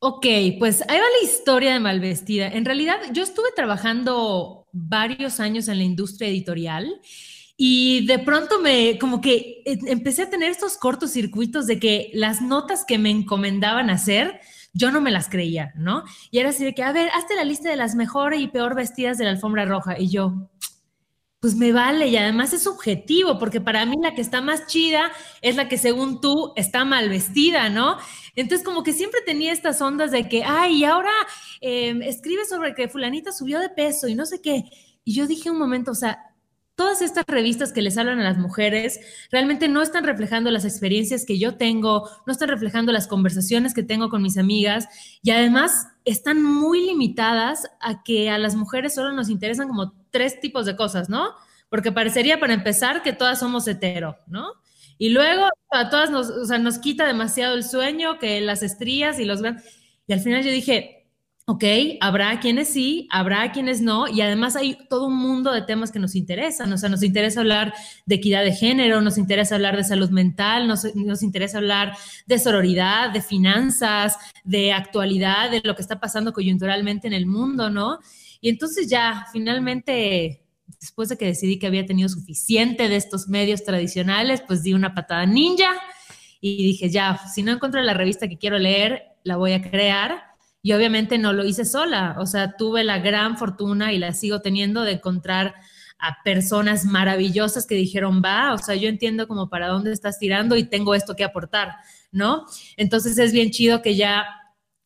Ok, 0.00 0.26
pues 0.58 0.82
ahí 0.88 0.98
va 0.98 1.04
la 1.04 1.30
historia 1.30 1.74
de 1.74 1.78
Malvestida. 1.78 2.48
En 2.48 2.64
realidad, 2.64 2.96
yo 3.12 3.22
estuve 3.22 3.52
trabajando 3.54 4.66
varios 4.72 5.38
años 5.38 5.68
en 5.68 5.78
la 5.78 5.84
industria 5.84 6.30
editorial 6.30 7.00
y 7.56 8.06
de 8.06 8.18
pronto 8.18 8.60
me, 8.60 8.98
como 8.98 9.20
que 9.20 9.62
eh, 9.64 9.78
empecé 9.86 10.22
a 10.22 10.30
tener 10.30 10.50
estos 10.50 10.76
cortos 10.78 11.12
circuitos 11.12 11.68
de 11.68 11.78
que 11.78 12.10
las 12.12 12.42
notas 12.42 12.84
que 12.84 12.98
me 12.98 13.10
encomendaban 13.10 13.88
hacer, 13.88 14.40
yo 14.72 14.90
no 14.90 15.00
me 15.00 15.10
las 15.10 15.28
creía, 15.28 15.72
¿no? 15.76 16.04
Y 16.30 16.38
era 16.38 16.50
así 16.50 16.64
de 16.64 16.74
que, 16.74 16.82
a 16.82 16.92
ver, 16.92 17.10
hazte 17.10 17.34
la 17.34 17.44
lista 17.44 17.68
de 17.68 17.76
las 17.76 17.94
mejor 17.94 18.34
y 18.34 18.48
peor 18.48 18.74
vestidas 18.74 19.18
de 19.18 19.24
la 19.24 19.30
alfombra 19.30 19.64
roja. 19.64 19.98
Y 19.98 20.08
yo, 20.08 20.50
pues 21.40 21.56
me 21.56 21.72
vale 21.72 22.08
y 22.08 22.16
además 22.16 22.52
es 22.52 22.62
subjetivo, 22.62 23.38
porque 23.38 23.60
para 23.60 23.86
mí 23.86 23.96
la 24.02 24.14
que 24.14 24.20
está 24.20 24.42
más 24.42 24.66
chida 24.66 25.10
es 25.40 25.56
la 25.56 25.68
que 25.68 25.78
según 25.78 26.20
tú 26.20 26.52
está 26.54 26.84
mal 26.84 27.08
vestida, 27.08 27.70
¿no? 27.70 27.96
Entonces 28.36 28.64
como 28.64 28.82
que 28.82 28.92
siempre 28.92 29.20
tenía 29.24 29.52
estas 29.52 29.80
ondas 29.80 30.10
de 30.10 30.28
que, 30.28 30.44
ay, 30.44 30.80
y 30.80 30.84
ahora 30.84 31.12
em, 31.60 32.02
escribe 32.02 32.44
sobre 32.44 32.74
que 32.74 32.88
fulanita 32.88 33.32
subió 33.32 33.58
de 33.58 33.70
peso 33.70 34.06
y 34.06 34.14
no 34.14 34.26
sé 34.26 34.40
qué. 34.42 34.64
Y 35.02 35.14
yo 35.14 35.26
dije 35.26 35.50
un 35.50 35.58
momento, 35.58 35.92
o 35.92 35.94
sea, 35.94 36.29
todas 36.80 37.02
estas 37.02 37.26
revistas 37.28 37.74
que 37.74 37.82
les 37.82 37.98
hablan 37.98 38.20
a 38.20 38.24
las 38.24 38.38
mujeres 38.38 39.00
realmente 39.30 39.68
no 39.68 39.82
están 39.82 40.02
reflejando 40.02 40.50
las 40.50 40.64
experiencias 40.64 41.26
que 41.26 41.38
yo 41.38 41.56
tengo, 41.56 42.08
no 42.24 42.32
están 42.32 42.48
reflejando 42.48 42.90
las 42.90 43.06
conversaciones 43.06 43.74
que 43.74 43.82
tengo 43.82 44.08
con 44.08 44.22
mis 44.22 44.38
amigas 44.38 44.88
y 45.20 45.30
además 45.30 45.88
están 46.06 46.42
muy 46.42 46.80
limitadas 46.86 47.70
a 47.82 48.02
que 48.02 48.30
a 48.30 48.38
las 48.38 48.54
mujeres 48.54 48.94
solo 48.94 49.12
nos 49.12 49.28
interesan 49.28 49.68
como 49.68 49.92
tres 50.10 50.40
tipos 50.40 50.64
de 50.64 50.74
cosas, 50.74 51.10
¿no? 51.10 51.34
Porque 51.68 51.92
parecería 51.92 52.40
para 52.40 52.54
empezar 52.54 53.02
que 53.02 53.12
todas 53.12 53.40
somos 53.40 53.68
hetero, 53.68 54.16
¿no? 54.26 54.54
Y 54.96 55.10
luego 55.10 55.50
a 55.70 55.90
todas 55.90 56.10
nos, 56.10 56.30
o 56.30 56.46
sea, 56.46 56.56
nos 56.56 56.78
quita 56.78 57.06
demasiado 57.06 57.56
el 57.56 57.64
sueño, 57.64 58.18
que 58.18 58.40
las 58.40 58.62
estrías 58.62 59.18
y 59.18 59.26
los... 59.26 59.42
Y 60.06 60.14
al 60.14 60.20
final 60.20 60.42
yo 60.42 60.50
dije, 60.50 60.99
Ok, 61.52 61.64
habrá 62.00 62.38
quienes 62.38 62.68
sí, 62.68 63.08
habrá 63.10 63.50
quienes 63.50 63.80
no, 63.80 64.06
y 64.06 64.20
además 64.20 64.54
hay 64.54 64.78
todo 64.88 65.08
un 65.08 65.16
mundo 65.16 65.50
de 65.50 65.62
temas 65.62 65.90
que 65.90 65.98
nos 65.98 66.14
interesan. 66.14 66.72
O 66.72 66.78
sea, 66.78 66.88
nos 66.88 67.02
interesa 67.02 67.40
hablar 67.40 67.74
de 68.06 68.14
equidad 68.14 68.44
de 68.44 68.52
género, 68.52 69.00
nos 69.00 69.18
interesa 69.18 69.56
hablar 69.56 69.76
de 69.76 69.82
salud 69.82 70.10
mental, 70.10 70.68
nos, 70.68 70.84
interesa 71.24 71.58
hablar 71.58 71.96
de 72.26 72.38
sororidad, 72.38 73.10
de 73.10 73.20
finanzas, 73.20 74.16
de 74.44 74.72
actualidad, 74.72 75.50
de 75.50 75.60
lo 75.64 75.74
que 75.74 75.82
está 75.82 75.98
pasando 75.98 76.32
coyunturalmente 76.32 77.08
en 77.08 77.14
el 77.14 77.26
mundo, 77.26 77.68
¿no? 77.68 77.98
Y 78.40 78.48
entonces 78.48 78.88
ya, 78.88 79.26
finalmente, 79.32 80.44
después 80.80 81.08
de 81.08 81.18
que 81.18 81.26
decidí 81.26 81.58
que 81.58 81.66
había 81.66 81.84
tenido 81.84 82.08
suficiente 82.08 82.88
de 82.88 82.94
estos 82.94 83.26
medios 83.26 83.64
tradicionales, 83.64 84.40
pues 84.46 84.62
di 84.62 84.72
una 84.72 84.94
patada 84.94 85.26
ninja 85.26 85.72
y 86.40 86.62
dije, 86.62 86.90
ya, 86.90 87.18
si 87.34 87.42
no 87.42 87.50
encuentro 87.50 87.82
la 87.82 87.94
revista 87.94 88.28
que 88.28 88.38
quiero 88.38 88.56
leer, 88.56 89.02
la 89.24 89.36
voy 89.36 89.52
a 89.52 89.68
crear 89.68 90.29
y 90.62 90.72
obviamente 90.72 91.18
no 91.18 91.32
lo 91.32 91.44
hice 91.44 91.64
sola, 91.64 92.16
o 92.18 92.26
sea, 92.26 92.56
tuve 92.56 92.84
la 92.84 92.98
gran 92.98 93.38
fortuna 93.38 93.92
y 93.92 93.98
la 93.98 94.12
sigo 94.12 94.40
teniendo 94.40 94.82
de 94.82 94.92
encontrar 94.92 95.54
a 95.98 96.22
personas 96.24 96.84
maravillosas 96.84 97.66
que 97.66 97.74
dijeron, 97.74 98.22
va, 98.24 98.54
o 98.54 98.58
sea, 98.58 98.74
yo 98.74 98.88
entiendo 98.88 99.28
como 99.28 99.48
para 99.48 99.68
dónde 99.68 99.92
estás 99.92 100.18
tirando 100.18 100.56
y 100.56 100.64
tengo 100.64 100.94
esto 100.94 101.14
que 101.14 101.24
aportar, 101.24 101.76
¿no? 102.10 102.46
Entonces 102.76 103.18
es 103.18 103.32
bien 103.32 103.50
chido 103.50 103.82
que 103.82 103.96
ya, 103.96 104.26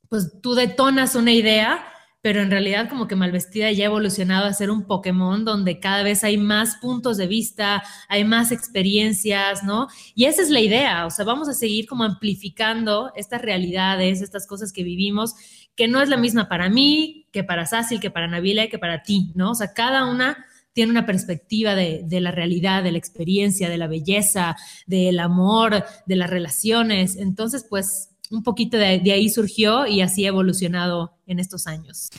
pues 0.09 0.33
tú 0.43 0.55
detonas 0.55 1.15
una 1.15 1.33
idea, 1.33 1.85
pero 2.21 2.41
en 2.41 2.51
realidad 2.51 2.89
como 2.89 3.07
que 3.07 3.17
Malvestida 3.17 3.71
ya 3.71 3.85
ha 3.85 3.87
evolucionado 3.87 4.47
a 4.47 4.53
ser 4.55 4.71
un 4.71 4.87
Pokémon 4.87 5.45
donde 5.45 5.79
cada 5.79 6.03
vez 6.03 6.25
hay 6.25 6.39
más 6.39 6.77
puntos 6.77 7.19
de 7.19 7.27
vista, 7.27 7.83
hay 8.09 8.25
más 8.25 8.51
experiencias, 8.51 9.63
¿no? 9.63 9.89
Y 10.15 10.25
esa 10.25 10.41
es 10.41 10.49
la 10.49 10.61
idea, 10.61 11.05
o 11.07 11.11
sea, 11.11 11.27
vamos 11.27 11.49
a 11.49 11.55
seguir 11.55 11.87
como 11.87 12.03
amplificando 12.03 13.13
estas 13.15 13.43
realidades, 13.43 14.23
estas 14.23 14.47
cosas 14.47 14.73
que 14.73 14.83
vivimos 14.83 15.35
que 15.77 15.89
no 15.89 16.01
es 16.01 16.09
la 16.09 16.17
misma 16.17 16.49
para 16.49 16.69
mí, 16.69 17.27
que 17.33 17.45
para 17.45 17.67
Sácil, 17.67 18.01
que 18.01 18.11
para 18.11 18.29
Nabila 18.29 18.65
y 18.65 18.69
que 18.69 18.79
para 18.79 19.03
ti, 19.03 19.33
¿no? 19.35 19.53
O 19.53 19.55
sea, 19.55 19.73
cada 19.73 20.07
una 20.07 20.45
tiene 20.73 20.91
una 20.91 21.07
perspectiva 21.07 21.75
de, 21.75 22.07
la 22.21 22.33
realidad, 22.33 22.83
de 22.83 22.93
la 22.93 22.99
experiencia, 22.99 23.69
de 23.69 23.79
la 23.79 23.87
belleza, 23.87 24.57
del 24.87 25.21
amor, 25.21 25.85
de 26.07 26.17
las 26.17 26.29
relaciones. 26.29 27.17
Entonces, 27.17 27.65
pues 27.69 28.11
un 28.31 28.43
poquito 28.43 28.77
de, 28.77 29.01
ahí 29.13 29.29
surgió 29.31 29.87
y 29.87 30.01
así 30.01 30.25
ha 30.25 30.29
evolucionado 30.29 31.17
en 31.27 31.39
estos 31.39 31.67
años. 31.67 32.11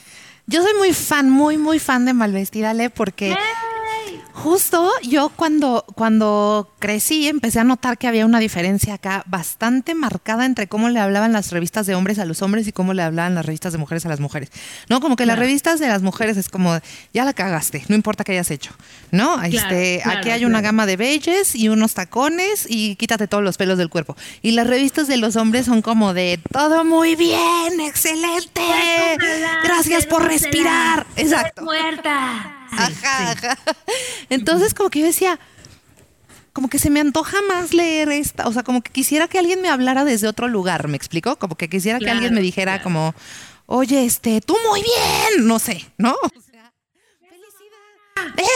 Yo 0.46 0.62
soy 0.62 0.72
muy 0.78 0.92
fan, 0.94 1.28
muy, 1.28 1.58
muy 1.58 1.78
fan 1.78 2.06
de 2.06 2.14
Malvestida, 2.14 2.72
porque 2.90 3.34
Justo 4.36 4.90
yo 5.02 5.30
cuando, 5.30 5.86
cuando 5.94 6.70
crecí 6.78 7.26
empecé 7.26 7.58
a 7.58 7.64
notar 7.64 7.96
que 7.96 8.06
había 8.06 8.26
una 8.26 8.38
diferencia 8.38 8.94
acá 8.94 9.24
bastante 9.26 9.94
marcada 9.94 10.44
entre 10.44 10.68
cómo 10.68 10.90
le 10.90 11.00
hablaban 11.00 11.32
las 11.32 11.52
revistas 11.52 11.86
de 11.86 11.94
hombres 11.94 12.18
a 12.18 12.26
los 12.26 12.42
hombres 12.42 12.68
y 12.68 12.72
cómo 12.72 12.92
le 12.92 13.02
hablaban 13.02 13.34
las 13.34 13.46
revistas 13.46 13.72
de 13.72 13.78
mujeres 13.78 14.04
a 14.04 14.10
las 14.10 14.20
mujeres. 14.20 14.50
No, 14.90 15.00
como 15.00 15.16
que 15.16 15.24
las 15.24 15.38
revistas 15.38 15.80
de 15.80 15.88
las 15.88 16.02
mujeres 16.02 16.36
es 16.36 16.50
como, 16.50 16.78
ya 17.14 17.24
la 17.24 17.32
cagaste, 17.32 17.84
no 17.88 17.94
importa 17.94 18.24
qué 18.24 18.32
hayas 18.32 18.50
hecho. 18.50 18.72
¿No? 19.10 19.42
este, 19.42 20.02
aquí 20.04 20.28
hay 20.28 20.44
una 20.44 20.60
gama 20.60 20.84
de 20.84 20.98
beige 20.98 21.42
y 21.54 21.68
unos 21.70 21.94
tacones 21.94 22.66
y 22.68 22.96
quítate 22.96 23.28
todos 23.28 23.42
los 23.42 23.56
pelos 23.56 23.78
del 23.78 23.88
cuerpo. 23.88 24.16
Y 24.42 24.50
las 24.50 24.66
revistas 24.66 25.08
de 25.08 25.16
los 25.16 25.36
hombres 25.36 25.64
son 25.64 25.80
como 25.80 26.12
de 26.12 26.38
todo 26.52 26.84
muy 26.84 27.16
bien, 27.16 27.80
excelente. 27.80 28.60
Gracias 29.64 30.04
por 30.04 30.24
respirar. 30.24 31.06
Exacto. 31.16 31.62
Muerta. 31.62 32.55
Ajá, 32.72 33.32
ajá. 33.32 33.58
Entonces, 34.30 34.74
como 34.74 34.90
que 34.90 35.00
yo 35.00 35.06
decía, 35.06 35.38
como 36.52 36.68
que 36.68 36.78
se 36.78 36.90
me 36.90 37.00
antoja 37.00 37.36
más 37.42 37.74
leer 37.74 38.10
esta, 38.10 38.48
o 38.48 38.52
sea, 38.52 38.62
como 38.62 38.82
que 38.82 38.90
quisiera 38.90 39.28
que 39.28 39.38
alguien 39.38 39.60
me 39.60 39.68
hablara 39.68 40.04
desde 40.04 40.26
otro 40.26 40.48
lugar, 40.48 40.88
¿me 40.88 40.96
explico? 40.96 41.36
Como 41.36 41.56
que 41.56 41.68
quisiera 41.68 41.98
que 41.98 42.10
alguien 42.10 42.32
me 42.32 42.40
dijera 42.40 42.82
como, 42.82 43.14
oye, 43.66 44.04
este, 44.04 44.40
tú 44.40 44.56
muy 44.68 44.82
bien, 44.82 45.46
no 45.46 45.58
sé, 45.58 45.84
¿no? 45.98 46.16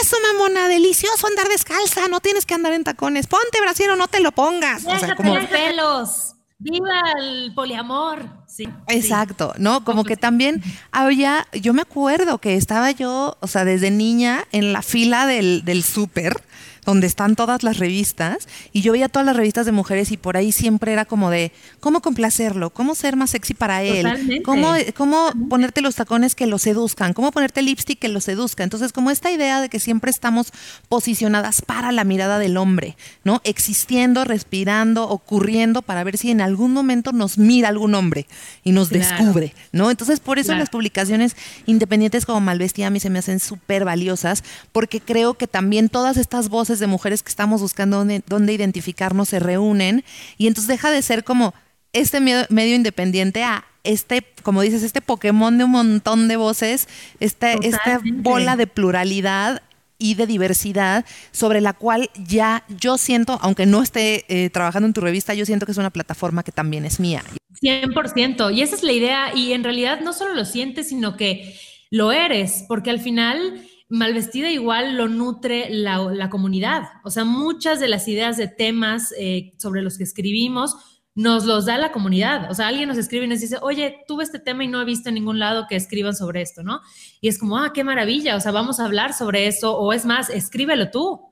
Eso, 0.03 0.16
mamona, 0.33 0.68
delicioso 0.68 1.27
andar 1.27 1.49
descalza, 1.49 2.09
no 2.09 2.20
tienes 2.20 2.46
que 2.46 2.55
andar 2.55 2.73
en 2.73 2.85
tacones. 2.85 3.27
Ponte 3.27 3.61
brasiero, 3.61 3.96
no 3.96 4.09
te 4.09 4.20
lo 4.20 4.33
pongas. 4.33 4.85
o 4.87 4.99
sea, 4.99 5.14
como... 5.14 5.35
los 5.35 5.46
pelos. 5.46 6.35
Viva 6.59 7.03
el 7.18 7.53
poliamor. 7.55 8.39
Sí, 8.51 8.69
Exacto, 8.89 9.55
¿no? 9.59 9.85
Como 9.85 10.03
que 10.03 10.17
también 10.17 10.61
había, 10.91 11.47
yo 11.53 11.73
me 11.73 11.83
acuerdo 11.83 12.39
que 12.39 12.57
estaba 12.57 12.91
yo, 12.91 13.37
o 13.39 13.47
sea, 13.47 13.65
desde 13.65 13.93
niña 13.93 14.45
en 14.51 14.73
la 14.73 14.83
fila 14.83 15.27
del, 15.27 15.65
del 15.65 15.85
súper 15.85 16.43
donde 16.85 17.07
están 17.07 17.37
todas 17.37 17.62
las 17.62 17.79
revistas, 17.79 18.49
y 18.73 18.83
yo 18.83 18.93
veía 18.93 19.09
todas 19.09 19.27
las 19.27 19.37
revistas 19.37 19.66
de 19.66 19.73
mujeres 19.73 20.12
y 20.12 20.16
por 20.16 20.37
ahí 20.37 20.53
siempre 20.53 20.93
era 20.93 21.05
como 21.05 21.31
de 21.31 21.53
cómo 21.81 22.01
complacerlo, 22.01 22.71
cómo 22.71 22.95
ser 22.95 23.16
más 23.16 23.31
sexy 23.31 23.55
para 23.55 23.83
él, 23.83 24.43
cómo, 24.45 24.75
cómo 24.97 25.31
ponerte 25.49 25.81
los 25.81 25.95
tacones 25.95 26.35
que 26.35 26.47
lo 26.47 26.59
seduzcan, 26.59 27.12
cómo 27.12 27.33
ponerte 27.33 27.62
lipstick 27.62 27.99
que 27.99 28.09
lo 28.09 28.21
seduzca. 28.21 28.64
Entonces, 28.64 28.93
como 28.93 29.11
esta 29.11 29.31
idea 29.31 29.61
de 29.61 29.69
que 29.69 29.81
siempre 29.81 30.11
estamos 30.11 30.53
posicionadas 30.88 31.62
para 31.62 31.93
la 31.93 32.05
mirada 32.05 32.38
del 32.38 32.57
hombre, 32.57 32.97
¿no? 33.25 33.40
Existiendo, 33.45 34.25
respirando, 34.25 35.09
ocurriendo 35.09 35.83
para 35.83 36.05
ver 36.05 36.19
si 36.19 36.31
en 36.31 36.40
algún 36.40 36.73
momento 36.73 37.12
nos 37.12 37.38
mira 37.38 37.69
algún 37.69 37.95
hombre 37.95 38.27
y 38.64 38.73
nos 38.73 38.90
descubre, 38.90 39.55
¿no? 39.73 39.90
Entonces, 39.90 40.21
por 40.21 40.38
eso 40.38 40.55
las 40.55 40.71
publicaciones 40.71 41.37
independientes 41.66 42.27
como 42.27 42.40
Malvestida 42.40 42.88
a 42.88 42.90
mí 42.90 43.01
se 43.01 43.11
me 43.11 43.19
hacen 43.19 43.40
súper 43.40 43.85
valiosas, 43.85 44.43
porque 44.73 45.01
creo 45.01 45.35
que 45.35 45.47
también 45.47 45.88
todas 45.88 46.16
estas 46.16 46.49
voces 46.49 46.80
de 46.81 46.87
mujeres 46.87 47.23
que 47.23 47.29
estamos 47.29 47.61
buscando 47.61 48.05
dónde, 48.27 48.53
identificarnos 48.53 49.29
se 49.29 49.38
reúnen 49.38 50.05
y 50.38 50.47
entonces 50.47 50.69
deja 50.69 50.90
de 50.90 51.03
ser 51.03 51.25
como 51.25 51.55
este 51.93 52.21
medio, 52.21 52.75
independiente 52.75 53.43
a 53.43 53.64
este, 53.83 54.27
como 54.43 54.61
dices, 54.62 54.83
este 54.83 55.01
Pokémon 55.01 55.57
de 55.57 55.64
un 55.64 55.71
montón 55.71 56.29
de 56.29 56.37
voces, 56.37 56.88
esta, 57.19 57.53
esta 57.53 58.01
bola 58.05 58.57
de 58.57 58.66
pluralidad 58.66 59.62
y 59.99 60.14
de 60.14 60.27
diversidad 60.27 61.05
sobre 61.31 61.61
la 61.61 61.75
cual 61.75 62.11
ya 62.16 62.64
yo 62.69 62.99
siento, 62.99 63.38
aunque 63.43 63.66
no 63.66 63.83
esté 63.83 64.25
eh, 64.29 64.51
trabajando 64.51 64.87
en 64.87 64.95
tu 64.95 65.01
revista, 65.01 65.35
yo 65.35 65.47
siento 65.47 65.66
que 65.66 65.73
es 65.73 65.79
una 65.79 65.90
plataforma 65.90 66.43
que 66.43 66.53
también 66.53 66.85
es 66.85 66.99
mía. 66.99 67.23
100%. 67.62 68.55
Y 68.55 68.62
esa 68.62 68.75
es 68.75 68.83
la 68.83 68.93
idea. 68.93 69.37
Y 69.37 69.53
en 69.53 69.62
realidad 69.62 70.01
no 70.01 70.12
solo 70.12 70.35
lo 70.35 70.45
sientes, 70.45 70.88
sino 70.88 71.16
que 71.16 71.55
lo 71.90 72.12
eres, 72.12 72.64
porque 72.66 72.90
al 72.90 73.01
final 73.01 73.61
Malvestida 73.90 74.50
igual 74.50 74.96
lo 74.96 75.09
nutre 75.09 75.68
la, 75.68 76.31
comunidad. 76.31 76.85
O 77.05 77.11
sea, 77.11 77.24
muchas 77.24 77.81
de 77.81 77.88
las 77.88 78.09
ideas 78.09 78.37
de 78.37 78.48
temas 78.48 79.12
eh, 79.18 79.53
sobre 79.59 79.83
los 79.83 79.98
que 79.98 80.05
escribimos 80.05 80.76
nos 81.14 81.44
los 81.44 81.66
da 81.66 81.76
la 81.76 81.92
comunidad. 81.92 82.50
O 82.50 82.55
sea, 82.55 82.68
alguien 82.68 82.88
nos 82.88 82.96
escribe 82.96 83.26
y 83.26 83.29
nos 83.29 83.40
dice, 83.40 83.59
oye, 83.61 83.98
tuve 84.07 84.22
este 84.22 84.38
tema 84.38 84.64
y 84.64 84.68
no 84.68 84.81
he 84.81 84.85
visto 84.85 85.09
en 85.09 85.16
ningún 85.16 85.40
lado 85.40 85.66
que 85.68 85.76
escriban 85.76 86.14
sobre 86.14 86.40
esto, 86.40 86.62
¿no? 86.62 86.81
Y 87.20 87.29
es 87.29 87.38
como, 87.38 87.59
ah, 87.59 87.72
qué 87.74 87.83
maravilla. 87.83 88.37
O 88.37 88.40
sea, 88.40 88.53
vamos 88.53 88.79
a 88.79 88.85
hablar 88.85 89.12
sobre 89.12 89.48
eso. 89.48 89.76
O 89.76 89.92
es 89.92 90.07
más, 90.07 90.31
escríbelo 90.31 90.90
tú. 90.90 91.31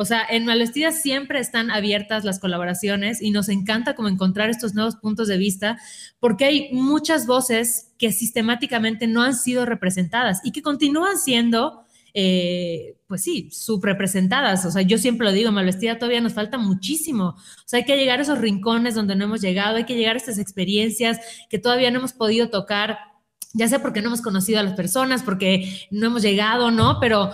O 0.00 0.04
sea, 0.04 0.24
en 0.30 0.46
Malvestida 0.46 0.92
siempre 0.92 1.40
están 1.40 1.72
abiertas 1.72 2.24
las 2.24 2.38
colaboraciones 2.38 3.20
y 3.20 3.32
nos 3.32 3.48
encanta 3.48 3.94
como 3.96 4.08
encontrar 4.08 4.48
estos 4.48 4.72
nuevos 4.72 4.94
puntos 4.94 5.26
de 5.26 5.36
vista 5.36 5.76
porque 6.20 6.44
hay 6.44 6.72
muchas 6.72 7.26
voces 7.26 7.92
que 7.98 8.12
sistemáticamente 8.12 9.08
no 9.08 9.22
han 9.22 9.34
sido 9.34 9.66
representadas 9.66 10.40
y 10.44 10.52
que 10.52 10.62
continúan 10.62 11.18
siendo 11.18 11.84
eh, 12.20 12.96
pues 13.06 13.22
sí, 13.22 13.48
subrepresentadas. 13.52 14.64
O 14.64 14.72
sea, 14.72 14.82
yo 14.82 14.98
siempre 14.98 15.24
lo 15.24 15.32
digo, 15.32 15.52
Malvestida 15.52 15.98
todavía 15.98 16.20
nos 16.20 16.32
falta 16.32 16.58
muchísimo. 16.58 17.36
O 17.36 17.62
sea, 17.64 17.78
hay 17.78 17.84
que 17.84 17.96
llegar 17.96 18.18
a 18.18 18.22
esos 18.22 18.40
rincones 18.40 18.96
donde 18.96 19.14
no 19.14 19.26
hemos 19.26 19.40
llegado, 19.40 19.76
hay 19.76 19.84
que 19.84 19.94
llegar 19.94 20.16
a 20.16 20.18
estas 20.18 20.38
experiencias 20.38 21.20
que 21.48 21.60
todavía 21.60 21.92
no 21.92 21.98
hemos 21.98 22.12
podido 22.12 22.50
tocar, 22.50 22.98
ya 23.54 23.68
sea 23.68 23.80
porque 23.80 24.02
no 24.02 24.08
hemos 24.08 24.20
conocido 24.20 24.58
a 24.58 24.64
las 24.64 24.74
personas, 24.74 25.22
porque 25.22 25.86
no 25.92 26.08
hemos 26.08 26.22
llegado, 26.22 26.72
¿no? 26.72 26.98
Pero 26.98 27.30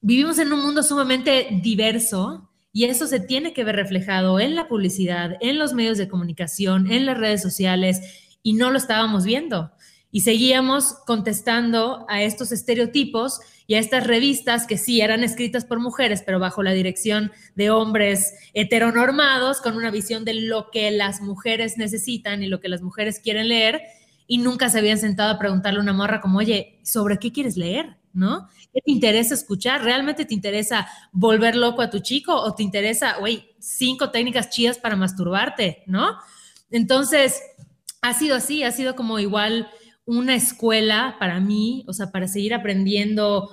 vivimos 0.00 0.38
en 0.38 0.50
un 0.50 0.62
mundo 0.62 0.82
sumamente 0.82 1.48
diverso. 1.62 2.50
Y 2.72 2.84
eso 2.84 3.06
se 3.06 3.20
tiene 3.20 3.52
que 3.52 3.64
ver 3.64 3.76
reflejado 3.76 4.40
en 4.40 4.54
la 4.54 4.66
publicidad, 4.66 5.36
en 5.42 5.58
los 5.58 5.74
medios 5.74 5.98
de 5.98 6.08
comunicación, 6.08 6.90
en 6.90 7.04
las 7.04 7.18
redes 7.18 7.42
sociales, 7.42 8.00
y 8.42 8.54
no 8.54 8.70
lo 8.70 8.78
estábamos 8.78 9.26
viendo. 9.26 9.72
Y 10.16 10.22
seguíamos 10.22 10.94
contestando 11.04 12.06
a 12.08 12.22
estos 12.22 12.50
estereotipos 12.50 13.38
y 13.66 13.74
a 13.74 13.78
estas 13.78 14.06
revistas 14.06 14.66
que 14.66 14.78
sí 14.78 15.02
eran 15.02 15.22
escritas 15.22 15.66
por 15.66 15.78
mujeres, 15.78 16.22
pero 16.24 16.40
bajo 16.40 16.62
la 16.62 16.72
dirección 16.72 17.32
de 17.54 17.68
hombres 17.68 18.32
heteronormados, 18.54 19.60
con 19.60 19.76
una 19.76 19.90
visión 19.90 20.24
de 20.24 20.32
lo 20.32 20.70
que 20.70 20.90
las 20.90 21.20
mujeres 21.20 21.76
necesitan 21.76 22.42
y 22.42 22.46
lo 22.46 22.60
que 22.60 22.70
las 22.70 22.80
mujeres 22.80 23.20
quieren 23.20 23.48
leer, 23.48 23.82
y 24.26 24.38
nunca 24.38 24.70
se 24.70 24.78
habían 24.78 24.96
sentado 24.96 25.34
a 25.34 25.38
preguntarle 25.38 25.80
a 25.80 25.82
una 25.82 25.92
morra 25.92 26.22
como, 26.22 26.38
oye, 26.38 26.80
¿sobre 26.82 27.18
qué 27.18 27.30
quieres 27.30 27.58
leer? 27.58 27.98
¿No? 28.14 28.48
¿Qué 28.72 28.80
te 28.80 28.92
interesa 28.92 29.34
escuchar? 29.34 29.84
¿Realmente 29.84 30.24
te 30.24 30.32
interesa 30.32 30.88
volver 31.12 31.56
loco 31.56 31.82
a 31.82 31.90
tu 31.90 31.98
chico 31.98 32.34
o 32.34 32.54
te 32.54 32.62
interesa, 32.62 33.18
güey, 33.18 33.50
cinco 33.58 34.10
técnicas 34.10 34.48
chidas 34.48 34.78
para 34.78 34.96
masturbarte? 34.96 35.82
¿No? 35.86 36.16
Entonces, 36.70 37.38
ha 38.00 38.14
sido 38.14 38.36
así, 38.36 38.62
ha 38.62 38.72
sido 38.72 38.96
como 38.96 39.18
igual 39.18 39.68
una 40.06 40.34
escuela 40.34 41.16
para 41.18 41.40
mí, 41.40 41.84
o 41.88 41.92
sea, 41.92 42.10
para 42.10 42.28
seguir 42.28 42.54
aprendiendo 42.54 43.50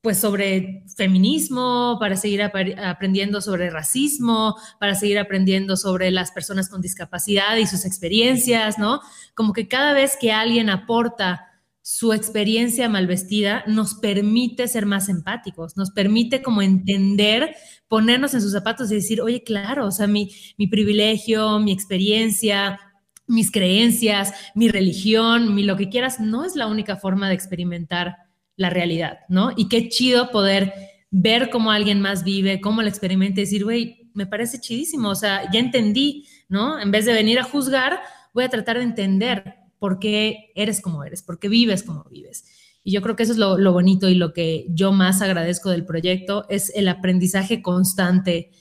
pues 0.00 0.18
sobre 0.20 0.84
feminismo, 0.96 1.96
para 1.98 2.16
seguir 2.16 2.40
aprendiendo 2.40 3.40
sobre 3.40 3.70
racismo, 3.70 4.54
para 4.78 4.94
seguir 4.94 5.18
aprendiendo 5.18 5.76
sobre 5.76 6.12
las 6.12 6.30
personas 6.30 6.68
con 6.68 6.80
discapacidad 6.80 7.56
y 7.56 7.66
sus 7.66 7.84
experiencias, 7.84 8.78
¿no? 8.78 9.00
Como 9.34 9.52
que 9.52 9.66
cada 9.66 9.94
vez 9.94 10.16
que 10.20 10.30
alguien 10.30 10.70
aporta 10.70 11.46
su 11.82 12.12
experiencia 12.12 12.88
mal 12.88 13.06
vestida, 13.06 13.64
nos 13.66 13.94
permite 13.94 14.66
ser 14.66 14.86
más 14.86 15.08
empáticos, 15.08 15.76
nos 15.76 15.92
permite 15.92 16.42
como 16.42 16.62
entender, 16.62 17.54
ponernos 17.86 18.34
en 18.34 18.42
sus 18.42 18.50
zapatos 18.52 18.90
y 18.90 18.96
decir, 18.96 19.20
oye, 19.20 19.44
claro, 19.44 19.86
o 19.86 19.90
sea, 19.92 20.06
mi, 20.08 20.30
mi 20.58 20.66
privilegio, 20.66 21.60
mi 21.60 21.70
experiencia, 21.70 22.80
mis 23.26 23.50
creencias, 23.50 24.32
mi 24.54 24.68
religión, 24.68 25.54
mi 25.54 25.64
lo 25.64 25.76
que 25.76 25.88
quieras, 25.88 26.20
no 26.20 26.44
es 26.44 26.56
la 26.56 26.66
única 26.66 26.96
forma 26.96 27.28
de 27.28 27.34
experimentar 27.34 28.16
la 28.56 28.70
realidad, 28.70 29.20
¿no? 29.28 29.52
Y 29.56 29.68
qué 29.68 29.88
chido 29.88 30.30
poder 30.30 30.72
ver 31.10 31.50
cómo 31.50 31.70
alguien 31.70 32.00
más 32.00 32.24
vive, 32.24 32.60
cómo 32.60 32.82
la 32.82 32.88
experimenta 32.88 33.40
y 33.40 33.44
decir, 33.44 33.64
güey, 33.64 34.10
me 34.14 34.26
parece 34.26 34.60
chidísimo, 34.60 35.10
o 35.10 35.14
sea, 35.14 35.50
ya 35.52 35.60
entendí, 35.60 36.26
¿no? 36.48 36.80
En 36.80 36.90
vez 36.90 37.04
de 37.04 37.12
venir 37.12 37.38
a 37.38 37.44
juzgar, 37.44 38.00
voy 38.32 38.44
a 38.44 38.48
tratar 38.48 38.78
de 38.78 38.84
entender 38.84 39.54
por 39.78 39.98
qué 39.98 40.52
eres 40.54 40.80
como 40.80 41.04
eres, 41.04 41.22
por 41.22 41.38
qué 41.38 41.48
vives 41.48 41.82
como 41.82 42.04
vives. 42.04 42.44
Y 42.82 42.92
yo 42.92 43.02
creo 43.02 43.16
que 43.16 43.24
eso 43.24 43.32
es 43.32 43.38
lo, 43.38 43.58
lo 43.58 43.72
bonito 43.72 44.08
y 44.08 44.14
lo 44.14 44.32
que 44.32 44.66
yo 44.70 44.92
más 44.92 45.20
agradezco 45.20 45.70
del 45.70 45.84
proyecto, 45.84 46.46
es 46.48 46.72
el 46.74 46.88
aprendizaje 46.88 47.60
constante 47.60 48.52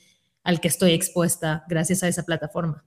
al 0.43 0.59
que 0.59 0.67
estoy 0.67 0.91
expuesta 0.91 1.63
gracias 1.69 2.03
a 2.03 2.07
esa 2.07 2.23
plataforma. 2.23 2.83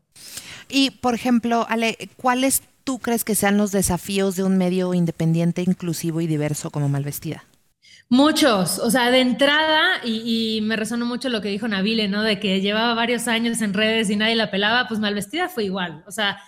Y, 0.68 0.90
por 0.90 1.14
ejemplo, 1.14 1.66
Ale, 1.68 1.96
¿cuáles 2.16 2.62
tú 2.84 2.98
crees 2.98 3.24
que 3.24 3.34
sean 3.34 3.56
los 3.56 3.72
desafíos 3.72 4.36
de 4.36 4.44
un 4.44 4.56
medio 4.56 4.94
independiente, 4.94 5.62
inclusivo 5.62 6.20
y 6.20 6.26
diverso 6.26 6.70
como 6.70 6.88
Malvestida? 6.88 7.44
Muchos, 8.10 8.78
o 8.78 8.90
sea, 8.90 9.10
de 9.10 9.20
entrada, 9.20 10.00
y, 10.02 10.60
me 10.62 10.76
resonó 10.76 11.04
mucho 11.04 11.28
lo 11.28 11.42
que 11.42 11.48
dijo 11.48 11.68
Nabile, 11.68 12.08
¿no? 12.08 12.22
De 12.22 12.40
que 12.40 12.62
llevaba 12.62 12.94
varios 12.94 13.28
años 13.28 13.60
en 13.60 13.74
redes 13.74 14.08
y 14.08 14.16
nadie 14.16 14.34
la 14.34 14.50
pelaba, 14.50 14.88
pues 14.88 15.00
Malvestida 15.00 15.50
fue 15.50 15.64
igual. 15.64 16.02
O 16.06 16.10
sea, 16.10 16.38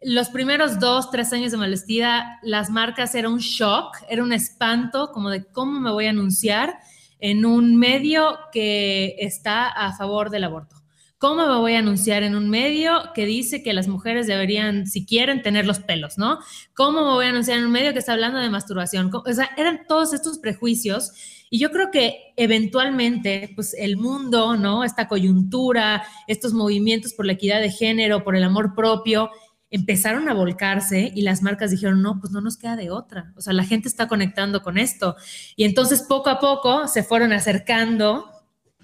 los 0.00 0.28
primeros 0.28 0.78
dos, 0.78 1.10
tres 1.10 1.32
años 1.32 1.50
de 1.50 1.58
Malvestida, 1.58 2.38
las 2.42 2.70
marcas 2.70 3.14
era 3.16 3.28
un 3.28 3.38
shock, 3.38 3.96
era 4.08 4.22
un 4.22 4.32
espanto, 4.32 5.10
como 5.12 5.30
de 5.30 5.44
cómo 5.44 5.80
me 5.80 5.90
voy 5.90 6.06
a 6.06 6.10
anunciar 6.10 6.78
en 7.18 7.44
un 7.44 7.76
medio 7.76 8.38
que 8.52 9.16
está 9.18 9.68
a 9.68 9.92
favor 9.96 10.30
del 10.30 10.44
aborto 10.44 10.80
¿Cómo 11.20 11.46
me 11.46 11.58
voy 11.58 11.74
a 11.74 11.80
anunciar 11.80 12.22
en 12.22 12.34
un 12.34 12.48
medio 12.48 13.12
que 13.14 13.26
dice 13.26 13.62
que 13.62 13.74
las 13.74 13.88
mujeres 13.88 14.26
deberían, 14.26 14.86
si 14.86 15.04
quieren, 15.04 15.42
tener 15.42 15.66
los 15.66 15.78
pelos, 15.78 16.16
¿no? 16.16 16.38
¿Cómo 16.72 17.04
me 17.04 17.10
voy 17.10 17.26
a 17.26 17.28
anunciar 17.28 17.58
en 17.58 17.66
un 17.66 17.72
medio 17.72 17.92
que 17.92 17.98
está 17.98 18.14
hablando 18.14 18.38
de 18.38 18.48
masturbación? 18.48 19.10
O 19.12 19.30
sea, 19.30 19.50
eran 19.58 19.82
todos 19.86 20.14
estos 20.14 20.38
prejuicios 20.38 21.12
y 21.50 21.58
yo 21.58 21.70
creo 21.72 21.90
que 21.90 22.32
eventualmente, 22.36 23.52
pues 23.54 23.74
el 23.74 23.98
mundo, 23.98 24.56
¿no? 24.56 24.82
Esta 24.82 25.08
coyuntura, 25.08 26.04
estos 26.26 26.54
movimientos 26.54 27.12
por 27.12 27.26
la 27.26 27.32
equidad 27.32 27.60
de 27.60 27.70
género, 27.70 28.24
por 28.24 28.34
el 28.34 28.42
amor 28.42 28.74
propio, 28.74 29.28
empezaron 29.68 30.26
a 30.30 30.32
volcarse 30.32 31.12
y 31.14 31.20
las 31.20 31.42
marcas 31.42 31.70
dijeron, 31.70 32.00
no, 32.00 32.18
pues 32.18 32.32
no 32.32 32.40
nos 32.40 32.56
queda 32.56 32.76
de 32.76 32.90
otra. 32.90 33.34
O 33.36 33.42
sea, 33.42 33.52
la 33.52 33.64
gente 33.64 33.88
está 33.88 34.08
conectando 34.08 34.62
con 34.62 34.78
esto. 34.78 35.16
Y 35.54 35.64
entonces 35.64 36.00
poco 36.00 36.30
a 36.30 36.40
poco 36.40 36.88
se 36.88 37.02
fueron 37.02 37.34
acercando 37.34 38.39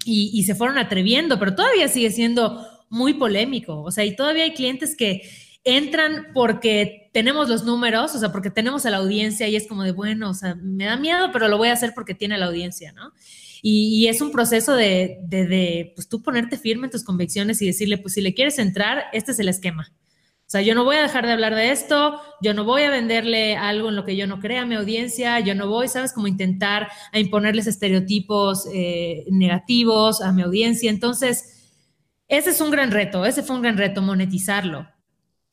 y, 0.06 0.42
se 0.44 0.54
fueron 0.54 0.78
atreviendo, 0.78 1.38
pero 1.38 1.54
todavía 1.54 1.88
sigue 1.88 2.10
siendo 2.10 2.64
muy 2.88 3.14
polémico. 3.14 3.82
O 3.82 3.90
sea, 3.90 4.04
y 4.04 4.14
todavía 4.14 4.44
hay 4.44 4.54
clientes 4.54 4.96
que 4.96 5.28
entran 5.64 6.28
porque 6.32 7.10
tenemos 7.12 7.48
los 7.48 7.64
números, 7.64 8.14
o 8.14 8.18
sea, 8.18 8.30
porque 8.30 8.50
tenemos 8.50 8.86
a 8.86 8.90
la 8.90 8.98
audiencia 8.98 9.48
y 9.48 9.56
es 9.56 9.66
como 9.66 9.82
de, 9.82 9.90
bueno, 9.90 10.30
o 10.30 10.34
sea, 10.34 10.54
me 10.54 10.84
da 10.84 10.96
miedo, 10.96 11.30
pero 11.32 11.48
lo 11.48 11.58
voy 11.58 11.68
a 11.68 11.72
hacer 11.72 11.92
porque 11.94 12.14
tiene 12.14 12.38
la 12.38 12.46
audiencia, 12.46 12.92
¿no? 12.92 13.12
Y, 13.62 14.06
es 14.06 14.20
un 14.20 14.30
proceso 14.30 14.74
de, 14.76 15.18
de, 15.24 15.46
de, 15.46 15.92
pues 15.96 16.08
tú 16.08 16.22
ponerte 16.22 16.56
firme 16.56 16.86
en 16.86 16.92
tus 16.92 17.02
convicciones 17.02 17.60
y 17.60 17.66
decirle, 17.66 17.98
pues 17.98 18.14
si 18.14 18.20
le 18.20 18.32
quieres 18.32 18.60
entrar, 18.60 19.06
este 19.12 19.32
es 19.32 19.40
el 19.40 19.48
esquema. 19.48 19.92
O 20.46 20.48
sea, 20.48 20.62
yo 20.62 20.76
no 20.76 20.84
voy 20.84 20.94
a 20.94 21.02
dejar 21.02 21.26
de 21.26 21.32
hablar 21.32 21.56
de 21.56 21.72
esto, 21.72 22.20
yo 22.40 22.54
no 22.54 22.62
voy 22.62 22.82
a 22.82 22.90
venderle 22.90 23.56
algo 23.56 23.88
en 23.88 23.96
lo 23.96 24.04
que 24.04 24.16
yo 24.16 24.28
no 24.28 24.38
crea 24.38 24.62
a 24.62 24.66
mi 24.66 24.76
audiencia, 24.76 25.40
yo 25.40 25.56
no 25.56 25.68
voy, 25.68 25.88
¿sabes? 25.88 26.12
Como 26.12 26.28
intentar 26.28 26.86
a 27.10 27.18
imponerles 27.18 27.66
estereotipos 27.66 28.68
eh, 28.72 29.24
negativos 29.28 30.22
a 30.22 30.30
mi 30.30 30.42
audiencia. 30.42 30.88
Entonces, 30.88 31.72
ese 32.28 32.50
es 32.50 32.60
un 32.60 32.70
gran 32.70 32.92
reto, 32.92 33.26
ese 33.26 33.42
fue 33.42 33.56
un 33.56 33.62
gran 33.62 33.76
reto, 33.76 34.02
monetizarlo. 34.02 34.86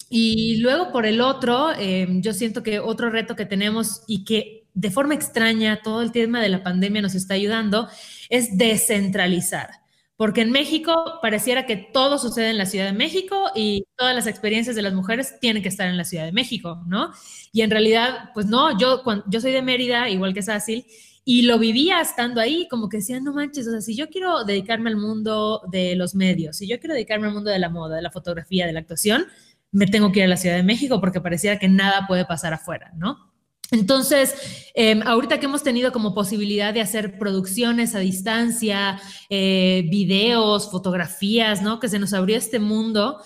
Y 0.10 0.58
luego 0.58 0.92
por 0.92 1.08
el 1.08 1.22
otro, 1.22 1.72
eh, 1.76 2.08
yo 2.22 2.34
siento 2.34 2.62
que 2.62 2.80
otro 2.80 3.10
reto 3.10 3.36
que 3.36 3.48
tenemos 3.48 4.04
y 4.08 4.24
que 4.26 4.68
de 4.76 4.92
forma 4.92 5.16
extraña 5.16 5.82
todo 5.82 6.04
el 6.04 6.12
tema 6.12 6.40
de 6.40 6.50
la 6.50 6.62
pandemia 6.62 7.02
nos 7.02 7.16
está 7.16 7.34
ayudando 7.34 7.90
es 8.30 8.60
descentralizar 8.60 9.83
porque 10.16 10.42
en 10.42 10.52
México 10.52 11.20
pareciera 11.22 11.66
que 11.66 11.76
todo 11.76 12.18
sucede 12.18 12.52
en 12.52 12.58
la 12.58 12.66
Ciudad 12.66 12.86
de 12.86 12.94
México 12.94 13.50
y 13.56 13.86
todas 13.98 14.14
las 14.14 14.28
experiencias 14.28 14.76
de 14.76 14.82
las 14.82 14.94
mujeres 14.94 15.40
tienen 15.40 15.64
que 15.64 15.70
estar 15.70 15.88
en 15.88 15.98
la 15.98 16.06
Ciudad 16.06 16.26
de 16.26 16.32
México, 16.32 16.84
¿no? 16.88 17.12
Y 17.52 17.62
en 17.62 17.72
realidad, 17.72 18.30
pues 18.34 18.46
no, 18.46 18.78
yo, 18.78 19.04
cuando, 19.04 19.26
soy 19.40 19.52
de 19.52 19.62
Mérida, 19.62 20.10
igual 20.10 20.34
que 20.34 20.44
Sácil, 20.44 20.86
y 21.26 21.44
lo 21.44 21.58
vivía 21.58 22.02
estando 22.02 22.42
ahí, 22.42 22.68
como 22.70 22.90
que 22.90 22.98
decía, 22.98 23.20
no 23.20 23.34
manches, 23.34 23.68
o 23.68 23.72
sea, 23.72 23.82
si 23.82 23.96
yo 23.96 24.10
quiero 24.10 24.44
dedicarme 24.44 24.90
al 24.90 24.98
mundo 24.98 25.62
de 25.72 25.96
los 25.96 26.16
medios, 26.16 26.58
si 26.58 26.68
yo 26.68 26.80
quiero 26.80 26.94
dedicarme 26.94 27.28
al 27.28 27.34
mundo 27.34 27.50
de 27.50 27.60
la 27.60 27.70
moda, 27.70 27.96
de 27.96 28.02
la 28.02 28.12
fotografía, 28.12 28.68
de 28.68 28.74
la 28.74 28.82
actuación, 28.82 29.26
me 29.72 29.88
tengo 29.88 30.12
que 30.12 30.20
ir 30.20 30.26
a 30.26 30.30
la 30.30 30.38
Ciudad 30.38 30.58
de 30.58 30.64
México 30.64 31.00
porque 31.00 31.22
pareciera 31.22 31.58
que 31.58 31.70
nada 31.70 32.06
puede 32.08 32.26
pasar 32.26 32.54
afuera, 32.54 32.92
¿no? 32.96 33.33
Entonces, 33.74 34.36
em, 34.76 35.02
ahorita 35.02 35.40
que 35.40 35.48
hemos 35.48 35.64
tenido 35.64 35.92
como 35.92 36.14
posibilidad 36.14 36.74
de 36.74 36.82
hacer 36.82 37.18
producciones 37.18 37.96
a 37.96 38.00
distancia, 38.00 39.02
eh, 39.30 39.88
videos, 39.90 40.70
fotografías, 40.70 41.62
¿no? 41.62 41.80
Que 41.80 41.90
se 41.90 42.00
nos 42.00 42.14
abrió 42.14 42.38
este 42.38 42.60
mundo, 42.60 43.20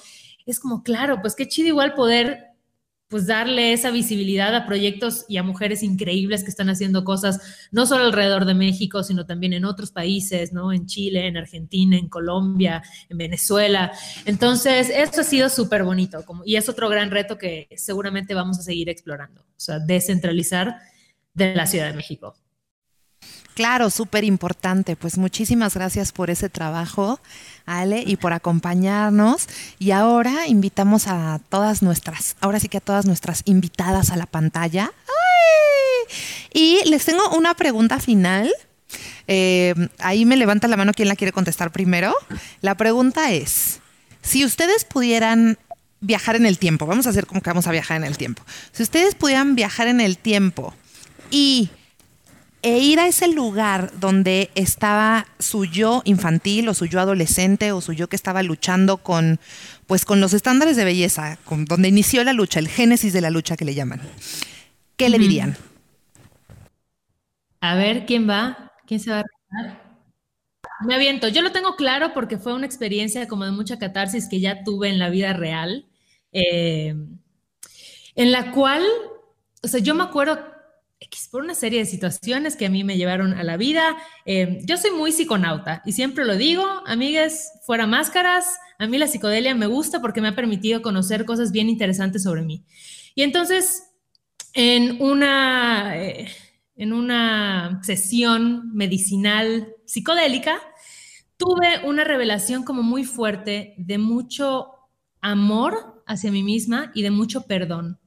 es 0.46 0.60
como, 0.60 0.82
claro, 0.82 1.20
pues 1.22 1.36
qué 1.36 1.48
chido 1.48 1.68
igual 1.68 1.94
poder 1.94 2.47
pues 3.08 3.26
darle 3.26 3.72
esa 3.72 3.90
visibilidad 3.90 4.54
a 4.54 4.66
proyectos 4.66 5.26
y 5.30 5.38
a 5.38 5.44
mujeres 5.44 5.82
increíbles 5.82 6.44
que 6.44 6.50
están 6.50 6.70
haciendo 6.70 7.04
cosas 7.04 7.40
no 7.72 7.86
solo 7.86 8.06
alrededor 8.06 8.46
de 8.46 8.54
México, 8.54 9.02
sino 9.04 9.26
también 9.26 9.54
en 9.54 9.66
otros 9.66 9.92
países, 9.92 10.52
¿no? 10.52 10.74
En 10.74 10.88
Chile, 10.88 11.28
en 11.28 11.38
Argentina, 11.38 11.98
en 11.98 12.10
Colombia, 12.10 12.84
en 13.10 13.18
Venezuela. 13.18 13.92
Entonces, 14.26 14.90
eso 14.90 15.22
ha 15.22 15.24
sido 15.24 15.50
súper 15.50 15.84
bonito 15.84 16.26
como, 16.26 16.44
y 16.46 16.58
es 16.58 16.68
otro 16.68 16.90
gran 16.90 17.10
reto 17.12 17.38
que 17.38 17.70
seguramente 17.78 18.34
vamos 18.34 18.60
a 18.60 18.64
seguir 18.64 18.90
explorando, 18.90 19.42
o 19.42 19.60
sea, 19.60 19.80
descentralizar 19.80 20.76
de 21.34 21.56
la 21.56 21.66
Ciudad 21.66 21.88
de 21.88 21.94
México. 21.94 22.36
Claro, 23.58 23.90
súper 23.90 24.24
importante. 24.24 24.96
Pues 24.96 25.18
muchísimas 25.18 25.74
gracias 25.74 26.12
por 26.12 26.30
ese 26.30 26.48
trabajo, 26.48 27.20
Ale, 27.68 28.04
y 28.06 28.16
por 28.16 28.34
acompañarnos. 28.34 29.48
Y 29.78 29.92
ahora 29.92 30.48
invitamos 30.48 31.08
a 31.08 31.40
todas 31.50 31.84
nuestras, 31.84 32.36
ahora 32.40 32.60
sí 32.60 32.70
que 32.70 32.78
a 32.78 32.82
todas 32.82 33.06
nuestras 33.06 33.44
invitadas 33.46 34.10
a 34.10 34.16
la 34.16 34.26
pantalla. 34.26 34.92
Y 36.54 36.80
les 36.86 37.06
tengo 37.06 37.30
una 37.38 37.54
pregunta 37.54 38.00
final. 38.00 38.52
Eh, 39.28 39.76
ahí 40.00 40.26
me 40.26 40.38
levanta 40.38 40.68
la 40.68 40.78
mano 40.78 40.94
quien 40.94 41.10
la 41.10 41.16
quiere 41.16 41.34
contestar 41.34 41.72
primero. 41.72 42.16
La 42.62 42.76
pregunta 42.76 43.32
es, 43.32 43.82
si 44.22 44.46
ustedes 44.46 44.86
pudieran 44.86 45.58
viajar 46.00 46.36
en 46.36 46.46
el 46.46 46.58
tiempo, 46.58 46.86
vamos 46.86 47.06
a 47.08 47.10
hacer 47.10 47.26
como 47.26 47.42
que 47.42 47.50
vamos 47.50 47.68
a 47.68 47.72
viajar 47.72 47.98
en 47.98 48.06
el 48.06 48.18
tiempo. 48.18 48.44
Si 48.72 48.84
ustedes 48.84 49.16
pudieran 49.16 49.56
viajar 49.56 49.88
en 49.88 50.02
el 50.02 50.18
tiempo 50.18 50.74
y 51.30 51.70
e 52.62 52.80
ir 52.80 53.00
a 53.00 53.08
ese 53.08 53.28
lugar 53.28 53.92
donde 54.00 54.50
estaba 54.56 55.28
su 55.40 55.66
yo 55.66 56.02
infantil 56.06 56.68
o 56.70 56.74
su 56.74 56.86
yo 56.86 57.00
adolescente 57.00 57.72
o 57.72 57.82
su 57.82 57.94
yo 57.94 58.08
que 58.08 58.16
estaba 58.16 58.44
luchando 58.44 58.98
con 58.98 59.40
pues 59.86 60.06
con 60.06 60.20
los 60.20 60.34
estándares 60.34 60.76
de 60.76 60.84
belleza, 60.84 61.38
con 61.46 61.66
donde 61.66 61.88
inició 61.88 62.24
la 62.24 62.34
lucha, 62.34 62.60
el 62.60 62.68
génesis 62.68 63.14
de 63.14 63.22
la 63.22 63.30
lucha 63.30 63.56
que 63.56 63.64
le 63.66 63.74
llaman. 63.74 64.02
¿Qué 64.98 65.10
le 65.10 65.20
dirían? 65.20 65.56
A 67.62 67.76
ver, 67.76 68.06
¿quién 68.06 68.30
va? 68.30 68.74
¿Quién 68.86 69.00
se 69.00 69.12
va 69.12 69.20
a 69.20 69.24
Me 70.82 70.96
aviento. 70.96 71.28
Yo 71.28 71.42
lo 71.42 71.52
tengo 71.52 71.76
claro 71.76 72.14
porque 72.14 72.38
fue 72.38 72.54
una 72.54 72.66
experiencia 72.66 73.28
como 73.28 73.46
de 73.46 73.52
mucha 73.52 73.80
catarsis 73.80 74.28
que 74.28 74.40
ya 74.40 74.64
tuve 74.64 74.90
en 74.90 75.00
la 75.00 75.10
vida 75.10 75.34
real, 75.34 75.86
eh, 76.32 76.96
en 78.16 78.32
la 78.32 78.52
cual, 78.52 78.84
o 79.64 79.68
sea, 79.68 79.80
yo 79.80 79.96
me 79.96 80.04
acuerdo 80.04 80.57
por 81.32 81.44
una 81.44 81.56
serie 81.56 81.80
de 81.80 81.86
situaciones 81.86 82.56
que 82.56 82.66
a 82.66 82.70
mí 82.70 82.84
me 82.84 82.98
llevaron 82.98 83.34
a 83.34 83.44
la 83.44 83.58
vida. 83.58 83.98
Eh, 84.26 84.60
yo 84.64 84.78
soy 84.78 84.92
muy 84.92 85.12
psiconauta 85.12 85.82
y 85.86 85.92
siempre 85.92 86.26
lo 86.26 86.36
digo, 86.36 86.66
amigas, 86.86 87.52
fuera 87.66 87.86
máscaras, 87.86 88.58
a 88.80 88.88
mí 88.88 88.98
la 88.98 89.08
psicodelia 89.08 89.56
me 89.56 89.68
gusta 89.68 90.02
porque 90.02 90.22
me 90.22 90.30
ha 90.30 90.36
permitido 90.36 90.82
conocer 90.82 91.26
cosas 91.26 91.52
bien 91.52 91.70
interesantes 91.70 92.24
sobre 92.24 92.44
mí. 92.44 92.64
Y 93.16 93.24
entonces, 93.24 93.84
en 94.54 95.02
una, 95.02 95.98
eh, 95.98 96.30
en 96.76 96.94
una 96.94 97.80
sesión 97.84 98.74
medicinal 98.74 99.74
psicodélica, 99.86 100.60
tuve 101.38 101.82
una 101.86 102.04
revelación 102.04 102.64
como 102.64 102.84
muy 102.84 103.04
fuerte 103.04 103.76
de 103.78 103.98
mucho 103.98 104.72
amor 105.22 106.04
hacia 106.06 106.32
mí 106.32 106.44
misma 106.44 106.92
y 106.94 107.02
de 107.02 107.12
mucho 107.12 107.48
perdón. 107.48 108.00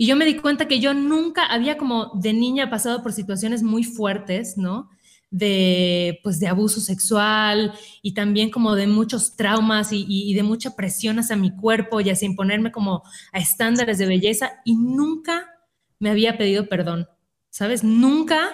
Y 0.00 0.06
yo 0.06 0.16
me 0.16 0.24
di 0.24 0.36
cuenta 0.36 0.66
que 0.66 0.80
yo 0.80 0.94
nunca 0.94 1.44
había 1.44 1.76
como 1.76 2.12
de 2.14 2.32
niña 2.32 2.70
pasado 2.70 3.02
por 3.02 3.12
situaciones 3.12 3.62
muy 3.62 3.84
fuertes, 3.84 4.56
¿no? 4.56 4.88
De, 5.30 6.20
pues, 6.22 6.40
de 6.40 6.46
abuso 6.46 6.80
sexual 6.80 7.74
y 8.00 8.14
también 8.14 8.50
como 8.50 8.76
de 8.76 8.86
muchos 8.86 9.36
traumas 9.36 9.90
y, 9.92 10.32
de 10.32 10.42
mucha 10.42 10.74
presión 10.74 11.18
hacia 11.18 11.36
mi 11.36 11.54
cuerpo 11.54 12.00
y 12.00 12.08
hacia 12.08 12.24
imponerme 12.24 12.72
como 12.72 13.02
a 13.30 13.40
estándares 13.40 13.98
de 13.98 14.06
belleza 14.06 14.52
y 14.64 14.74
nunca 14.74 15.50
me 15.98 16.08
había 16.08 16.38
pedido 16.38 16.66
perdón, 16.66 17.06
¿sabes? 17.50 17.84
Nunca 17.84 18.48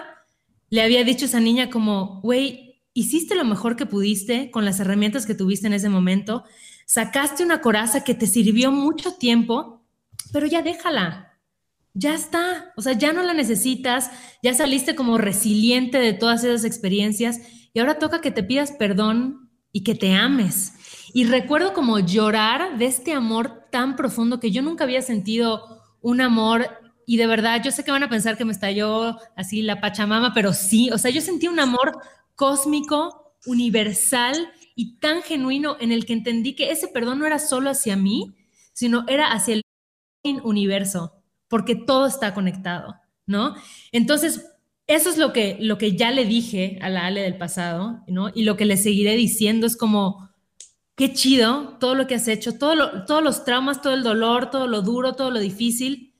le 0.68 0.82
había 0.82 1.04
dicho 1.04 1.26
a 1.26 1.28
esa 1.28 1.38
niña 1.38 1.70
como, 1.70 2.20
güey, 2.22 2.82
hiciste 2.92 3.36
lo 3.36 3.44
mejor 3.44 3.76
que 3.76 3.86
pudiste 3.86 4.50
con 4.50 4.64
las 4.64 4.80
herramientas 4.80 5.26
que 5.26 5.36
tuviste 5.36 5.68
en 5.68 5.74
ese 5.74 5.90
momento, 5.90 6.42
sacaste 6.86 7.44
una 7.44 7.60
coraza 7.60 8.02
que 8.02 8.16
te 8.16 8.26
sirvió 8.26 8.72
mucho 8.72 9.14
tiempo, 9.14 9.84
pero 10.32 10.48
ya 10.48 10.62
déjala, 10.62 11.25
ya 11.98 12.14
está, 12.14 12.74
o 12.76 12.82
sea, 12.82 12.92
ya 12.92 13.14
no 13.14 13.22
la 13.22 13.32
necesitas, 13.32 14.10
ya 14.42 14.52
saliste 14.52 14.94
como 14.94 15.16
resiliente 15.16 15.98
de 15.98 16.12
todas 16.12 16.44
esas 16.44 16.64
experiencias 16.64 17.40
y 17.72 17.80
ahora 17.80 17.98
toca 17.98 18.20
que 18.20 18.30
te 18.30 18.42
pidas 18.42 18.72
perdón 18.72 19.50
y 19.72 19.82
que 19.82 19.94
te 19.94 20.12
ames. 20.12 20.74
Y 21.14 21.24
recuerdo 21.24 21.72
como 21.72 21.98
llorar 21.98 22.76
de 22.76 22.84
este 22.84 23.14
amor 23.14 23.62
tan 23.72 23.96
profundo 23.96 24.40
que 24.40 24.50
yo 24.50 24.60
nunca 24.60 24.84
había 24.84 25.00
sentido 25.00 25.82
un 26.02 26.20
amor 26.20 26.68
y 27.06 27.16
de 27.16 27.26
verdad 27.26 27.62
yo 27.64 27.70
sé 27.70 27.82
que 27.82 27.92
van 27.92 28.02
a 28.02 28.10
pensar 28.10 28.36
que 28.36 28.44
me 28.44 28.52
estalló 28.52 29.16
así 29.34 29.62
la 29.62 29.80
pachamama, 29.80 30.34
pero 30.34 30.52
sí, 30.52 30.90
o 30.90 30.98
sea, 30.98 31.10
yo 31.10 31.22
sentí 31.22 31.48
un 31.48 31.60
amor 31.60 31.92
cósmico, 32.34 33.38
universal 33.46 34.52
y 34.74 34.98
tan 34.98 35.22
genuino 35.22 35.78
en 35.80 35.92
el 35.92 36.04
que 36.04 36.12
entendí 36.12 36.54
que 36.54 36.70
ese 36.72 36.88
perdón 36.88 37.20
no 37.20 37.26
era 37.26 37.38
solo 37.38 37.70
hacia 37.70 37.96
mí, 37.96 38.34
sino 38.74 39.06
era 39.08 39.32
hacia 39.32 39.54
el 39.54 39.62
universo 40.42 41.16
porque 41.48 41.74
todo 41.76 42.06
está 42.06 42.34
conectado, 42.34 42.96
¿no? 43.26 43.54
Entonces, 43.92 44.46
eso 44.86 45.10
es 45.10 45.18
lo 45.18 45.32
que, 45.32 45.56
lo 45.60 45.78
que 45.78 45.96
ya 45.96 46.10
le 46.10 46.24
dije 46.24 46.78
a 46.80 46.88
la 46.88 47.06
Ale 47.06 47.22
del 47.22 47.36
pasado, 47.36 48.02
¿no? 48.06 48.30
Y 48.34 48.44
lo 48.44 48.56
que 48.56 48.64
le 48.64 48.76
seguiré 48.76 49.16
diciendo 49.16 49.66
es 49.66 49.76
como, 49.76 50.30
qué 50.94 51.12
chido 51.12 51.76
todo 51.78 51.94
lo 51.94 52.06
que 52.06 52.14
has 52.14 52.28
hecho, 52.28 52.56
todo 52.58 53.04
todos 53.04 53.22
los 53.22 53.44
traumas, 53.44 53.82
todo 53.82 53.94
el 53.94 54.02
dolor, 54.02 54.50
todo 54.50 54.66
lo 54.66 54.82
duro, 54.82 55.14
todo 55.14 55.30
lo 55.30 55.40
difícil. 55.40 56.14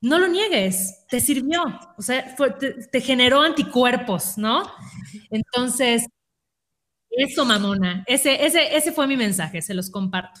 No 0.00 0.18
lo 0.18 0.26
niegues, 0.26 1.06
te 1.08 1.20
sirvió, 1.20 1.62
o 1.96 2.02
sea, 2.02 2.34
te, 2.90 3.00
generó 3.00 3.40
anticuerpos, 3.40 4.36
¿no? 4.36 4.68
Entonces, 5.30 6.06
Eso, 7.10 7.44
mamona. 7.44 8.04
Ese, 8.06 8.44
ese, 8.46 8.74
ese 8.74 8.90
fue 8.90 9.06
mi 9.06 9.16
mensaje, 9.16 9.60
se 9.62 9.74
los 9.74 9.90
comparto. 9.90 10.40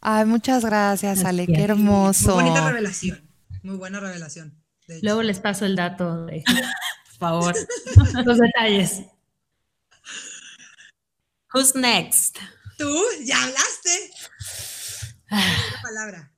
Ay, 0.00 0.24
muchas 0.24 0.64
gracias, 0.64 1.24
Ale, 1.24 1.46
qué 1.46 1.62
hermoso. 1.62 2.34
Muy 2.34 2.44
bonita 2.44 2.68
revelación. 2.68 3.27
Muy 3.62 3.76
buena 3.76 4.00
revelación. 4.00 4.62
Luego 5.02 5.22
les 5.22 5.38
paso 5.40 5.66
el 5.66 5.76
dato, 5.76 6.26
de, 6.26 6.42
por 7.06 7.18
favor, 7.18 7.54
los 8.24 8.38
detalles. 8.38 9.02
Who's 11.52 11.74
next? 11.74 12.38
Tú, 12.78 12.94
ya 13.24 13.42
hablaste. 13.42 14.10
Una 15.30 15.82
palabra. 15.82 16.32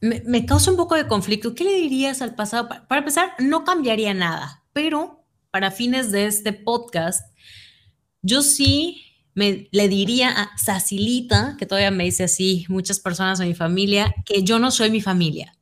Me, 0.00 0.46
causa 0.46 0.70
un 0.70 0.76
poco 0.76 0.94
de 0.94 1.08
conflicto. 1.08 1.54
¿Qué 1.54 1.64
le 1.64 1.74
dirías 1.74 2.22
al 2.22 2.34
pasado? 2.34 2.68
Para, 2.68 2.98
empezar, 2.98 3.32
no 3.40 3.64
cambiaría 3.64 4.14
nada, 4.14 4.64
pero 4.72 5.26
para 5.50 5.70
fines 5.70 6.12
de 6.12 6.26
este 6.26 6.52
podcast, 6.52 7.34
yo 8.22 8.42
sí 8.42 9.02
me, 9.34 9.68
le 9.72 9.88
diría 9.88 10.30
a 10.30 10.56
Sacilita, 10.56 11.56
que 11.58 11.66
todavía 11.66 11.90
me 11.90 12.04
dice 12.04 12.24
así 12.24 12.64
muchas 12.68 13.00
personas 13.00 13.40
de 13.40 13.46
mi 13.46 13.54
familia, 13.54 14.14
que 14.24 14.44
yo 14.44 14.60
no 14.60 14.70
soy 14.70 14.90
mi 14.90 15.00
familia. 15.00 15.57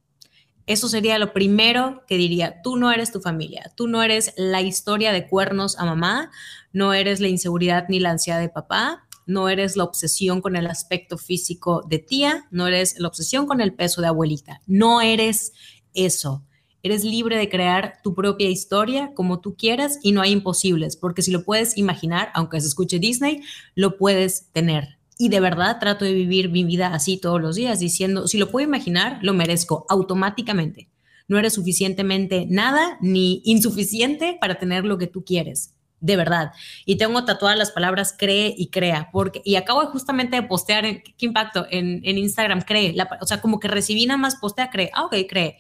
Eso 0.67 0.89
sería 0.89 1.19
lo 1.19 1.33
primero 1.33 2.03
que 2.09 2.17
diría. 2.17 2.61
Tú 2.63 2.77
no 2.77 2.91
eres 2.91 3.13
tu 3.13 3.21
familia. 3.21 3.73
Tú 3.77 3.87
no 3.87 4.03
eres 4.03 4.33
la 4.37 4.63
historia 4.63 5.13
de 5.13 5.29
cuernos 5.29 5.79
a 5.79 5.85
mamá. 5.85 6.31
No 6.73 6.93
eres 6.93 7.21
la 7.21 7.29
inseguridad 7.29 7.87
ni 7.89 8.01
la 8.01 8.11
ansiedad 8.11 8.41
de 8.41 8.49
papá. 8.49 9.07
No 9.27 9.49
eres 9.49 9.77
la 9.77 9.85
obsesión 9.85 10.41
con 10.41 10.57
el 10.57 10.67
aspecto 10.67 11.19
físico 11.19 11.83
de 11.89 12.01
tía. 12.01 12.47
No 12.51 12.67
eres 12.67 12.99
la 12.99 13.09
obsesión 13.09 13.47
con 13.47 13.61
el 13.61 13.75
peso 13.75 14.01
de 14.01 14.09
abuelita. 14.09 14.61
No 14.67 15.01
eres 15.01 15.53
eso. 15.95 16.45
Eres 16.83 17.05
libre 17.05 17.37
de 17.37 17.49
crear 17.49 18.01
tu 18.03 18.15
propia 18.15 18.49
historia 18.49 19.13
como 19.15 19.41
tú 19.41 19.57
quieras 19.57 19.99
y 20.03 20.13
no 20.13 20.21
hay 20.21 20.31
imposibles, 20.31 20.97
porque 20.97 21.23
si 21.23 21.33
lo 21.33 21.43
puedes 21.43 21.77
imaginar, 21.77 22.31
aunque 22.33 22.61
se 22.61 22.69
escuche 22.69 23.01
Disney, 23.01 23.43
lo 23.75 23.97
puedes 23.97 24.53
tener 24.53 24.96
y 25.19 25.29
de 25.29 25.41
verdad 25.41 25.79
trato 25.81 26.05
de 26.05 26.13
vivir 26.13 26.51
mi 26.51 26.65
vida 26.65 26.89
así 26.89 27.17
todos 27.19 27.41
los 27.41 27.57
días, 27.57 27.81
diciendo, 27.81 28.29
si 28.29 28.39
lo 28.39 28.51
puedo 28.51 28.67
imaginar, 28.67 29.19
lo 29.23 29.33
merezco 29.33 29.87
automáticamente. 29.89 30.91
No 31.29 31.39
eres 31.39 31.55
suficientemente 31.55 32.47
nada 32.49 32.99
ni 33.01 33.43
insuficiente 33.45 34.37
para 34.41 34.57
tener 34.59 34.85
lo 34.85 34.99
que 34.99 35.07
tú 35.07 35.25
quieres. 35.25 35.73
De 35.99 36.17
verdad. 36.17 36.53
Y 36.85 36.97
tengo 36.97 37.25
tatuadas 37.25 37.59
las 37.59 37.71
palabras 37.73 38.15
cree 38.17 38.55
y 38.57 38.69
crea. 38.69 39.09
Porque, 39.13 39.41
y 39.45 39.57
acabo 39.57 39.81
justamente 39.87 40.37
de 40.37 40.43
postear, 40.43 40.85
en, 40.85 41.03
¿qué 41.03 41.27
impacto? 41.27 41.67
En, 41.71 42.05
Instagram, 42.05 42.61
cree. 42.63 42.95
o 43.21 43.27
sea, 43.27 43.41
como 43.41 43.59
que 43.59 43.69
recibí 43.69 44.05
nada 44.05 44.19
más 44.19 44.37
postea, 44.37 44.71
cree. 44.71 44.91
Ah, 44.95 45.07
ok, 45.07 45.17
cree. 45.29 45.57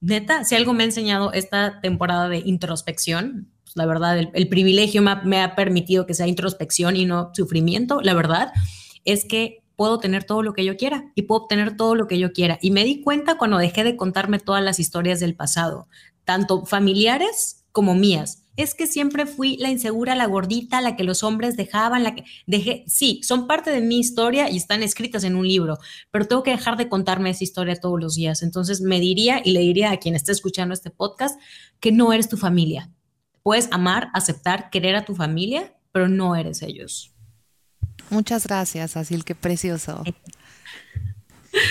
Neta, 0.00 0.44
si 0.44 0.56
algo 0.56 0.72
me 0.72 0.82
ha 0.82 0.86
enseñado 0.86 1.32
esta 1.32 1.80
temporada 1.80 2.28
de 2.28 2.38
introspección, 2.38 3.51
pues, 3.72 3.76
la 3.76 3.86
verdad, 3.86 4.18
el, 4.18 4.48
privilegio 4.48 5.02
me 5.02 5.40
ha, 5.40 5.54
permitido 5.54 6.06
que 6.06 6.14
sea 6.14 6.26
introspección 6.26 6.96
y 6.96 7.06
no 7.06 7.30
sufrimiento, 7.34 8.00
la 8.02 8.14
verdad, 8.14 8.52
es 9.04 9.24
que 9.24 9.62
puedo 9.76 9.98
tener 9.98 10.24
todo 10.24 10.42
lo 10.42 10.52
que 10.52 10.64
yo 10.64 10.76
quiera 10.76 11.10
y 11.14 11.22
puedo 11.22 11.42
obtener 11.42 11.76
todo 11.76 11.94
lo 11.94 12.06
que 12.06 12.18
yo 12.18 12.32
quiera. 12.32 12.58
Y 12.60 12.70
me 12.70 12.84
di 12.84 13.00
cuenta 13.00 13.38
cuando 13.38 13.58
dejé 13.58 13.84
de 13.84 13.96
contarme 13.96 14.38
todas 14.38 14.62
las 14.62 14.78
historias 14.78 15.20
del 15.20 15.34
pasado, 15.34 15.88
tanto 16.24 16.66
familiares 16.66 17.64
como 17.72 17.94
mías. 17.94 18.44
Es 18.54 18.74
que 18.74 18.86
siempre 18.86 19.24
fui 19.24 19.56
la 19.56 19.70
insegura, 19.70 20.14
la 20.14 20.26
gordita, 20.26 20.82
la 20.82 20.94
que 20.94 21.04
los 21.04 21.22
hombres 21.22 21.56
dejaban, 21.56 22.04
la 22.04 22.14
que 22.14 22.24
dejé, 22.46 22.84
sí, 22.86 23.22
son 23.22 23.46
parte 23.46 23.70
de 23.70 23.80
mi 23.80 23.98
historia 23.98 24.50
y 24.50 24.58
están 24.58 24.82
escritas 24.82 25.24
en 25.24 25.36
un 25.36 25.48
libro, 25.48 25.78
pero 26.10 26.28
tengo 26.28 26.42
que 26.42 26.50
dejar 26.50 26.76
de 26.76 26.90
contarme 26.90 27.30
esa 27.30 27.44
historia 27.44 27.76
todos 27.76 27.98
los 27.98 28.14
días. 28.14 28.42
Entonces 28.42 28.82
me 28.82 29.00
diría 29.00 29.40
y 29.42 29.52
le 29.52 29.60
diría 29.60 29.90
a 29.90 29.96
quien 29.96 30.14
esté 30.14 30.32
escuchando 30.32 30.74
este 30.74 30.90
podcast 30.90 31.40
que 31.80 31.92
no 31.92 32.12
eres 32.12 32.28
tu 32.28 32.36
familia, 32.36 32.90
Puedes 33.42 33.68
amar, 33.72 34.08
aceptar, 34.14 34.70
querer 34.70 34.94
a 34.94 35.04
tu 35.04 35.14
familia, 35.14 35.74
pero 35.92 36.08
no 36.08 36.36
eres 36.36 36.62
ellos. 36.62 37.12
Muchas 38.10 38.46
gracias, 38.46 38.96
Asil, 38.96 39.24
qué 39.24 39.34
precioso. 39.34 40.04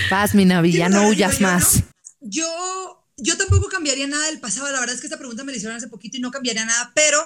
Paz, 0.09 0.35
mi 0.35 0.45
Navi, 0.45 0.73
no 0.89 1.07
huyas 1.07 1.41
más. 1.41 1.83
Yo, 2.19 3.05
yo 3.17 3.37
tampoco 3.37 3.67
cambiaría 3.67 4.07
nada 4.07 4.25
del 4.27 4.39
pasado. 4.39 4.71
La 4.71 4.79
verdad 4.79 4.95
es 4.95 5.01
que 5.01 5.07
esta 5.07 5.17
pregunta 5.17 5.43
me 5.43 5.51
la 5.51 5.57
hicieron 5.57 5.77
hace 5.77 5.87
poquito 5.87 6.17
y 6.17 6.19
no 6.19 6.31
cambiaría 6.31 6.65
nada, 6.65 6.91
pero 6.93 7.17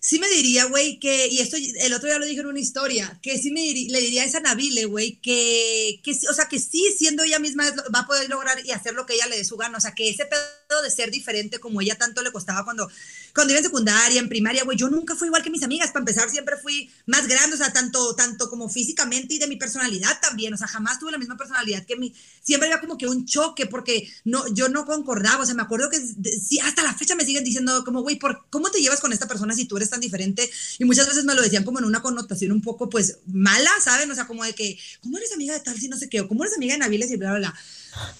sí 0.00 0.18
me 0.18 0.28
diría, 0.28 0.64
güey, 0.64 0.98
que, 0.98 1.28
y 1.28 1.38
esto 1.38 1.56
el 1.56 1.92
otro 1.92 2.08
día 2.08 2.18
lo 2.18 2.26
dije 2.26 2.40
en 2.40 2.48
una 2.48 2.58
historia, 2.58 3.20
que 3.22 3.38
sí 3.38 3.52
me 3.52 3.60
le 3.62 4.00
diría 4.00 4.22
a 4.22 4.26
esa 4.26 4.40
Nabile, 4.40 4.86
güey, 4.86 5.20
que, 5.20 6.00
que, 6.02 6.10
o 6.28 6.34
sea, 6.34 6.48
que 6.48 6.58
sí, 6.58 6.92
siendo 6.98 7.22
ella 7.22 7.38
misma, 7.38 7.64
va 7.94 8.00
a 8.00 8.06
poder 8.06 8.28
lograr 8.28 8.64
y 8.66 8.72
hacer 8.72 8.94
lo 8.94 9.06
que 9.06 9.14
ella 9.14 9.26
le 9.26 9.36
dé 9.36 9.44
su 9.44 9.56
gana. 9.56 9.78
O 9.78 9.80
sea, 9.80 9.94
que 9.94 10.08
ese 10.08 10.26
pedo 10.26 10.82
de 10.82 10.90
ser 10.90 11.12
diferente 11.12 11.60
como 11.60 11.80
ella 11.80 11.96
tanto 11.96 12.20
le 12.22 12.32
costaba 12.32 12.64
cuando, 12.64 12.90
cuando 13.34 13.52
iba 13.52 13.58
en 13.58 13.64
secundaria, 13.64 14.20
en 14.20 14.28
primaria, 14.28 14.64
güey, 14.64 14.76
yo 14.76 14.88
nunca 14.90 15.16
fui 15.16 15.28
igual 15.28 15.42
que 15.42 15.50
mis 15.50 15.62
amigas. 15.62 15.90
Para 15.90 16.00
empezar, 16.00 16.28
siempre 16.30 16.56
fui 16.56 16.90
más 17.06 17.26
grande, 17.26 17.54
o 17.54 17.58
sea, 17.58 17.72
tanto, 17.72 18.14
tanto 18.14 18.50
como 18.50 18.68
físicamente 18.68 19.34
y 19.34 19.38
de 19.38 19.46
mi 19.46 19.56
personalidad 19.56 20.20
también. 20.20 20.52
O 20.52 20.56
sea, 20.56 20.66
jamás 20.66 20.98
tuve 20.98 21.12
la 21.12 21.18
misma 21.18 21.36
personalidad 21.36 21.84
que 21.86 21.96
mi, 21.96 22.14
siempre 22.42 22.68
había 22.68 22.80
como 22.80 22.98
que 22.98 23.08
un 23.08 23.24
choque 23.24 23.66
porque 23.66 24.08
no, 24.24 24.46
yo 24.54 24.68
no 24.68 24.84
concordaba. 24.84 25.42
O 25.42 25.46
sea, 25.46 25.54
me 25.54 25.62
acuerdo 25.62 25.88
que 25.88 25.98
sí, 25.98 26.58
hasta 26.60 26.82
la 26.82 26.94
fecha 26.94 27.14
me 27.14 27.24
siguen 27.24 27.44
diciendo 27.44 27.84
como, 27.84 28.02
güey, 28.02 28.16
¿por 28.16 28.44
¿cómo 28.50 28.70
te 28.70 28.80
llevas 28.80 29.00
con 29.00 29.12
esta 29.12 29.26
persona 29.26 29.54
si 29.54 29.64
tú 29.64 29.76
eres 29.76 29.90
tan 29.90 30.00
diferente 30.00 30.50
y 30.78 30.84
muchas 30.84 31.08
veces 31.08 31.24
me 31.24 31.34
lo 31.34 31.42
decían 31.42 31.64
como 31.64 31.78
en 31.78 31.84
una 31.84 32.02
connotación 32.02 32.52
un 32.52 32.62
poco 32.62 32.88
pues 32.90 33.18
mala, 33.26 33.70
¿saben? 33.82 34.10
O 34.10 34.14
sea, 34.14 34.26
como 34.26 34.44
de 34.44 34.54
que, 34.54 34.78
¿cómo 35.00 35.16
eres 35.16 35.32
amiga 35.32 35.54
de 35.54 35.60
tal 35.60 35.78
si 35.78 35.88
no 35.88 35.96
sé 35.96 36.08
qué? 36.08 36.20
O 36.20 36.28
¿cómo 36.28 36.44
eres 36.44 36.56
amiga 36.56 36.74
de 36.74 36.80
Naviles 36.80 37.10
y 37.10 37.16
bla, 37.16 37.30
bla, 37.30 37.38
bla? 37.38 37.54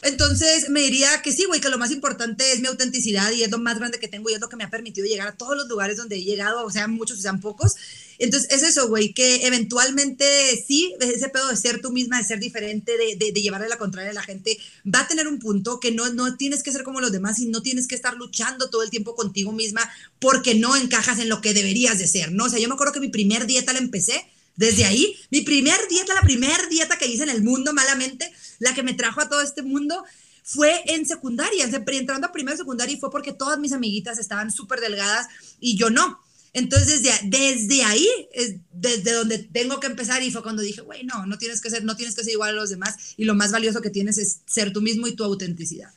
Entonces 0.02 0.68
me 0.68 0.80
diría 0.80 1.22
que 1.22 1.32
sí, 1.32 1.44
güey, 1.44 1.60
que 1.60 1.68
lo 1.68 1.78
más 1.78 1.90
importante 1.90 2.52
es 2.52 2.60
mi 2.60 2.66
autenticidad 2.66 3.30
y 3.32 3.42
es 3.42 3.50
lo 3.50 3.58
más 3.58 3.78
grande 3.78 3.98
que 3.98 4.08
tengo 4.08 4.28
y 4.28 4.34
es 4.34 4.40
lo 4.40 4.48
que 4.48 4.56
me 4.56 4.64
ha 4.64 4.70
permitido 4.70 5.06
llegar 5.06 5.28
a 5.28 5.36
todos 5.36 5.56
los 5.56 5.68
lugares 5.68 5.96
donde 5.96 6.16
he 6.16 6.24
llegado, 6.24 6.64
o 6.64 6.70
sea, 6.70 6.88
muchos 6.88 7.18
o 7.18 7.22
sean 7.22 7.40
pocos. 7.40 7.76
Entonces 8.18 8.50
es 8.50 8.62
eso, 8.62 8.88
güey, 8.88 9.14
que 9.14 9.46
eventualmente 9.46 10.24
sí, 10.66 10.94
ese 11.00 11.28
pedo 11.28 11.48
de 11.48 11.56
ser 11.56 11.80
tú 11.80 11.90
misma, 11.90 12.18
de 12.18 12.24
ser 12.24 12.38
diferente, 12.38 12.96
de, 12.96 13.16
de, 13.16 13.32
de, 13.32 13.42
llevarle 13.42 13.68
la 13.68 13.78
contraria 13.78 14.10
a 14.10 14.14
la 14.14 14.22
gente, 14.22 14.58
va 14.86 15.00
a 15.00 15.08
tener 15.08 15.26
un 15.26 15.38
punto 15.38 15.80
que 15.80 15.90
no, 15.90 16.12
no 16.12 16.36
tienes 16.36 16.62
que 16.62 16.72
ser 16.72 16.84
como 16.84 17.00
los 17.00 17.10
demás 17.10 17.38
y 17.38 17.46
no 17.46 17.62
tienes 17.62 17.88
que 17.88 17.94
estar 17.94 18.14
luchando 18.14 18.70
todo 18.70 18.82
el 18.82 18.90
tiempo 18.90 19.16
contigo 19.16 19.52
misma 19.52 19.88
porque 20.20 20.54
no 20.54 20.76
encajas 20.76 21.18
en 21.18 21.28
lo 21.28 21.40
que 21.40 21.54
deberías 21.54 21.98
de 21.98 22.06
ser, 22.06 22.32
¿no? 22.32 22.44
O 22.44 22.48
sea, 22.48 22.60
yo 22.60 22.68
me 22.68 22.74
acuerdo 22.74 22.92
que 22.92 23.00
mi 23.00 23.08
primer 23.08 23.46
dieta 23.46 23.72
la 23.72 23.78
empecé 23.78 24.24
desde 24.56 24.84
ahí, 24.84 25.16
mi 25.30 25.40
primer 25.40 25.78
dieta, 25.88 26.14
la 26.14 26.20
primer 26.20 26.68
dieta 26.68 26.98
que 26.98 27.06
hice 27.06 27.22
en 27.22 27.30
el 27.30 27.42
mundo 27.42 27.72
malamente, 27.72 28.30
la 28.58 28.74
que 28.74 28.82
me 28.82 28.94
trajo 28.94 29.20
a 29.20 29.28
todo 29.28 29.40
este 29.40 29.62
mundo, 29.62 30.04
fue 30.42 30.82
en 30.86 31.06
secundaria, 31.06 31.64
entrando 31.64 32.26
a 32.26 32.32
primera 32.32 32.56
secundaria 32.56 32.94
y 32.94 33.00
fue 33.00 33.10
porque 33.10 33.32
todas 33.32 33.58
mis 33.58 33.72
amiguitas 33.72 34.18
estaban 34.18 34.50
súper 34.50 34.80
delgadas 34.80 35.28
y 35.60 35.76
yo 35.76 35.90
no. 35.90 36.20
Entonces, 36.54 37.02
desde, 37.24 37.84
ahí 37.84 38.06
es 38.32 38.56
desde 38.72 39.12
donde 39.12 39.38
tengo 39.38 39.80
que 39.80 39.86
empezar 39.86 40.22
y 40.22 40.30
fue 40.30 40.42
cuando 40.42 40.60
dije, 40.60 40.82
güey, 40.82 41.04
no, 41.04 41.24
no 41.24 41.38
tienes 41.38 41.62
que 41.62 41.70
ser, 41.70 41.84
no 41.84 41.96
tienes 41.96 42.14
que 42.14 42.24
ser 42.24 42.32
igual 42.34 42.50
a 42.50 42.52
los 42.52 42.68
demás 42.68 43.14
y 43.16 43.24
lo 43.24 43.34
más 43.34 43.52
valioso 43.52 43.80
que 43.80 43.88
tienes 43.88 44.18
es 44.18 44.40
ser 44.46 44.72
tú 44.72 44.82
mismo 44.82 45.06
y 45.06 45.16
tu 45.16 45.24
autenticidad. 45.24 45.90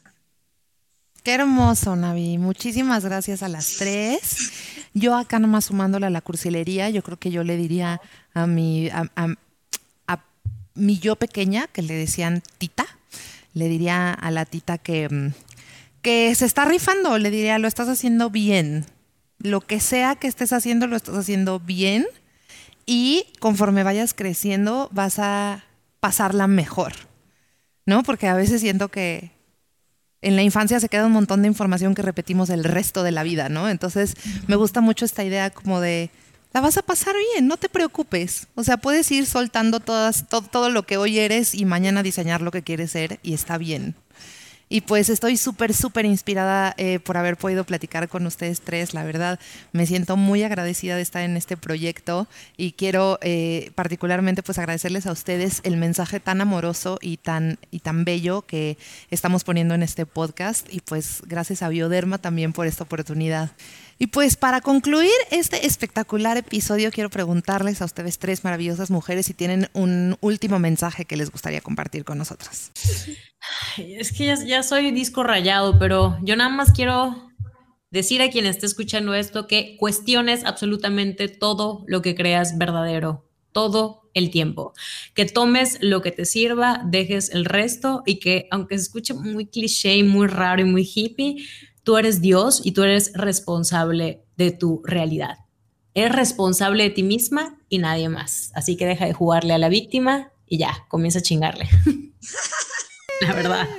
Qué 1.24 1.34
hermoso, 1.34 1.95
Navi. 1.95 2.38
Muchísimas 2.38 3.03
gracias 3.03 3.41
a 3.41 3.49
las 3.49 3.78
tres. 3.78 4.51
Yo 4.93 5.16
acá 5.16 5.39
nomás 5.39 5.66
sumándole 5.66 6.06
a 6.06 6.12
la 6.12 6.22
cursilería, 6.22 6.89
yo 6.89 7.01
creo 7.01 7.18
que 7.18 7.32
yo 7.32 7.43
le 7.43 7.58
diría 7.58 7.99
a 8.34 8.45
mi, 8.47 8.89
mi 10.76 10.99
yo 10.99 11.15
pequeña, 11.15 11.67
que 11.67 11.82
le 11.82 11.93
decían 11.93 12.43
tita, 12.57 12.86
le 13.53 13.67
diría 13.67 14.11
a 14.11 14.32
la 14.32 14.45
tita 14.45 14.78
que, 14.78 15.09
mm, 15.09 15.34
que 16.01 16.36
se 16.36 16.45
está 16.45 16.65
rifando, 16.65 17.17
le 17.17 17.32
diría, 17.32 17.57
lo 17.57 17.67
estás 17.67 17.89
haciendo 17.89 18.30
bien. 18.30 18.86
Lo 19.39 19.61
que 19.61 19.80
sea 19.80 20.15
que 20.15 20.28
estés 20.28 20.53
haciendo, 20.53 20.88
lo 20.88 20.95
estás 20.95 21.15
haciendo 21.15 21.59
bien. 21.59 22.05
Y 22.86 23.26
conforme 23.39 23.84
vayas 23.84 24.13
creciendo, 24.13 24.89
vas 24.91 25.19
a 25.19 25.65
pasarla 25.99 26.47
mejor. 26.47 26.93
¿No? 27.86 28.03
Porque 28.03 28.28
a 28.28 28.36
veces 28.36 28.61
siento 28.61 28.89
que 28.89 29.32
en 30.21 30.36
la 30.36 30.41
infancia 30.41 30.80
se 30.80 30.89
queda 30.89 31.05
un 31.05 31.11
montón 31.11 31.43
de 31.43 31.47
información 31.47 31.93
que 31.93 32.01
repetimos 32.01 32.49
el 32.49 32.63
resto 32.63 33.03
de 33.03 33.11
la 33.11 33.21
vida, 33.21 33.47
¿no? 33.47 33.69
Entonces, 33.69 34.15
me 34.47 34.55
gusta 34.55 34.82
mucho 34.82 35.05
esta 35.05 35.23
idea 35.23 35.51
como 35.51 35.80
de 35.80 36.09
la 36.56 36.62
vas 36.62 36.78
a 36.78 36.84
pasar 36.84 37.14
bien, 37.34 37.49
no 37.49 37.58
te 37.58 37.68
preocupes. 37.68 38.47
O 38.56 38.64
sea, 38.64 38.78
puedes 38.78 39.12
ir 39.12 39.26
soltando 39.26 39.82
todo 39.82 40.70
lo 40.70 40.84
que 40.84 40.95
hoy 40.95 41.20
eres 41.20 41.53
y 41.53 41.66
mañana 41.66 42.01
diseñar 42.01 42.41
lo 42.41 42.49
que 42.49 42.64
quieres 42.64 42.91
ser 42.91 43.20
y 43.24 43.34
está 43.34 43.58
bien. 43.58 43.93
Y 44.70 44.82
pues 44.82 45.10
estoy 45.10 45.36
súper, 45.36 45.74
súper 45.74 46.06
inspirada 46.06 46.74
eh, 46.78 46.99
por 46.99 47.18
haber 47.18 47.36
podido 47.36 47.66
platicar 47.66 48.08
con 48.08 48.26
ustedes 48.26 48.62
tres. 48.62 48.93
La 48.93 49.03
verdad, 49.03 49.38
me 49.74 49.86
siento 49.86 50.16
muy 50.16 50.43
agradecida 50.43 50.95
de 50.95 51.01
estar 51.01 51.24
en 51.24 51.36
este 51.36 51.58
proyecto 51.58 52.26
y 52.56 52.72
quiero 52.72 53.20
eh, 53.22 53.72
particularmente 53.76 54.41
pues 54.41 54.58
agradecerles 54.58 55.08
a 55.08 55.12
ustedes 55.12 55.60
el 55.64 55.76
mensaje 55.76 56.22
tan 56.22 56.39
amoroso 56.39 56.99
y 57.01 57.18
tan, 57.18 57.60
y 57.70 57.80
tan 57.82 58.06
bello 58.06 58.43
que 58.43 58.78
estamos 59.12 59.43
poniendo 59.43 59.76
en 59.76 59.84
este 59.84 60.06
podcast. 60.06 60.74
Y 60.74 60.80
pues 60.80 61.22
gracias 61.28 61.62
a 61.62 61.68
Bioderma 61.68 62.18
también 62.18 62.53
por 62.53 62.66
esta 62.66 62.86
oportunidad. 62.86 63.51
Y 63.98 64.08
pues 64.08 64.36
para 64.36 64.60
concluir 64.60 65.12
este 65.32 65.66
espectacular 65.66 66.36
episodio, 66.36 66.91
quiero 66.91 67.10
preguntarles 67.10 67.82
a 67.82 67.86
ustedes 67.86 68.20
tres 68.20 68.43
maravillosas 68.43 68.91
mujeres 68.91 69.28
si 69.28 69.34
tienen 69.34 69.70
un 69.74 70.18
último 70.20 70.60
mensaje 70.60 71.06
que 71.06 71.16
les 71.16 71.32
gustaría 71.32 71.62
compartir 71.62 72.04
con 72.04 72.18
nosotras. 72.18 72.72
Es 73.78 74.12
que 74.12 74.36
ya, 74.46 74.64
soy 74.64 74.91
disco 74.91 75.24
rayado, 75.24 75.80
pero 75.80 76.18
yo 76.24 76.36
nada 76.36 76.50
más 76.50 76.74
quiero 76.74 77.32
decir 77.89 78.22
a 78.22 78.30
quien 78.30 78.46
esté 78.46 78.66
escuchando 78.66 79.14
esto 79.14 79.48
que 79.48 79.78
cuestiones 79.80 80.43
absolutamente 80.43 81.30
todo 81.30 81.86
lo 81.88 82.02
que 82.02 82.16
creas 82.16 82.58
verdadero, 82.58 83.26
todo 83.54 84.10
el 84.14 84.30
tiempo. 84.30 84.74
Que 85.14 85.26
tomes 85.26 85.78
lo 85.82 86.02
que 86.02 86.12
te 86.12 86.26
sirva, 86.26 86.82
dejes 86.86 87.30
el 87.30 87.46
resto 87.46 88.04
y 88.06 88.20
que 88.20 88.48
aunque 88.52 88.78
se 88.78 88.84
escuche 88.84 89.14
muy 89.14 89.46
cliché, 89.46 90.04
muy 90.04 90.28
raro 90.28 90.62
y 90.62 90.66
muy 90.66 90.84
hippie, 90.84 91.46
tú 91.86 91.97
eres 91.97 92.19
Dios 92.19 92.61
y 92.65 92.73
tú 92.73 92.83
eres 92.83 93.13
responsable 93.13 94.25
de 94.36 94.51
tu 94.51 94.81
realidad. 94.83 95.38
Eres 95.93 96.13
responsable 96.13 96.83
de 96.83 96.89
ti 96.89 97.03
misma 97.03 97.57
y 97.69 97.77
nadie 97.77 98.09
más. 98.09 98.51
Así 98.55 98.75
que 98.75 98.86
deja 98.86 99.05
de 99.05 99.13
jugarle 99.13 99.53
a 99.53 99.57
la 99.57 99.69
víctima 99.69 100.33
y 100.45 100.57
ya, 100.57 100.86
comienza 100.89 101.19
a 101.19 101.21
chingarle. 101.21 101.69
la 103.21 103.33
verdad. 103.33 103.69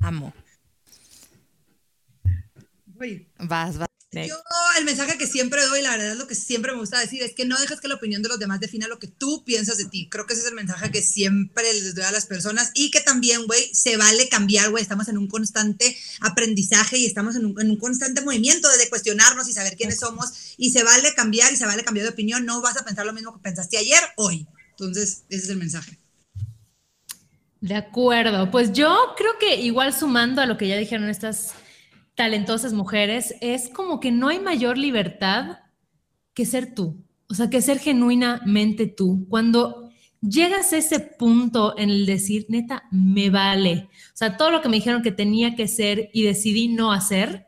Amo. 0.00 0.34
Vas, 3.38 3.78
vas. 3.78 3.85
Yo 4.24 4.36
el 4.78 4.84
mensaje 4.84 5.18
que 5.18 5.26
siempre 5.26 5.64
doy, 5.66 5.82
la 5.82 5.96
verdad 5.96 6.16
lo 6.16 6.26
que 6.26 6.34
siempre 6.34 6.72
me 6.72 6.78
gusta 6.78 6.98
decir 6.98 7.22
es 7.22 7.34
que 7.34 7.44
no 7.44 7.58
dejes 7.58 7.80
que 7.80 7.88
la 7.88 7.96
opinión 7.96 8.22
de 8.22 8.28
los 8.28 8.38
demás 8.38 8.60
defina 8.60 8.88
lo 8.88 8.98
que 8.98 9.08
tú 9.08 9.44
piensas 9.44 9.78
de 9.78 9.86
ti. 9.86 10.08
Creo 10.10 10.26
que 10.26 10.34
ese 10.34 10.42
es 10.42 10.48
el 10.48 10.54
mensaje 10.54 10.90
que 10.90 11.02
siempre 11.02 11.64
les 11.72 11.94
doy 11.94 12.04
a 12.04 12.12
las 12.12 12.26
personas 12.26 12.70
y 12.74 12.90
que 12.90 13.00
también, 13.00 13.46
güey, 13.46 13.74
se 13.74 13.96
vale 13.96 14.28
cambiar, 14.28 14.70
güey. 14.70 14.82
Estamos 14.82 15.08
en 15.08 15.18
un 15.18 15.28
constante 15.28 15.96
aprendizaje 16.20 16.98
y 16.98 17.06
estamos 17.06 17.36
en 17.36 17.46
un, 17.46 17.60
en 17.60 17.70
un, 17.70 17.78
constante 17.78 18.20
movimiento 18.20 18.68
de 18.68 18.88
cuestionarnos 18.88 19.48
y 19.48 19.52
saber 19.52 19.76
quiénes 19.76 19.98
somos 19.98 20.54
y 20.56 20.70
se 20.70 20.82
vale 20.82 21.14
cambiar 21.14 21.52
y 21.52 21.56
se 21.56 21.66
vale 21.66 21.84
cambiar 21.84 22.06
de 22.06 22.12
opinión. 22.12 22.44
No 22.46 22.60
vas 22.60 22.76
a 22.76 22.84
pensar 22.84 23.06
lo 23.06 23.12
mismo 23.12 23.34
que 23.34 23.40
pensaste 23.40 23.78
ayer, 23.78 24.00
hoy. 24.16 24.46
Entonces, 24.70 25.24
ese 25.28 25.44
es 25.44 25.48
el 25.50 25.56
mensaje. 25.56 25.98
De 27.60 27.74
acuerdo, 27.74 28.50
pues 28.50 28.72
yo 28.72 29.14
creo 29.16 29.38
que 29.38 29.56
igual 29.56 29.92
sumando 29.92 30.42
a 30.42 30.46
lo 30.46 30.56
que 30.56 30.68
ya 30.68 30.76
dijeron 30.76 31.08
estas 31.08 31.52
talentosas 32.16 32.72
mujeres, 32.72 33.34
es 33.40 33.68
como 33.68 34.00
que 34.00 34.10
no 34.10 34.28
hay 34.28 34.40
mayor 34.40 34.78
libertad 34.78 35.58
que 36.34 36.46
ser 36.46 36.74
tú, 36.74 37.04
o 37.28 37.34
sea, 37.34 37.48
que 37.50 37.62
ser 37.62 37.78
genuinamente 37.78 38.86
tú. 38.86 39.26
Cuando 39.28 39.90
llegas 40.20 40.72
a 40.72 40.78
ese 40.78 40.98
punto 40.98 41.78
en 41.78 41.90
el 41.90 42.06
decir, 42.06 42.46
neta, 42.48 42.84
me 42.90 43.30
vale, 43.30 43.88
o 43.92 44.16
sea, 44.16 44.36
todo 44.36 44.50
lo 44.50 44.62
que 44.62 44.68
me 44.68 44.76
dijeron 44.76 45.02
que 45.02 45.12
tenía 45.12 45.54
que 45.54 45.68
ser 45.68 46.10
y 46.12 46.22
decidí 46.22 46.68
no 46.68 46.90
hacer, 46.90 47.46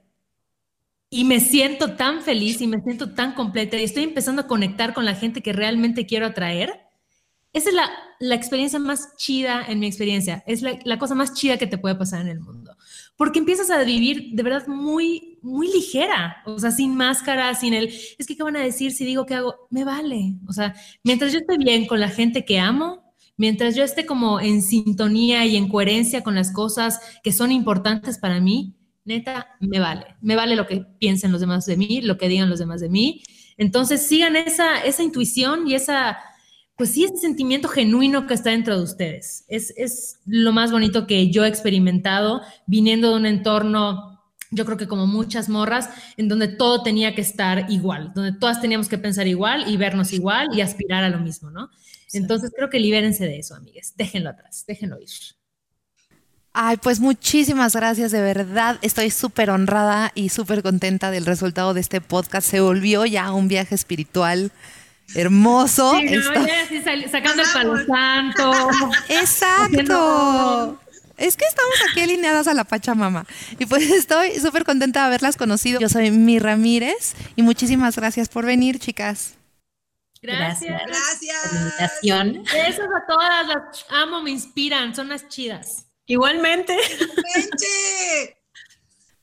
y 1.11 1.25
me 1.25 1.41
siento 1.41 1.97
tan 1.97 2.21
feliz 2.21 2.61
y 2.61 2.67
me 2.67 2.83
siento 2.83 3.15
tan 3.15 3.33
completa 3.33 3.79
y 3.79 3.85
estoy 3.85 4.03
empezando 4.03 4.43
a 4.43 4.47
conectar 4.47 4.93
con 4.93 5.07
la 5.07 5.15
gente 5.15 5.43
que 5.43 5.55
realmente 5.55 6.05
quiero 6.05 6.27
atraer, 6.27 6.83
esa 7.55 7.71
es 7.71 7.75
la, 7.75 7.91
la 8.21 8.35
experiencia 8.35 8.79
más 8.79 9.17
chida 9.17 9.65
en 9.67 9.81
mi 9.81 9.87
experiencia, 9.87 10.45
es 10.47 10.61
la, 10.61 10.79
la 10.85 10.99
cosa 10.99 11.15
más 11.15 11.33
chida 11.33 11.57
que 11.57 11.67
te 11.67 11.79
puede 11.79 11.95
pasar 11.95 12.21
en 12.21 12.29
el 12.29 12.41
mundo 12.41 12.68
porque 13.19 13.41
empiezas 13.41 13.69
a 13.69 13.83
vivir 13.83 14.31
de 14.33 14.43
verdad 14.45 14.69
muy, 14.69 15.39
muy 15.43 15.67
ligera, 15.71 16.37
o 16.47 16.59
sea, 16.59 16.71
sin 16.71 16.95
máscara, 16.95 17.53
sin 17.55 17.75
el, 17.75 17.89
es 17.89 18.27
que, 18.27 18.37
¿qué 18.37 18.43
van 18.45 18.57
a 18.57 18.63
decir 18.63 18.93
si 18.93 19.05
digo 19.05 19.27
que 19.27 19.35
hago? 19.35 19.67
Me 19.71 19.85
vale, 19.85 20.37
o 20.47 20.53
sea, 20.53 20.75
mientras 21.03 21.33
yo 21.33 21.41
esté 21.41 21.59
bien 21.59 21.87
con 21.87 21.99
la 21.99 22.09
gente 22.09 22.45
que 22.45 22.61
amo, 22.61 23.13
mientras 23.37 23.75
yo 23.75 23.83
esté 23.83 24.07
como 24.07 24.41
en 24.41 24.63
sintonía 24.63 25.45
y 25.47 25.57
en 25.57 25.69
coherencia 25.69 26.23
con 26.23 26.37
las 26.37 26.53
cosas 26.53 27.01
que 27.25 27.33
son 27.33 27.51
importantes 27.51 28.19
para 28.19 28.41
mí, 28.41 28.77
neta, 29.05 29.49
me 29.59 29.81
vale, 29.81 30.07
me 30.21 30.37
vale 30.37 30.55
lo 30.55 30.69
que 30.69 30.87
piensen 31.01 31.33
los 31.33 31.41
demás 31.41 31.67
de 31.67 31.77
mí, 31.77 32.01
lo 32.01 32.19
que 32.19 32.29
digan 32.29 32.49
los 32.49 32.61
demás 32.61 32.81
de 32.81 32.89
mí. 32.89 33.23
Entonces 33.57 34.07
sigan 34.07 34.37
esa, 34.37 34.81
esa 34.83 35.03
intuición 35.03 35.67
y 35.67 35.75
esa, 35.75 36.19
pues 36.79 36.93
sí, 36.93 37.05
ese 37.05 37.17
sentimiento 37.17 37.69
genuino 37.69 38.29
que 38.29 38.35
está 38.35 38.51
dentro 38.51 38.77
de 38.77 38.85
ustedes. 38.85 39.45
Es, 39.49 39.75
es 39.77 40.21
lo 40.27 40.53
más 40.53 40.71
bonito 40.71 41.09
que 41.09 41.29
yo 41.29 41.45
he 41.45 41.49
experimentado 41.49 42.41
viniendo 42.67 43.11
de 43.11 43.17
un 43.17 43.27
entorno, 43.27 44.23
yo 44.53 44.65
creo 44.65 44.79
que 44.79 44.87
como 44.87 45.09
muchas 45.09 45.49
morras, 45.49 45.91
en 46.17 46.29
donde 46.29 46.47
todo 46.47 46.85
tenía 46.85 47.17
que 47.17 47.21
estar 47.21 47.69
igual, 47.69 48.13
donde 48.15 48.33
todas 48.33 48.61
teníamos 48.61 48.89
que 48.89 48.97
pensar 48.97 49.27
igual 49.27 49.69
y 49.69 49.77
vernos 49.77 50.13
igual 50.13 50.49
y 50.53 50.61
aspirar 50.61 51.03
a 51.03 51.09
lo 51.09 51.19
mismo, 51.19 51.51
¿no? 51.51 51.69
Entonces 52.13 52.53
creo 52.55 52.71
que 52.71 52.79
libérense 52.79 53.27
de 53.27 53.41
eso, 53.41 53.57
amigues. 53.57 53.95
Déjenlo 53.97 54.31
atrás, 54.31 54.65
déjenlo 54.67 55.01
ir. 55.01 55.09
Ay, 56.53 56.77
pues 56.77 57.01
muchísimas 57.01 57.75
gracias, 57.75 58.13
de 58.13 58.23
verdad. 58.23 58.79
Estoy 58.83 59.11
súper 59.11 59.51
honrada 59.51 60.13
y 60.15 60.29
súper 60.29 60.63
contenta 60.63 61.11
del 61.11 61.27
resultado 61.27 61.75
de 61.75 61.81
este 61.81 62.01
podcast. 62.01 62.49
Se 62.49 62.61
volvió 62.61 63.05
ya 63.05 63.33
un 63.33 63.49
viaje 63.49 63.75
espiritual 63.75 64.53
hermoso. 65.15 65.97
Sí, 65.99 66.17
no, 66.17 67.11
sacando 67.11 67.43
el 67.43 67.49
palo 67.53 67.87
santo. 67.87 68.53
Exacto. 69.09 70.81
Es 71.17 71.37
que 71.37 71.45
estamos 71.45 71.75
aquí 71.91 72.01
alineadas 72.01 72.47
a 72.47 72.55
la 72.55 72.65
Pachamama. 72.65 73.27
Y 73.59 73.67
pues 73.67 73.91
estoy 73.91 74.39
súper 74.39 74.65
contenta 74.65 75.01
de 75.01 75.07
haberlas 75.07 75.37
conocido. 75.37 75.81
Yo 75.81 75.89
soy 75.89 76.11
Mi 76.11 76.39
Ramírez 76.39 77.15
y 77.37 77.43
muchísimas 77.43 77.97
gracias 77.97 78.29
por 78.29 78.47
venir, 78.47 78.79
chicas. 78.79 79.35
Gracias. 80.23 80.81
Gracias. 80.87 82.53
Besos 82.53 82.87
a 82.87 83.07
todas, 83.07 83.47
las 83.47 83.87
amo, 83.91 84.23
me 84.23 84.31
inspiran, 84.31 84.95
son 84.95 85.09
las 85.09 85.29
chidas. 85.29 85.87
Igualmente. 86.07 86.75
Igualmente. 86.75 88.38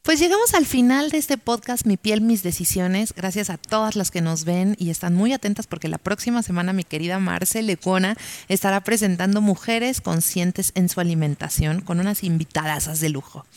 Pues 0.06 0.20
llegamos 0.20 0.54
al 0.54 0.68
final 0.68 1.10
de 1.10 1.18
este 1.18 1.36
podcast 1.36 1.88
Mi 1.88 1.98
piel, 1.98 2.22
mis 2.22 2.44
decisiones. 2.44 3.12
Gracias 3.16 3.50
a 3.50 3.58
todas 3.58 3.96
las 3.96 4.12
que 4.12 4.22
nos 4.22 4.46
ven 4.46 4.76
y 4.78 4.92
están 4.92 5.16
muy 5.16 5.34
atentas 5.34 5.66
porque 5.66 5.88
la 5.88 5.98
próxima 5.98 6.44
semana 6.44 6.74
mi 6.74 6.84
querida 6.84 7.18
Marce 7.18 7.64
Lecona 7.64 8.16
estará 8.48 8.82
presentando 8.82 9.42
mujeres 9.42 10.02
conscientes 10.02 10.74
en 10.76 10.90
su 10.90 11.00
alimentación 11.00 11.82
con 11.82 12.00
unas 12.00 12.24
invitadas 12.24 13.00
de 13.00 13.10
lujo. 13.10 13.48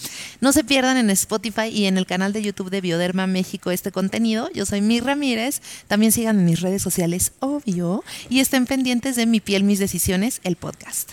No 0.41 0.53
se 0.53 0.65
pierdan 0.65 0.97
en 0.97 1.11
Spotify 1.11 1.69
y 1.71 1.85
en 1.85 1.99
el 1.99 2.07
canal 2.07 2.33
de 2.33 2.41
YouTube 2.41 2.71
de 2.71 2.81
Bioderma 2.81 3.27
México 3.27 3.71
este 3.71 3.93
contenido. 3.93 4.49
Yo 4.55 4.65
soy 4.65 4.81
Mi 4.81 5.01
Ramírez. 5.01 5.61
También 5.87 6.13
sigan 6.13 6.39
en 6.39 6.47
mis 6.47 6.63
redes 6.63 6.81
sociales, 6.81 7.33
obvio, 7.41 8.03
y 8.31 8.41
estén 8.41 8.65
pendientes 8.65 9.17
de 9.17 9.27
Mi 9.27 9.41
piel, 9.41 9.65
mis 9.65 9.81
decisiones, 9.81 10.41
el 10.45 10.57
podcast. 10.57 11.11